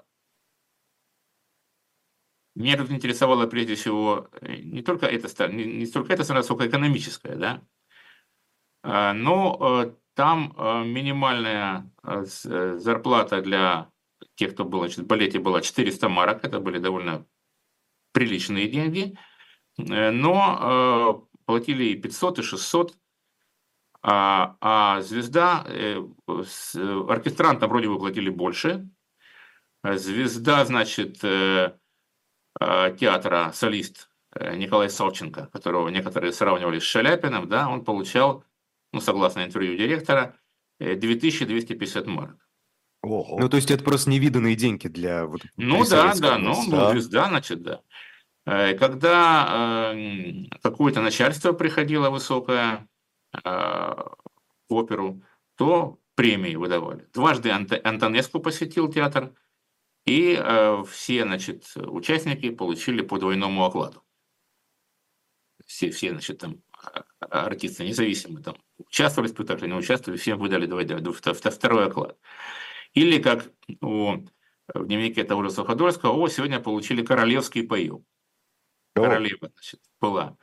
меня 2.59 2.75
тут 2.75 2.91
интересовало 2.91 3.47
прежде 3.47 3.75
всего 3.75 4.27
э, 4.41 4.57
не 4.57 4.81
только 4.81 5.05
это, 5.05 5.47
не, 5.47 5.63
не 5.63 5.85
столько 5.85 6.13
это 6.13 6.23
сторона, 6.23 6.43
сколько 6.43 6.67
экономическая, 6.67 7.35
да. 7.35 7.61
Э, 8.83 9.13
но 9.13 9.57
э, 9.61 9.95
там 10.13 10.53
минимальная 10.91 11.89
зарплата 12.03 13.41
для 13.41 13.89
тех, 14.35 14.51
кто 14.51 14.65
был 14.65 14.79
значит, 14.79 14.99
в 14.99 15.07
балете, 15.07 15.39
была 15.39 15.61
400 15.61 16.09
марок. 16.09 16.43
Это 16.43 16.59
были 16.59 16.77
довольно 16.77 17.25
приличные 18.11 18.67
деньги. 18.67 19.17
Э, 19.87 20.11
но 20.11 21.23
э, 21.25 21.35
платили 21.45 21.85
и 21.85 21.95
500, 21.95 22.39
и 22.39 22.41
600, 22.41 22.97
а, 24.01 24.55
а 24.61 25.01
звезда, 25.01 25.65
э, 25.67 26.01
оркестрантам 26.27 27.69
вроде 27.69 27.89
бы 27.89 27.99
платили 27.99 28.29
больше, 28.29 28.89
звезда, 29.83 30.65
значит, 30.65 31.19
театра, 32.59 33.51
солист 33.53 34.09
Николай 34.35 34.89
Савченко, 34.89 35.47
которого 35.53 35.87
некоторые 35.87 36.33
сравнивали 36.33 36.79
с 36.79 36.83
Шаляпиным, 36.83 37.47
да, 37.47 37.69
он 37.69 37.85
получал, 37.85 38.43
ну, 38.91 38.99
согласно 38.99 39.45
интервью 39.45 39.77
директора, 39.77 40.35
2250 40.79 42.07
марок. 42.07 42.49
Ого. 43.01 43.39
Ну, 43.39 43.47
то 43.47 43.55
есть 43.55 43.71
это 43.71 43.83
просто 43.83 44.09
невиданные 44.09 44.55
деньги 44.55 44.87
для 44.87 45.25
вот 45.25 45.41
Ну 45.55 45.85
да, 45.85 46.13
да, 46.15 46.37
ну, 46.37 46.61
ну, 46.67 46.91
звезда, 46.91 47.29
значит, 47.29 47.63
да. 47.63 47.81
Э, 48.49 48.73
когда 48.73 49.93
э, 49.93 50.45
какое-то 50.63 51.01
начальство 51.01 51.53
приходило 51.53 52.09
высокое 52.09 52.89
э, 53.31 53.47
в 53.47 54.73
оперу, 54.73 55.21
то 55.55 55.99
премии 56.15 56.55
выдавали. 56.55 57.07
Дважды 57.13 57.51
Антонеску 57.51 58.39
посетил 58.39 58.91
театр, 58.91 59.35
и 60.05 60.41
все 60.89 61.23
значит, 61.23 61.71
участники 61.75 62.49
получили 62.49 63.01
по 63.01 63.19
двойному 63.19 63.63
окладу. 63.63 64.03
Все, 65.65 65.91
все 65.91 66.11
значит, 66.11 66.39
там, 66.39 66.63
артисты 67.19 67.85
независимые 67.85 68.43
там, 68.43 68.55
участвовали 68.79 69.29
в 69.29 69.33
спектакле, 69.33 69.67
не 69.67 69.75
участвовали, 69.75 70.19
всем 70.19 70.39
выдали 70.39 70.65
второй 71.51 71.85
оклад. 71.85 72.17
Или 72.93 73.21
как 73.21 73.51
у, 73.81 74.15
в 74.73 74.85
дневнике 74.87 75.23
того 75.23 75.43
же 75.43 75.51
Суходольского, 75.51 76.13
о, 76.13 76.27
сегодня 76.27 76.59
получили 76.59 77.05
королевский 77.05 77.63
паёк 77.63 78.03
королева 79.03 79.49
значит, 79.53 79.79
была 79.99 80.37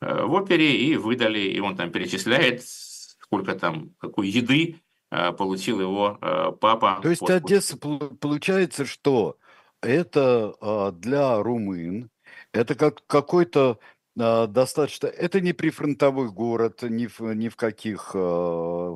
э, 0.00 0.24
в 0.24 0.32
опере, 0.32 0.76
и 0.76 0.96
выдали, 0.96 1.40
и 1.40 1.60
он 1.60 1.76
там 1.76 1.90
перечисляет, 1.90 2.62
сколько 2.64 3.54
там, 3.54 3.94
какой 3.98 4.28
еды 4.28 4.80
э, 5.10 5.32
получил 5.32 5.80
его 5.80 6.18
э, 6.20 6.52
папа. 6.60 7.00
То 7.02 7.10
есть 7.10 7.28
Одесса, 7.28 7.76
получается, 7.76 8.86
что 8.86 9.36
это 9.80 10.54
а, 10.60 10.92
для 10.92 11.42
румын, 11.42 12.08
это 12.52 12.76
как 12.76 13.04
какой-то 13.06 13.78
достаточно, 14.14 15.06
это 15.06 15.40
не 15.40 15.52
прифронтовой 15.54 16.30
город 16.30 16.82
ни 16.82 17.06
в, 17.06 17.20
ни 17.20 17.48
в 17.48 17.56
каких 17.56 18.14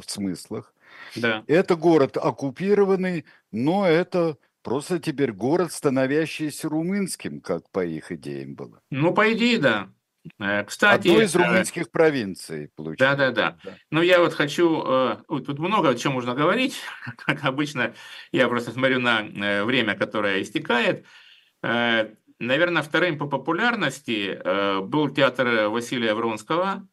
смыслах. 0.07 0.75
Да. 1.17 1.43
Это 1.47 1.75
город 1.75 2.19
оккупированный, 2.19 3.25
но 3.51 3.87
это 3.87 4.37
Просто 4.67 4.99
теперь 4.99 5.31
город, 5.31 5.71
становящийся 5.73 6.69
румынским, 6.69 7.41
как 7.41 7.71
по 7.71 7.85
их 7.85 8.11
идеям 8.11 8.57
было. 8.57 8.83
Ну, 8.91 9.15
по 9.15 9.33
идее, 9.33 9.61
да. 9.61 9.93
Э, 10.41 10.65
кстати, 10.65 11.07
Одной 11.07 11.27
из 11.27 11.37
э, 11.37 11.39
румынских 11.39 11.89
провинций, 11.93 12.73
получается. 12.75 13.17
Да, 13.17 13.31
да, 13.31 13.59
да. 13.63 13.77
Но 13.93 14.03
я 14.03 14.19
вот 14.19 14.35
хочу... 14.35 14.83
Э, 14.85 15.19
тут 15.29 15.61
много 15.61 15.91
о 15.91 15.95
чем 15.95 16.15
можно 16.15 16.35
говорить. 16.35 16.81
Как 17.17 17.45
обычно, 17.45 17.95
я 18.33 18.49
просто 18.49 18.73
смотрю 18.73 18.99
на 18.99 19.23
время, 19.65 19.95
которое 19.95 20.43
истекает. 20.43 21.07
Наверное, 21.63 22.83
вторым 22.83 23.19
по 23.19 23.29
популярности 23.29 24.37
был 24.83 25.11
театр 25.11 25.69
Василия 25.69 26.13
Вронского. 26.15 26.89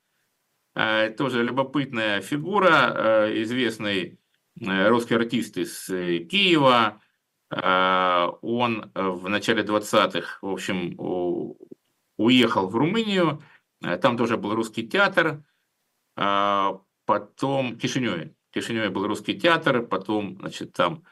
Тоже 0.76 1.44
любопытная 1.44 2.22
фигура, 2.22 3.32
известный 3.42 4.20
русский 4.60 5.16
артист 5.16 5.58
из 5.58 5.86
Киева, 5.88 7.02
он 7.56 8.92
э, 8.96 9.08
в 9.08 9.30
начале 9.30 9.64
20-х, 9.64 10.40
в 10.42 10.50
общем, 10.50 10.96
уехал 12.18 12.68
в 12.68 12.76
Румынию, 12.76 13.44
э, 13.84 13.98
там 13.98 14.18
тоже 14.18 14.38
был 14.38 14.56
русский 14.56 14.88
театр, 14.88 15.44
потом 16.16 17.74
в 17.74 17.78
Кишиневе. 17.78 18.36
В 18.50 18.54
Кишиневе 18.54 18.90
был 18.90 19.08
русский 19.08 19.40
театр, 19.40 19.86
потом, 19.86 20.38
значит, 20.40 20.74
там 20.74 21.04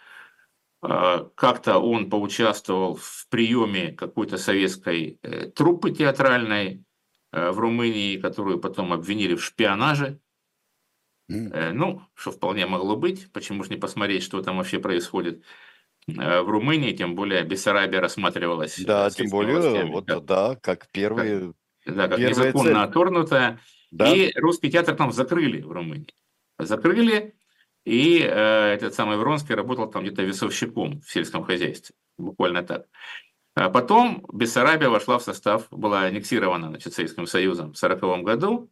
как-то 0.79 1.77
он 1.79 2.09
поучаствовал 2.09 2.95
в 2.95 3.27
приеме 3.29 3.91
какой-то 3.91 4.37
советской 4.37 5.19
э, 5.21 5.47
труппы 5.49 5.91
театральной 5.91 6.83
в 7.31 7.59
Румынии, 7.59 8.17
которую 8.17 8.59
потом 8.59 8.91
обвинили 8.91 9.35
в 9.35 9.43
шпионаже. 9.43 10.19
Mm. 11.31 11.71
Ну, 11.71 12.01
что 12.13 12.31
вполне 12.31 12.65
могло 12.65 12.97
быть, 12.97 13.31
почему 13.31 13.63
же 13.63 13.69
не 13.69 13.77
посмотреть, 13.77 14.23
что 14.23 14.41
там 14.43 14.57
вообще 14.57 14.79
происходит. 14.79 15.43
Э, 16.07 16.41
в 16.41 16.49
Румынии, 16.49 16.93
тем 16.93 17.15
более 17.15 17.43
Бессарабия 17.43 18.01
рассматривалась. 18.01 18.79
Да, 18.79 19.09
тем 19.09 19.29
более, 19.29 19.59
властями, 19.59 19.89
вот, 19.89 20.07
как, 20.07 20.25
да, 20.25 20.55
как 20.61 20.87
первые. 20.91 21.53
Как, 21.85 21.95
да, 21.95 22.07
как 22.07 22.19
незаконно 22.19 22.69
цель. 22.69 22.77
оторнутая. 22.77 23.59
Да. 23.91 24.13
И 24.13 24.31
русский 24.39 24.71
театр 24.71 24.95
там 24.95 25.11
закрыли 25.11 25.61
в 25.61 25.71
Румынии. 25.71 26.13
Закрыли, 26.57 27.35
и 27.85 28.19
э, 28.19 28.73
этот 28.73 28.93
самый 28.93 29.17
Вронский 29.17 29.55
работал 29.55 29.89
там 29.89 30.03
где-то 30.03 30.23
весовщиком 30.23 31.01
в 31.01 31.11
сельском 31.11 31.43
хозяйстве. 31.43 31.95
Буквально 32.17 32.63
так. 32.63 32.85
А 33.53 33.69
потом 33.69 34.25
Бессарабия 34.31 34.89
вошла 34.89 35.17
в 35.17 35.23
состав, 35.23 35.67
была 35.71 36.03
аннексирована 36.03 36.69
значит, 36.69 36.93
Советским 36.93 37.27
Союзом 37.27 37.73
в 37.73 37.83
1940 37.83 38.23
году, 38.23 38.71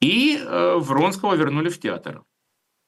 и 0.00 0.36
э, 0.38 0.74
Вронского 0.76 1.34
вернули 1.34 1.70
в 1.70 1.80
театр. 1.80 2.22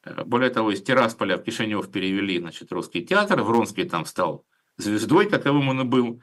Э, 0.08 0.24
более 0.24 0.50
того, 0.50 0.70
из 0.72 0.82
Тирасполя 0.82 1.36
в 1.36 1.42
Кишинев 1.42 1.90
перевели 1.90 2.38
значит, 2.38 2.72
русский 2.72 3.04
театр. 3.04 3.42
Вронский 3.42 3.88
там 3.88 4.04
стал 4.04 4.44
звездой, 4.76 5.28
каковым 5.28 5.68
он 5.68 5.80
и 5.82 5.84
был. 5.84 6.22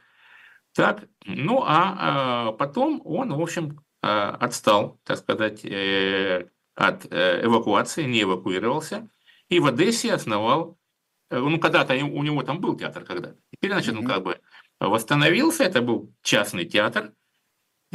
Так, 0.73 1.05
ну 1.25 1.63
а, 1.63 1.95
а 2.47 2.51
потом 2.51 3.01
он, 3.05 3.33
в 3.33 3.41
общем, 3.41 3.79
а, 4.01 4.31
отстал, 4.31 4.99
так 5.03 5.17
сказать, 5.17 5.63
э, 5.63 6.49
от 6.75 7.05
э, 7.09 7.45
эвакуации, 7.45 8.03
не 8.03 8.23
эвакуировался, 8.23 9.07
и 9.47 9.59
в 9.59 9.67
Одессе 9.67 10.13
основал, 10.13 10.77
ну 11.31 11.59
когда-то 11.59 11.93
у 11.93 12.23
него 12.23 12.43
там 12.43 12.59
был 12.59 12.75
театр 12.77 13.05
когда-то, 13.05 13.37
теперь, 13.53 13.71
значит, 13.71 13.95
он 13.95 14.05
как 14.05 14.23
бы 14.23 14.41
восстановился, 14.81 15.63
это 15.63 15.81
был 15.81 16.13
частный 16.21 16.65
театр, 16.65 17.13
Э, 17.13 17.24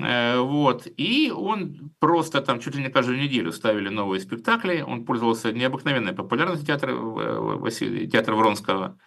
вот. 0.00 0.86
И 0.96 1.32
он 1.34 1.92
просто 1.98 2.40
там 2.40 2.60
чуть 2.60 2.74
ли 2.74 2.82
не 2.82 2.90
каждую 2.90 3.18
неделю 3.18 3.52
ставили 3.52 3.88
новые 3.88 4.20
спектакли. 4.20 4.82
Он 4.86 5.04
пользовался 5.04 5.52
необыкновенной 5.52 6.12
популярностью 6.12 6.66
театра, 6.66 6.94
Василия, 6.94 8.06
театра 8.06 8.34
Вронского. 8.34 8.98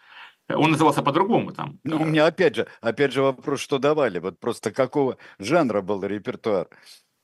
Он 0.50 0.72
назывался 0.72 1.02
по-другому 1.02 1.52
там. 1.52 1.80
Ну, 1.84 2.02
у 2.02 2.06
меня 2.06 2.26
опять 2.26 2.56
же, 2.56 2.68
опять 2.82 3.14
же 3.14 3.22
вопрос, 3.22 3.62
что 3.62 3.78
давали? 3.78 4.20
Вот 4.20 4.40
просто 4.40 4.72
какого 4.72 5.18
жанра 5.40 5.82
был 5.82 6.04
репертуар? 6.04 6.68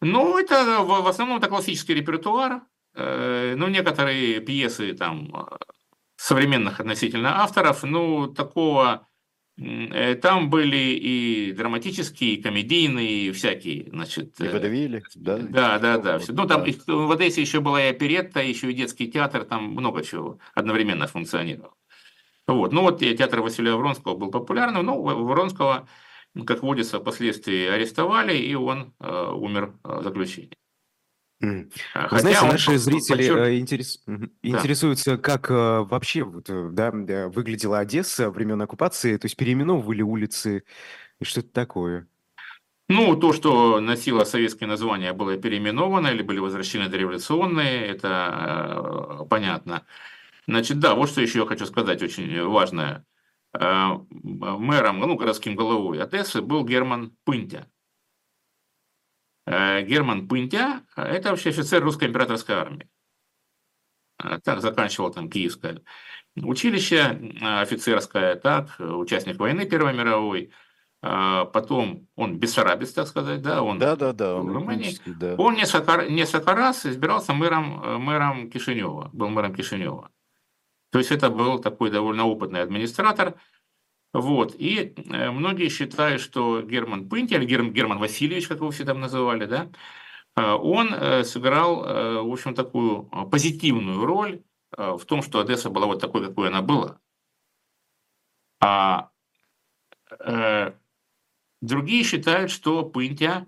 Ну, 0.01 0.37
это 0.37 0.81
в 0.83 1.07
основном 1.07 1.37
это 1.37 1.47
классический 1.47 1.93
репертуар. 1.93 2.61
Э, 2.95 3.55
ну, 3.57 3.67
некоторые 3.67 4.39
пьесы 4.39 4.93
там 4.93 5.49
современных 6.15 6.79
относительно 6.79 7.43
авторов, 7.43 7.83
ну, 7.83 8.27
такого 8.27 9.05
Э, 9.05 9.08
там 10.21 10.49
были 10.49 10.77
и 10.77 11.51
драматические, 11.53 12.35
и 12.35 12.41
комедийные, 12.41 13.27
и 13.27 13.31
всякие, 13.31 13.89
значит. 13.89 14.39
И 14.39 14.45
э, 14.45 14.51
водовили, 14.51 15.03
да? 15.15 15.37
Да, 15.37 15.79
да, 15.79 15.97
да. 15.97 16.19
Все. 16.19 16.33
Ну, 16.33 16.47
там 16.47 16.63
да. 16.63 16.93
в 16.93 17.11
Одессе 17.11 17.41
еще 17.41 17.59
была 17.59 17.83
и 17.83 17.89
оперетта, 17.89 18.41
еще 18.41 18.71
и 18.71 18.73
детский 18.73 19.11
театр, 19.11 19.43
там 19.43 19.65
много 19.71 20.03
чего 20.03 20.39
одновременно 20.53 21.07
функционировало. 21.07 21.73
Вот. 22.47 22.71
Ну, 22.71 22.81
вот 22.81 22.99
театр 22.99 23.41
Василия 23.41 23.75
Вронского 23.75 24.15
был 24.15 24.31
популярным, 24.31 24.85
ну, 24.85 25.01
Вронского 25.01 25.87
как 26.45 26.63
водится, 26.63 26.99
впоследствии 26.99 27.67
арестовали, 27.67 28.37
и 28.37 28.53
он 28.55 28.93
умер 28.99 29.73
в 29.83 30.03
заключении. 30.03 30.53
Вы 31.39 32.19
знаете, 32.19 32.45
наши 32.45 32.77
зрители 32.77 33.29
подчерк... 33.29 33.49
интерес... 33.59 34.03
интересуются, 34.41 35.17
как 35.17 35.49
вообще 35.49 36.23
вот, 36.23 36.49
да, 36.73 36.91
выглядела 37.29 37.79
Одесса 37.79 38.29
времен 38.29 38.61
оккупации, 38.61 39.17
то 39.17 39.25
есть 39.25 39.37
переименовывали 39.37 40.01
улицы 40.01 40.63
и 41.19 41.23
что-то 41.23 41.49
такое. 41.49 42.07
Ну, 42.89 43.15
то, 43.15 43.33
что 43.33 43.79
носило 43.79 44.23
советское 44.23 44.65
название, 44.65 45.13
было 45.13 45.37
переименовано 45.37 46.07
или 46.07 46.23
были 46.23 46.39
возвращены 46.39 46.89
дореволюционные, 46.89 47.85
это 47.85 49.19
э, 49.21 49.25
понятно. 49.29 49.85
Значит, 50.47 50.79
да, 50.79 50.95
вот 50.95 51.07
что 51.09 51.21
еще 51.21 51.39
я 51.39 51.45
хочу 51.45 51.67
сказать, 51.67 52.01
очень 52.01 52.43
важное. 52.47 53.05
Э, 53.53 53.91
мэром, 54.09 54.99
ну, 55.01 55.15
городским 55.15 55.55
головой 55.55 56.01
Одессы 56.01 56.41
был 56.41 56.65
Герман 56.65 57.15
Пынтя. 57.25 57.67
Э, 59.49 59.81
Герман 59.81 60.27
Пынтя– 60.27 60.83
это 60.95 61.31
вообще 61.31 61.49
офицер 61.49 61.83
русской 61.83 62.07
императорской 62.07 62.55
армии. 62.55 62.89
Э, 64.23 64.39
так, 64.43 64.61
заканчивал 64.61 65.11
там 65.11 65.29
Киевское 65.29 65.81
училище 66.35 67.19
э, 67.41 67.61
офицерское, 67.61 68.35
так, 68.35 68.75
участник 68.79 69.39
войны 69.39 69.65
Первой 69.65 69.93
мировой– 69.93 70.51
потом 71.01 72.09
он 72.17 72.39
бессарабец, 72.39 72.91
так 72.91 73.07
сказать, 73.07 73.41
да, 73.41 73.63
он 73.63 73.79
да, 73.79 73.95
да, 73.95 74.11
да, 74.11 74.35
он 74.35 74.49
в 74.49 74.53
Румынии. 74.53 74.97
Да. 75.05 75.35
Он 75.37 75.55
несколько, 75.55 76.09
несколько 76.09 76.53
раз 76.53 76.85
избирался 76.85 77.31
мэром, 77.31 77.81
э, 77.81 77.97
мэром 77.97 78.49
Кишинева, 78.49 79.09
был 79.13 79.29
мэром 79.29 79.55
Кишинева. 79.55 80.11
То 80.91 80.99
есть 80.99 81.11
это 81.11 81.29
был 81.29 81.59
такой 81.59 81.89
довольно 81.89 82.25
опытный 82.25 82.61
администратор. 82.61 83.35
Вот. 84.13 84.55
И 84.57 84.93
э, 84.95 85.31
многие 85.31 85.69
считают, 85.69 86.21
что 86.21 86.61
Герман 86.61 87.07
Пынти, 87.07 87.35
или 87.35 87.45
Герман, 87.45 87.73
Герман 87.73 87.99
Васильевич, 87.99 88.47
как 88.47 88.57
его 88.57 88.71
все 88.71 88.85
там 88.85 88.99
называли, 88.99 89.45
да, 89.45 89.69
э, 90.35 90.51
он 90.51 90.89
сыграл, 91.23 91.83
в 92.25 92.31
общем, 92.31 92.55
такую 92.55 93.03
позитивную 93.29 94.05
роль 94.05 94.41
в 94.71 95.03
том, 95.05 95.21
что 95.21 95.39
Одесса 95.39 95.69
была 95.69 95.87
вот 95.87 95.99
такой, 95.99 96.25
какой 96.27 96.49
она 96.49 96.61
была. 96.61 96.99
А 98.61 99.09
Другие 101.61 102.03
считают, 102.03 102.51
что 102.51 102.83
Пынтя 102.85 103.47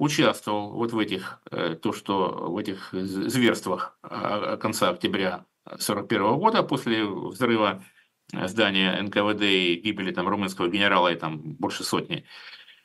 участвовал 0.00 0.70
вот 0.72 0.92
в 0.92 0.98
этих, 0.98 1.42
э, 1.50 1.74
то, 1.74 1.92
что 1.92 2.50
в 2.50 2.56
этих 2.56 2.88
зверствах 2.92 3.98
конца 4.00 4.88
октября 4.88 5.44
1941 5.64 6.38
года 6.38 6.62
после 6.62 7.04
взрыва 7.04 7.84
здания 8.32 9.00
НКВД 9.02 9.42
и 9.42 9.80
гибели 9.82 10.12
там 10.12 10.28
румынского 10.28 10.68
генерала 10.68 11.12
и 11.12 11.16
там 11.16 11.38
больше 11.38 11.84
сотни 11.84 12.24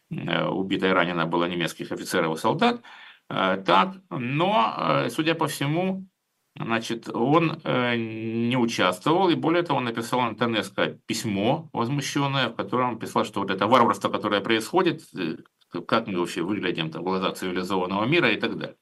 э, 0.10 0.46
убито 0.46 0.88
и 0.88 0.92
ранено 0.92 1.26
было 1.26 1.46
немецких 1.46 1.92
офицеров 1.92 2.38
и 2.38 2.40
солдат. 2.40 2.82
Э, 3.30 3.62
так, 3.66 3.96
но, 4.10 5.08
судя 5.10 5.36
по 5.36 5.48
всему, 5.48 6.08
Значит, 6.58 7.10
он 7.14 7.60
э, 7.66 7.96
не 7.98 8.56
участвовал, 8.56 9.30
и 9.30 9.36
более 9.36 9.62
того, 9.62 9.80
он 9.80 9.86
написал 9.86 10.22
на 10.22 10.28
Антонеско 10.28 10.98
письмо 11.06 11.70
возмущенное, 11.74 12.48
в 12.48 12.56
котором 12.56 12.92
он 12.92 13.00
писал, 13.00 13.26
что 13.26 13.42
вот 13.42 13.52
это 13.52 13.68
варварство, 13.68 14.08
которое 14.08 14.40
происходит, 14.40 15.04
э, 15.18 15.36
как 15.86 16.08
мы 16.08 16.18
вообще 16.18 16.44
выглядим 16.44 16.92
там, 16.92 17.02
в 17.02 17.06
глазах 17.06 17.36
цивилизованного 17.36 18.06
мира 18.06 18.32
и 18.32 18.40
так 18.40 18.58
далее. 18.58 18.78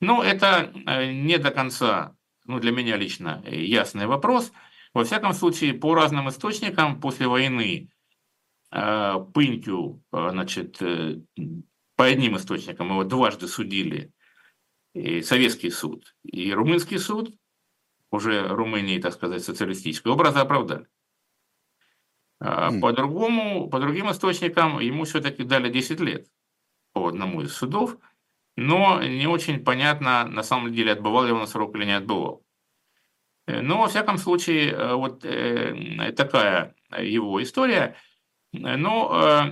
Но 0.00 0.24
это 0.24 0.72
э, 0.86 1.12
не 1.12 1.36
до 1.36 1.50
конца, 1.50 2.16
ну, 2.46 2.58
для 2.58 2.72
меня 2.72 2.96
лично, 2.96 3.44
ясный 3.46 4.06
вопрос. 4.06 4.50
Во 4.94 5.04
всяком 5.04 5.32
случае, 5.32 5.74
по 5.74 5.94
разным 5.94 6.28
источникам, 6.28 7.00
после 7.00 7.26
войны 7.28 7.90
э, 8.70 9.14
Пынтю, 9.34 10.02
э, 10.12 10.28
значит, 10.30 10.80
э, 10.80 11.20
по 11.96 12.04
одним 12.04 12.36
источникам 12.36 12.90
его 12.90 13.04
дважды 13.04 13.48
судили 13.48 14.12
и 14.94 15.22
советский 15.22 15.70
суд, 15.70 16.14
и 16.22 16.52
румынский 16.52 16.98
суд, 16.98 17.34
уже 18.10 18.48
Румынии, 18.48 19.00
так 19.00 19.12
сказать, 19.12 19.44
социалистической, 19.44 20.12
образа 20.12 20.40
оправдали. 20.40 20.86
А 22.40 22.70
mm. 22.70 22.80
По-другому, 22.80 23.68
по 23.68 23.80
другим 23.80 24.10
источникам 24.10 24.78
ему 24.78 25.04
все-таки 25.04 25.44
дали 25.44 25.70
10 25.70 26.00
лет 26.00 26.28
по 26.92 27.08
одному 27.08 27.42
из 27.42 27.52
судов, 27.52 27.96
но 28.56 29.02
не 29.02 29.26
очень 29.26 29.62
понятно, 29.62 30.24
на 30.26 30.42
самом 30.42 30.72
деле, 30.72 30.92
отбывал 30.92 31.24
ли 31.24 31.32
он 31.32 31.46
срок 31.46 31.76
или 31.76 31.84
не 31.84 31.96
отбывал. 31.96 32.44
Э, 33.48 33.62
но, 33.62 33.80
во 33.80 33.88
всяком 33.88 34.18
случае, 34.18 34.72
э, 34.72 34.94
вот 34.94 35.24
э, 35.24 36.12
такая 36.12 36.74
его 37.00 37.42
история. 37.42 37.96
Но 38.52 39.50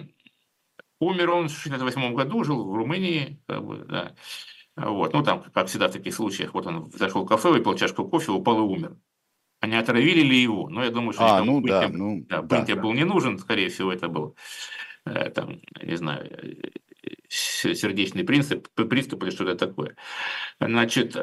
умер 1.01 1.30
он 1.30 1.49
в 1.49 1.66
1968 1.66 2.14
году, 2.14 2.44
жил 2.44 2.64
в 2.64 2.74
Румынии, 2.74 3.42
как 3.47 3.64
бы, 3.64 3.84
да. 3.88 4.14
Вот. 4.76 5.12
Ну, 5.12 5.22
там, 5.22 5.42
как 5.53 5.68
всегда 5.68 5.88
в 5.88 5.92
таких 5.92 6.14
случаях, 6.14 6.55
вот 6.55 6.66
он 6.66 6.90
зашел 6.92 7.24
в 7.24 7.28
кафе, 7.28 7.51
выпил 7.51 7.74
чашку 7.76 8.09
кофе, 8.09 8.32
упал 8.32 8.59
и 8.59 8.62
умер. 8.62 8.97
Не 9.62 9.76
отравили 9.76 10.20
ли 10.20 10.40
его? 10.40 10.68
Ну, 10.70 10.82
я 10.82 10.90
думаю, 10.90 11.12
что 11.12 11.26
а, 11.26 11.44
ну, 11.44 11.61
да, 11.61 11.88
ну, 11.88 12.24
да, 12.26 12.40
да, 12.42 12.62
да. 12.62 12.76
был 12.76 12.92
не 12.92 13.05
нужен, 13.05 13.38
скорее 13.38 13.68
всего, 13.68 13.92
это 13.92 14.09
был, 14.09 14.36
там, 15.05 15.61
не 15.82 15.97
знаю, 15.97 16.30
сердечный 17.28 18.24
принцип, 18.24 18.68
приступ 18.74 19.24
или 19.24 19.30
что-то 19.30 19.55
такое. 19.57 19.97
Значит, 20.59 21.16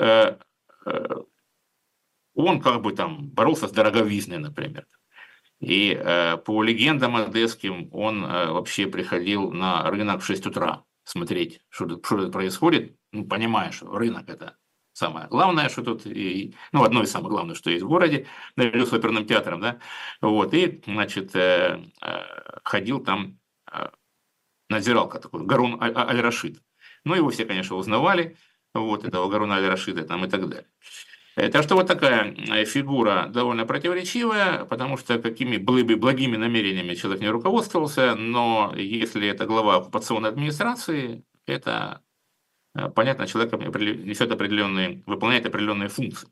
он 2.36 2.62
как 2.62 2.82
бы 2.82 2.94
там 2.94 3.30
боролся 3.30 3.68
с 3.68 3.72
дороговизной, 3.72 4.38
например. 4.38 4.88
И 5.60 5.96
по 6.46 6.62
легендам 6.62 7.16
одесским 7.16 7.90
он 7.94 8.22
вообще 8.24 8.88
приходил 8.88 9.52
на 9.52 9.90
рынок 9.90 10.22
в 10.22 10.26
6 10.26 10.48
утра 10.48 10.84
смотреть, 11.06 11.62
что, 11.70 11.88
что 12.04 12.30
происходит, 12.30 12.98
ну, 13.12 13.26
понимаешь, 13.26 13.82
рынок 13.82 14.30
это 14.30 14.58
самое 14.94 15.28
главное, 15.28 15.70
что 15.70 15.84
тут, 15.84 16.06
и, 16.06 16.56
ну, 16.72 16.84
одно 16.84 17.04
из 17.04 17.12
самых 17.12 17.32
главных, 17.32 17.58
что 17.58 17.70
есть 17.70 17.84
в 17.84 17.88
городе, 17.88 18.28
наряду 18.56 18.86
с 18.86 18.94
оперным 18.94 19.26
театром, 19.26 19.60
да, 19.60 19.80
вот, 20.22 20.54
и, 20.54 20.82
значит, 20.86 21.36
э, 21.36 21.84
э, 22.02 22.60
ходил 22.64 23.04
там 23.04 23.40
э, 23.72 23.90
надзиралка 24.70 25.20
такой, 25.20 25.46
Гарун 25.46 25.82
Аль-Рашид. 25.82 26.62
Ну, 27.04 27.16
его 27.16 27.30
все, 27.30 27.46
конечно, 27.46 27.76
узнавали, 27.76 28.38
вот, 28.74 29.04
этого 29.04 29.30
Гаруна 29.30 29.56
Аль-Рашида 29.56 30.06
там 30.06 30.26
и 30.26 30.30
так 30.30 30.48
далее. 30.48 30.68
Так 31.36 31.64
что 31.64 31.76
вот 31.76 31.88
такая 31.88 32.36
фигура 32.66 33.28
довольно 33.28 33.66
противоречивая, 33.66 34.66
потому 34.66 34.98
что 34.98 35.18
какими 35.20 35.58
бы 35.58 35.84
благими 35.96 36.38
намерениями 36.38 36.94
человек 36.94 37.22
не 37.22 37.30
руководствовался, 37.30 38.16
но 38.16 38.74
если 38.76 39.28
это 39.28 39.46
глава 39.46 39.78
оккупационной 39.78 40.30
администрации, 40.30 41.24
это 41.48 42.02
Э, 42.76 42.90
понятно, 42.90 43.28
человек 43.28 43.54
несет 43.54 44.32
определенные, 44.32 45.04
выполняет 45.06 45.46
определенные 45.46 45.90
функции. 45.90 46.30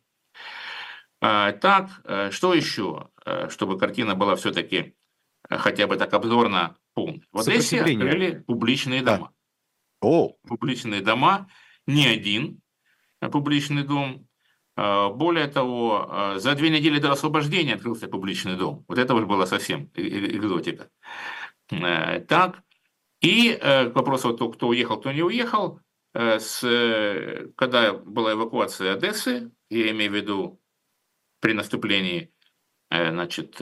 А, 1.22 1.52
так, 1.52 2.02
э, 2.06 2.32
что 2.32 2.54
еще, 2.54 3.10
э, 3.26 3.50
чтобы 3.50 3.78
картина 3.78 4.16
была 4.16 4.36
все-таки 4.36 4.96
хотя 5.50 5.88
бы 5.88 5.98
так 5.98 6.14
обзорно 6.14 6.78
полной? 6.94 7.24
В 7.32 7.40
Одессе 7.40 7.82
открыли 7.82 8.44
публичные 8.48 9.04
дома. 9.04 9.32
Да. 10.02 10.08
О. 10.08 10.36
Публичные 10.48 11.02
дома, 11.02 11.48
не 11.86 12.08
один 12.08 12.60
публичный 13.32 13.84
дом. 13.84 14.28
А, 14.76 15.10
более 15.10 15.48
того, 15.48 16.36
за 16.38 16.56
две 16.56 16.70
недели 16.70 17.00
до 17.00 17.12
освобождения 17.12 17.76
открылся 17.76 18.08
публичный 18.08 18.56
дом. 18.56 18.86
Вот 18.88 18.98
это 18.98 19.14
уже 19.14 19.26
было 19.26 19.46
совсем 19.46 19.90
экзотика. 19.96 20.90
Так, 21.70 22.64
и 23.22 23.54
к 23.54 23.92
вопросу, 23.96 24.36
кто 24.36 24.68
уехал, 24.68 24.98
кто 24.98 25.12
не 25.12 25.24
уехал, 25.24 25.80
Э, 26.14 26.40
с, 26.40 26.64
э, 26.64 27.48
когда 27.56 27.94
была 27.94 28.34
эвакуация 28.34 28.94
Одессы, 28.94 29.52
я 29.70 29.92
имею 29.92 30.12
в 30.12 30.16
виду 30.16 30.62
при 31.40 31.54
наступлении 31.54 32.34
э, 32.90 33.12
значит, 33.12 33.62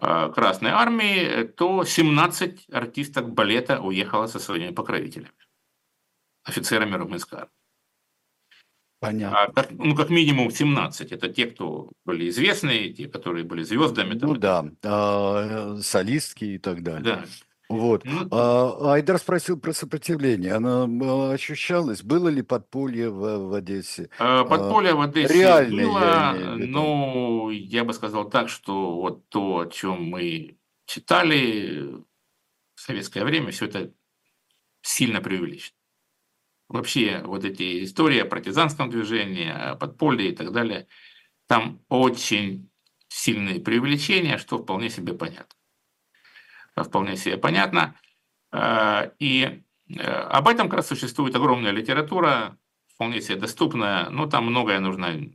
Красной 0.00 0.70
Армии, 0.70 1.42
то 1.42 1.84
17 1.84 2.68
артисток 2.70 3.30
балета 3.30 3.80
уехало 3.80 4.28
со 4.28 4.38
своими 4.38 4.72
покровителями, 4.72 5.32
офицерами 6.44 6.94
румынской 6.94 7.40
армии. 7.40 7.57
Понятно. 9.00 9.44
А, 9.44 9.52
как, 9.52 9.70
ну, 9.70 9.94
как 9.94 10.10
минимум 10.10 10.50
17. 10.50 11.12
Это 11.12 11.28
те, 11.28 11.46
кто 11.46 11.90
были 12.04 12.28
известные, 12.28 12.92
те, 12.92 13.08
которые 13.08 13.44
были 13.44 13.62
звездами. 13.62 14.18
Ну 14.20 14.34
да, 14.34 14.64
а, 14.82 15.78
солистки 15.80 16.44
и 16.44 16.58
так 16.58 16.82
далее. 16.82 17.02
Да. 17.02 17.24
Вот. 17.68 18.04
Ну, 18.04 18.26
а, 18.32 18.94
Айдар 18.94 19.18
спросил 19.18 19.58
про 19.60 19.72
сопротивление. 19.72 20.54
Оно 20.54 21.30
ощущалось? 21.30 22.02
Было 22.02 22.28
ли 22.28 22.42
подполье 22.42 23.10
в, 23.10 23.50
в 23.50 23.54
Одессе? 23.54 24.08
А, 24.18 24.44
подполье 24.44 24.94
в 24.94 25.00
Одессе 25.02 25.34
Реальное, 25.34 25.86
было, 25.86 26.00
я 26.00 26.56
ну, 26.56 27.50
я 27.50 27.84
бы 27.84 27.92
сказал 27.92 28.28
так, 28.28 28.48
что 28.48 28.96
вот 28.96 29.28
то, 29.28 29.60
о 29.60 29.66
чем 29.66 30.04
мы 30.04 30.56
читали 30.86 31.94
в 32.74 32.80
советское 32.80 33.24
время, 33.24 33.52
все 33.52 33.66
это 33.66 33.92
сильно 34.82 35.20
преувеличено. 35.20 35.77
Вообще, 36.68 37.22
вот 37.24 37.44
эти 37.44 37.84
истории 37.84 38.18
о 38.18 38.26
партизанском 38.26 38.90
движении, 38.90 39.50
о 39.50 39.74
подполье 39.74 40.30
и 40.30 40.34
так 40.36 40.52
далее, 40.52 40.86
там 41.46 41.80
очень 41.88 42.68
сильные 43.08 43.58
преувеличения, 43.58 44.36
что 44.36 44.58
вполне 44.58 44.90
себе 44.90 45.14
понятно. 45.14 45.56
вполне 46.84 47.16
себе 47.16 47.36
понятно. 47.36 47.94
И 49.18 49.62
об 49.98 50.48
этом 50.48 50.68
как 50.68 50.78
раз 50.78 50.88
существует 50.88 51.34
огромная 51.34 51.72
литература, 51.72 52.58
вполне 52.94 53.20
себе 53.20 53.36
доступная, 53.36 54.10
но 54.10 54.26
там 54.26 54.46
многое 54.46 54.80
нужно 54.80 55.30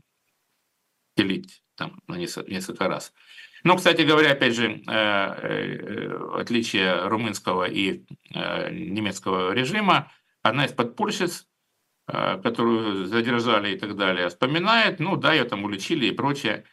делить 1.16 1.64
там, 1.76 2.02
на 2.08 2.16
несколько 2.16 2.88
раз. 2.88 3.14
Но, 3.64 3.78
кстати 3.78 4.02
говоря, 4.02 4.32
опять 4.32 4.56
же, 4.56 4.82
отличие 6.36 7.08
румынского 7.08 7.64
и 7.66 8.04
немецкого 8.34 9.54
режима, 9.54 10.12
одна 10.44 10.66
из 10.66 10.74
подпольщиц 10.74 11.48
Э, 12.06 12.38
которую 12.41 13.06
задержали 13.06 13.76
и 13.76 13.80
так 13.80 13.96
далее, 13.96 14.28
вспоминает, 14.28 15.00
ну 15.00 15.16
да, 15.16 15.32
ее 15.32 15.46
там 15.46 15.64
уличили 15.64 16.08
и 16.08 16.12
прочее. 16.12 16.66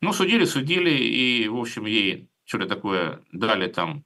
Ну, 0.00 0.12
судили, 0.12 0.44
судили, 0.46 0.90
и, 0.90 1.46
в 1.48 1.56
общем, 1.56 1.86
ей 1.86 2.28
что-то 2.44 2.66
такое 2.66 3.24
дали 3.30 3.68
там, 3.68 4.04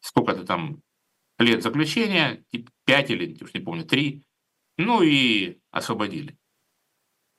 сколько-то 0.00 0.44
там 0.44 0.82
лет 1.38 1.62
заключения, 1.62 2.44
типа 2.50 2.70
5 2.84 3.10
или, 3.10 3.42
уж 3.42 3.54
не 3.54 3.60
помню, 3.60 3.84
3, 3.84 4.22
ну 4.76 5.00
и 5.02 5.58
освободили, 5.70 6.38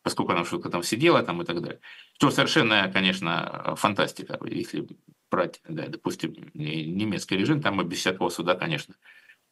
поскольку 0.02 0.32
она 0.32 0.46
что-то 0.46 0.72
там 0.72 0.82
сидела 0.82 1.22
там 1.22 1.44
и 1.44 1.46
так 1.46 1.62
далее. 1.62 1.80
Что 2.16 2.32
совершенно, 2.32 2.92
конечно, 2.92 3.76
фантастика, 3.78 4.40
если 4.46 4.88
брать, 5.30 5.62
да, 5.68 5.88
допустим, 5.88 6.34
немецкий 6.56 7.38
режим, 7.38 7.62
там 7.62 7.88
без 7.88 8.00
всякого 8.00 8.30
суда, 8.30 8.56
конечно, 8.56 8.96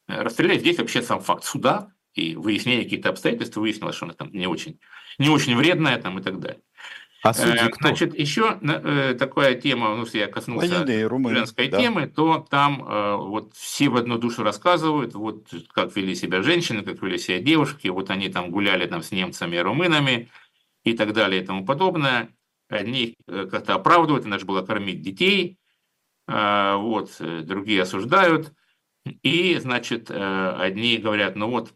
расстрелять. 0.07 0.61
Здесь 0.61 0.77
вообще 0.77 1.01
сам 1.01 1.21
факт 1.21 1.43
суда, 1.43 1.91
и 2.13 2.35
выяснение 2.35 2.83
каких-то 2.83 3.09
обстоятельств, 3.09 3.57
выяснилось, 3.57 3.95
что 3.95 4.05
она 4.05 4.13
там 4.13 4.31
не 4.31 4.47
очень, 4.47 4.79
не 5.19 5.29
очень 5.29 5.55
вредная 5.55 6.01
там 6.01 6.17
и 6.19 6.23
так 6.23 6.39
далее. 6.39 6.61
А 7.23 7.33
судьи 7.33 7.67
э, 7.67 7.69
кто? 7.69 7.87
Значит, 7.87 8.17
еще 8.17 8.57
э, 8.61 9.15
такая 9.17 9.55
тема, 9.55 9.95
ну, 9.95 10.03
если 10.03 10.19
я 10.19 10.27
коснулся 10.27 10.85
женской 10.85 11.67
да. 11.67 11.79
темы, 11.79 12.07
то 12.07 12.45
там 12.49 12.83
э, 12.87 13.15
вот 13.17 13.53
все 13.55 13.89
в 13.89 13.97
одну 13.97 14.17
душу 14.17 14.43
рассказывают, 14.43 15.13
вот 15.13 15.47
как 15.73 15.95
вели 15.95 16.15
себя 16.15 16.41
женщины, 16.41 16.83
как 16.83 17.01
вели 17.01 17.17
себя 17.17 17.39
девушки, 17.39 17.87
вот 17.87 18.09
они 18.09 18.29
там 18.29 18.51
гуляли 18.51 18.85
там 18.87 19.01
с 19.01 19.11
немцами 19.11 19.57
и 19.57 19.59
румынами 19.59 20.29
и 20.83 20.93
так 20.93 21.13
далее 21.13 21.41
и 21.41 21.45
тому 21.45 21.65
подобное. 21.65 22.29
Одни 22.69 23.15
как-то 23.25 23.75
оправдывают, 23.75 24.25
надо 24.25 24.39
же 24.39 24.45
было 24.45 24.61
кормить 24.61 25.01
детей, 25.01 25.57
вот, 26.27 27.11
другие 27.19 27.81
осуждают. 27.81 28.51
И, 29.23 29.57
значит, 29.59 30.09
одни 30.11 30.97
говорят, 30.97 31.35
ну 31.35 31.49
вот, 31.49 31.73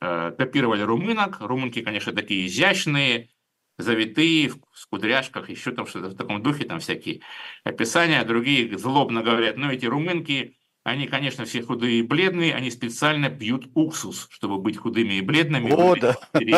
Э, 0.00 0.32
копировали 0.36 0.82
румынок. 0.82 1.38
Румынки, 1.40 1.80
конечно, 1.80 2.12
такие 2.12 2.46
изящные, 2.46 3.30
завитые, 3.78 4.50
в 4.50 4.88
кудряшках, 4.90 5.48
еще 5.48 5.72
там 5.72 5.86
что-то 5.86 6.08
в 6.10 6.16
таком 6.16 6.42
духе, 6.42 6.64
там 6.64 6.80
всякие 6.80 7.20
описания. 7.64 8.22
Другие 8.24 8.76
злобно 8.76 9.22
говорят, 9.22 9.56
ну 9.56 9.70
эти 9.70 9.86
румынки, 9.86 10.58
они, 10.82 11.06
конечно, 11.06 11.46
все 11.46 11.62
худые 11.62 12.00
и 12.00 12.02
бледные, 12.02 12.54
они 12.54 12.70
специально 12.70 13.30
пьют 13.30 13.70
уксус, 13.74 14.28
чтобы 14.30 14.58
быть 14.58 14.76
худыми 14.76 15.14
и 15.14 15.20
бледными. 15.22 15.72
О, 15.72 15.94
да. 15.96 16.16
и, 16.38 16.50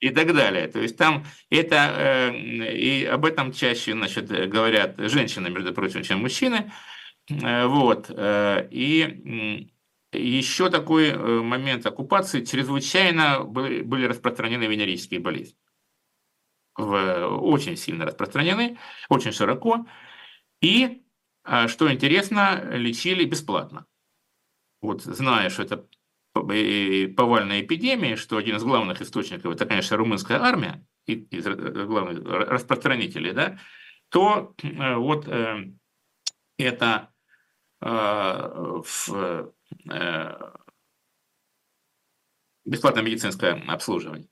и 0.06 0.10
так 0.10 0.34
далее. 0.34 0.68
То 0.68 0.80
есть 0.80 0.98
там 0.98 1.24
это, 1.48 1.94
э, 1.96 2.74
и 2.76 3.04
об 3.06 3.24
этом 3.24 3.52
чаще 3.52 3.92
значит, 3.92 4.28
говорят 4.50 4.96
женщины, 4.98 5.48
между 5.48 5.72
прочим, 5.72 6.02
чем 6.02 6.20
мужчины. 6.20 6.70
Э, 7.28 7.66
вот. 7.66 8.10
И 8.10 9.70
еще 10.12 10.70
такой 10.70 11.10
э, 11.10 11.16
момент 11.16 11.86
оккупации, 11.86 12.44
чрезвычайно 12.44 13.44
были 13.44 14.04
распространены 14.04 14.64
венерические 14.64 15.20
болезни. 15.20 15.56
Очень 16.76 17.76
сильно 17.76 18.06
распространены, 18.06 18.78
очень 19.08 19.32
широко. 19.32 19.86
И, 20.62 21.02
а, 21.44 21.68
что 21.68 21.92
интересно, 21.92 22.62
лечили 22.72 23.24
бесплатно. 23.24 23.86
Вот 24.80 25.02
зная, 25.02 25.50
что 25.50 25.62
это 25.62 25.86
повальная 26.32 27.60
эпидемия, 27.60 28.16
что 28.16 28.38
один 28.38 28.56
из 28.56 28.64
главных 28.64 29.02
источников 29.02 29.54
это, 29.54 29.66
конечно, 29.66 29.96
румынская 29.96 30.40
армия, 30.40 30.86
из 31.06 31.44
главных 31.44 32.24
распространителей, 32.24 33.32
да, 33.32 33.58
то 34.08 34.54
э, 34.62 34.94
вот 34.94 35.26
э, 35.28 35.72
это 36.58 37.11
в 37.82 39.52
Э, 39.90 40.52
бесплатное 42.64 43.02
медицинское 43.02 43.62
обслуживание. 43.68 44.28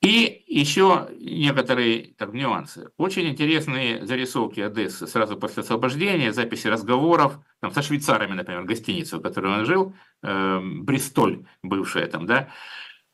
И 0.00 0.44
еще 0.46 1.08
некоторые 1.18 2.14
так, 2.14 2.32
нюансы. 2.32 2.90
Очень 2.96 3.28
интересные 3.28 4.06
зарисовки 4.06 4.60
Одессы 4.60 5.06
сразу 5.08 5.36
после 5.36 5.62
освобождения, 5.62 6.32
записи 6.32 6.68
разговоров 6.68 7.40
там, 7.60 7.72
со 7.72 7.82
швейцарами, 7.82 8.34
например, 8.34 8.64
гостиницу, 8.64 9.18
в 9.18 9.22
которой 9.22 9.60
он 9.60 9.64
жил, 9.64 9.94
э, 10.22 10.60
Бристоль, 10.60 11.46
бывшая 11.62 12.06
там, 12.06 12.26
да, 12.26 12.52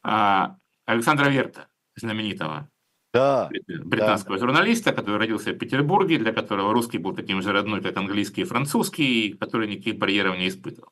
а 0.03 0.57
Александра 0.85 1.29
Верта, 1.31 1.69
знаменитого 1.97 2.71
да, 3.15 3.49
британского 3.69 4.37
да. 4.37 4.41
журналиста, 4.41 4.93
который 4.93 5.19
родился 5.19 5.53
в 5.53 5.57
Петербурге, 5.57 6.19
для 6.19 6.33
которого 6.33 6.73
русский 6.73 6.99
был 6.99 7.15
таким 7.15 7.41
же 7.41 7.53
родной, 7.53 7.81
как 7.81 7.97
английский 7.97 8.41
и 8.41 8.45
французский, 8.45 9.35
который 9.35 9.69
никаких 9.69 9.99
барьеров 9.99 10.37
не 10.37 10.49
испытывал. 10.49 10.91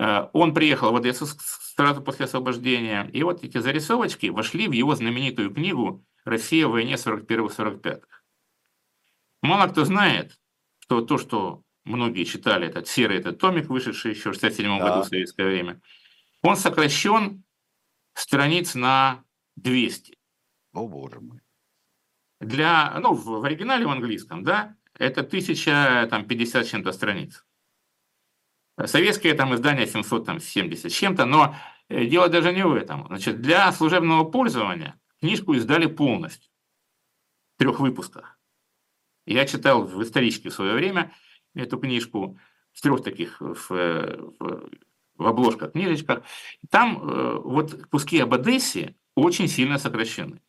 Э, 0.00 0.26
он 0.32 0.52
приехал 0.52 0.90
в 0.90 0.96
Одессу 0.96 1.26
сразу 1.26 2.02
после 2.02 2.24
освобождения, 2.24 3.08
и 3.12 3.22
вот 3.22 3.44
эти 3.44 3.58
зарисовочки 3.58 4.26
вошли 4.26 4.66
в 4.66 4.72
его 4.72 4.96
знаменитую 4.96 5.54
книгу 5.54 6.04
«Россия 6.24 6.66
в 6.66 6.72
войне 6.72 6.94
41-45». 6.94 8.02
Мало 9.42 9.68
кто 9.68 9.84
знает, 9.84 10.36
что 10.80 11.00
то, 11.00 11.16
что 11.16 11.62
многие 11.84 12.24
читали, 12.24 12.66
этот 12.66 12.88
серый 12.88 13.18
этот 13.18 13.38
томик, 13.38 13.68
вышедший 13.68 14.12
еще 14.12 14.32
в 14.32 14.34
67 14.34 14.78
да. 14.78 14.84
году 14.84 15.02
в 15.02 15.06
советское 15.06 15.46
время, 15.46 15.80
он 16.42 16.56
сокращен 16.56 17.44
страниц 18.14 18.74
на 18.74 19.22
200. 19.56 20.18
О, 20.74 20.88
боже 20.88 21.20
мой. 21.20 21.40
Для, 22.40 22.98
ну, 23.00 23.14
в 23.14 23.44
оригинале 23.44 23.86
в 23.86 23.90
английском, 23.90 24.42
да, 24.42 24.76
это 24.98 25.22
1050 25.22 26.66
чем-то 26.66 26.92
страниц. 26.92 27.44
Советское 28.84 29.34
там 29.34 29.54
издание 29.54 29.86
770 29.86 30.90
с 30.90 30.94
чем-то, 30.94 31.26
но 31.26 31.54
э, 31.88 32.06
дело 32.06 32.28
даже 32.28 32.52
не 32.52 32.64
в 32.64 32.74
этом. 32.74 33.06
Значит, 33.06 33.40
для 33.40 33.70
служебного 33.72 34.24
пользования 34.24 35.00
книжку 35.20 35.54
издали 35.54 35.86
полностью, 35.86 36.50
в 37.54 37.58
трех 37.60 37.78
выпусках. 37.78 38.38
Я 39.26 39.46
читал 39.46 39.84
в 39.84 40.02
историчке 40.02 40.50
в 40.50 40.54
свое 40.54 40.74
время 40.74 41.12
эту 41.54 41.78
книжку 41.78 42.36
в 42.72 42.80
трех 42.82 43.04
таких 43.04 43.40
в, 43.40 43.70
в, 43.70 44.70
в 45.16 45.26
обложках, 45.26 45.72
книжечках. 45.72 46.24
Там 46.68 46.98
э, 46.98 47.38
вот 47.38 47.86
куски 47.86 48.18
об 48.18 48.34
Одессе 48.34 48.96
очень 49.14 49.46
сильно 49.46 49.78
сокращены. 49.78 50.43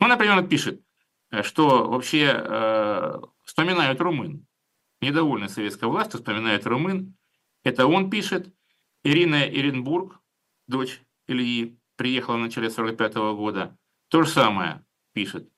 Ну, 0.00 0.06
например, 0.08 0.46
пишет, 0.46 0.82
э, 1.30 1.42
что 1.42 1.88
вообще 1.88 2.32
э, 2.34 3.20
вспоминают 3.44 4.00
румын. 4.00 4.46
Недовольны 5.00 5.48
советской 5.48 5.88
властью, 5.88 6.20
вспоминают 6.20 6.66
румын, 6.66 7.16
это 7.62 7.86
он 7.86 8.10
пишет. 8.10 8.52
Ирина 9.02 9.46
Иренбург, 9.46 10.20
дочь 10.66 11.02
Ильи, 11.26 11.78
приехала 11.96 12.36
в 12.36 12.40
начале 12.40 12.70
45 12.70 13.14
года. 13.14 13.76
То 14.08 14.22
же 14.22 14.30
самое 14.30 14.84
пишет, 15.12 15.50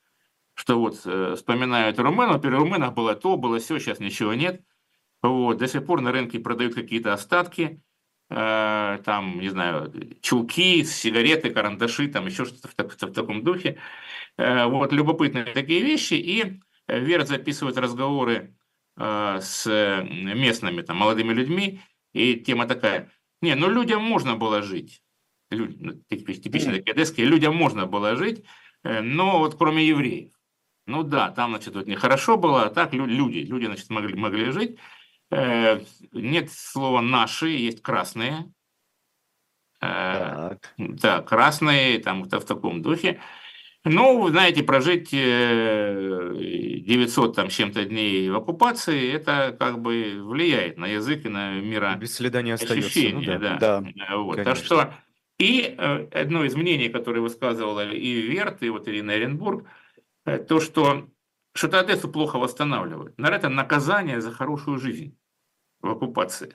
что 0.54 0.80
вот 0.80 1.00
э, 1.04 1.34
вспоминают 1.36 1.98
румынов, 1.98 2.42
при 2.42 2.50
румынах 2.50 2.94
было 2.94 3.14
то, 3.14 3.36
было 3.36 3.58
все, 3.58 3.78
сейчас 3.78 4.00
ничего 4.00 4.34
нет. 4.34 4.62
Вот, 5.22 5.58
до 5.58 5.68
сих 5.68 5.84
пор 5.86 6.00
на 6.00 6.12
рынке 6.12 6.38
продают 6.38 6.74
какие-то 6.74 7.12
остатки, 7.12 7.82
э, 8.30 8.98
там, 9.04 9.40
не 9.40 9.48
знаю, 9.48 9.92
чулки, 10.20 10.84
сигареты, 10.84 11.50
карандаши, 11.50 12.08
там 12.08 12.26
еще 12.26 12.44
что-то 12.44 12.68
в, 12.68 12.74
в, 12.74 13.02
в 13.02 13.12
таком 13.12 13.42
духе. 13.42 13.78
Э, 14.38 14.66
вот, 14.66 14.92
любопытные 14.92 15.44
такие 15.44 15.82
вещи. 15.82 16.14
И 16.14 16.60
Вера 16.88 17.24
записывает 17.24 17.78
разговоры 17.78 18.54
э, 18.96 19.38
с 19.40 19.66
местными 20.06 20.82
там, 20.82 20.98
молодыми 20.98 21.32
людьми, 21.32 21.80
и 22.12 22.36
тема 22.36 22.66
такая, 22.66 23.10
не, 23.42 23.54
ну 23.54 23.68
людям 23.68 24.02
можно 24.02 24.36
было 24.36 24.62
жить. 24.62 25.02
Люди, 25.50 25.76
ну, 25.78 25.92
типичные 26.08 26.76
такие 26.76 26.92
одесские, 26.92 27.26
людям 27.26 27.54
можно 27.54 27.86
было 27.86 28.16
жить, 28.16 28.44
э, 28.84 29.00
но 29.00 29.38
вот 29.38 29.56
кроме 29.56 29.86
евреев. 29.86 30.32
Ну 30.86 31.02
да, 31.02 31.30
там, 31.30 31.50
значит, 31.50 31.74
вот 31.74 31.86
нехорошо 31.86 32.36
было, 32.36 32.66
а 32.66 32.70
так 32.70 32.94
люди, 32.94 33.38
люди, 33.38 33.66
значит, 33.66 33.90
могли, 33.90 34.14
могли 34.14 34.52
жить. 34.52 34.78
Э, 35.30 35.80
нет 36.12 36.50
слова 36.52 37.00
«наши», 37.00 37.48
есть 37.48 37.80
«красные». 37.82 38.52
Э, 39.80 40.56
так. 40.60 40.74
Да, 40.78 41.22
красные, 41.22 41.98
там, 41.98 42.22
в 42.24 42.44
таком 42.44 42.82
духе. 42.82 43.20
Ну, 43.84 44.20
вы 44.20 44.30
знаете, 44.30 44.62
прожить 44.64 45.10
900 45.10 47.30
э, 47.30 47.34
там 47.34 47.48
чем-то 47.48 47.84
дней 47.84 48.30
в 48.30 48.36
оккупации, 48.36 49.12
это 49.12 49.56
как 49.56 49.80
бы 49.80 50.20
влияет 50.22 50.76
на 50.76 50.86
язык 50.86 51.24
и 51.24 51.28
на 51.28 51.60
мира 51.60 51.94
Без 51.96 52.14
следа 52.14 52.42
не 52.42 52.50
остается. 52.50 52.98
Ну, 53.12 53.22
да. 53.22 53.38
Да. 53.38 53.58
да. 53.58 53.84
Вот. 54.16 54.42
Так 54.42 54.56
что 54.56 54.92
и 55.38 55.76
одно 56.12 56.44
из 56.44 56.56
мнений, 56.56 56.88
которое 56.88 57.20
высказывала 57.20 57.88
и 57.88 58.22
Верт, 58.22 58.64
и 58.64 58.70
вот 58.70 58.88
Ирина 58.88 59.12
Оренбург, 59.12 59.68
то, 60.24 60.58
что 60.58 61.06
что-то 61.56 61.80
Одессу 61.80 62.08
плохо 62.08 62.38
восстанавливают. 62.38 63.18
Наверное, 63.18 63.38
это 63.38 63.48
наказание 63.48 64.20
за 64.20 64.32
хорошую 64.32 64.78
жизнь 64.78 65.18
в 65.80 65.90
оккупации. 65.90 66.54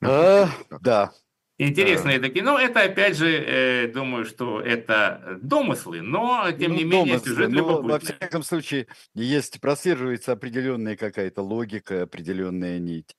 А, 0.00 0.48
да, 0.80 1.12
Интересные 1.60 2.20
такие. 2.20 2.44
Ну, 2.44 2.56
это 2.56 2.82
опять 2.82 3.16
же, 3.16 3.28
э, 3.28 3.88
думаю, 3.88 4.24
что 4.24 4.60
это 4.60 5.38
домыслы, 5.42 6.02
но 6.02 6.46
тем 6.52 6.70
Ну, 6.70 6.76
не 6.78 6.84
менее 6.84 7.18
домыслы, 7.18 7.30
сюжет 7.30 7.50
но, 7.50 7.64
во 7.64 7.72
любопытный. 7.72 8.14
всяком 8.16 8.42
случае, 8.44 8.86
есть, 9.14 9.60
прослеживается 9.60 10.30
определенная 10.30 10.96
какая-то 10.96 11.42
логика, 11.42 12.02
определенная 12.02 12.78
нить. 12.78 13.16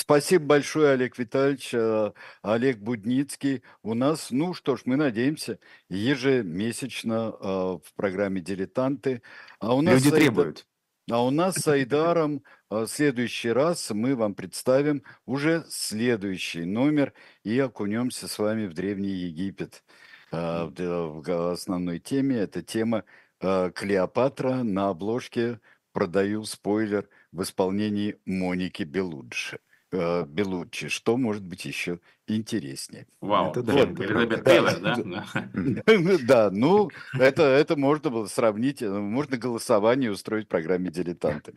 Спасибо 0.00 0.46
большое, 0.46 0.92
Олег 0.92 1.18
Витальевич. 1.18 1.74
Э, 1.74 2.12
Олег 2.40 2.78
Будницкий. 2.78 3.62
У 3.82 3.92
нас, 3.92 4.30
ну 4.30 4.54
что 4.54 4.76
ж, 4.76 4.82
мы 4.86 4.96
надеемся, 4.96 5.58
ежемесячно 5.90 7.36
э, 7.38 7.44
в 7.44 7.94
программе 7.96 8.40
«Дилетанты». 8.40 9.20
А 9.58 9.74
у 9.74 9.82
нас 9.82 10.02
Люди 10.02 10.10
требуют. 10.10 10.66
А 11.10 11.22
у 11.22 11.30
нас 11.30 11.56
с 11.56 11.68
Айдаром 11.68 12.42
э, 12.70 12.84
в 12.84 12.86
следующий 12.86 13.50
раз 13.50 13.90
мы 13.90 14.16
вам 14.16 14.34
представим 14.34 15.02
уже 15.26 15.66
следующий 15.68 16.64
номер 16.64 17.12
и 17.44 17.58
окунемся 17.58 18.26
с 18.26 18.38
вами 18.38 18.68
в 18.68 18.72
Древний 18.72 19.12
Египет. 19.12 19.84
В 20.32 21.50
основной 21.52 21.98
теме 21.98 22.36
это 22.36 22.62
тема 22.62 23.04
Клеопатра 23.38 24.62
на 24.62 24.88
обложке 24.88 25.60
«Продаю 25.92 26.44
спойлер» 26.44 27.06
в 27.32 27.42
исполнении 27.42 28.16
Моники 28.24 28.84
Белуджи. 28.84 29.60
Э, 29.92 30.24
Белуччи. 30.26 30.88
Что 30.88 31.16
может 31.16 31.42
быть 31.42 31.64
еще 31.64 32.00
интереснее? 32.26 33.06
Вау. 33.20 33.50
Это 33.50 33.62
да, 33.64 33.72
Вот, 33.72 33.88
Элизабет 34.00 34.44
правда. 34.44 34.50
Тейлор, 34.50 34.80
да? 34.80 34.96
Да. 34.96 36.18
Да, 36.22 36.50
ну, 36.50 36.90
это, 37.18 37.42
это 37.42 37.76
можно 37.76 38.10
было 38.10 38.26
сравнить, 38.26 38.82
э, 38.82 38.88
можно 38.88 39.36
голосование 39.36 40.10
устроить 40.10 40.46
в 40.46 40.48
программе 40.48 40.90
«Дилетанты». 40.90 41.54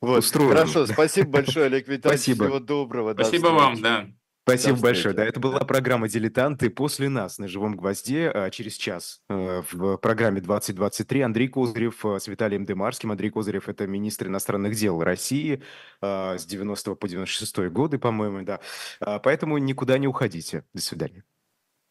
Вот, 0.00 0.18
Устроим. 0.18 0.50
хорошо, 0.50 0.86
спасибо 0.86 1.30
большое, 1.30 1.66
Олег 1.66 1.88
Витальевич, 1.88 2.22
Спасибо. 2.22 2.44
всего 2.46 2.60
доброго. 2.60 3.14
до 3.14 3.24
Спасибо 3.24 3.48
вам, 3.48 3.80
да. 3.80 4.06
Спасибо 4.48 4.78
большое. 4.78 5.12
Да, 5.12 5.24
это 5.24 5.40
была 5.40 5.58
программа 5.58 6.08
«Дилетанты». 6.08 6.70
После 6.70 7.08
нас 7.08 7.38
на 7.38 7.48
«Живом 7.48 7.76
гвозде» 7.76 8.30
а, 8.30 8.48
через 8.50 8.76
час 8.76 9.20
э, 9.28 9.62
в 9.72 9.96
программе 9.96 10.40
«2023» 10.40 11.22
Андрей 11.22 11.48
Козырев 11.48 12.06
э, 12.06 12.20
с 12.20 12.28
Виталием 12.28 12.64
Демарским. 12.64 13.10
Андрей 13.10 13.30
Козырев– 13.30 13.68
это 13.68 13.88
министр 13.88 14.28
иностранных 14.28 14.76
дел 14.76 15.02
России 15.02 15.64
э, 16.00 16.38
с 16.38 16.46
90 16.46 16.94
по 16.94 17.08
96 17.08 17.58
годы, 17.70 17.98
по-моему, 17.98 18.44
да. 18.44 18.60
А, 19.00 19.18
Поэтому 19.18 19.58
никуда 19.58 19.98
не 19.98 20.06
уходите. 20.06 20.64
До 20.72 20.80
свидания. 20.80 21.24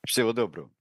Всего 0.06 0.32
доброго. 0.32 0.72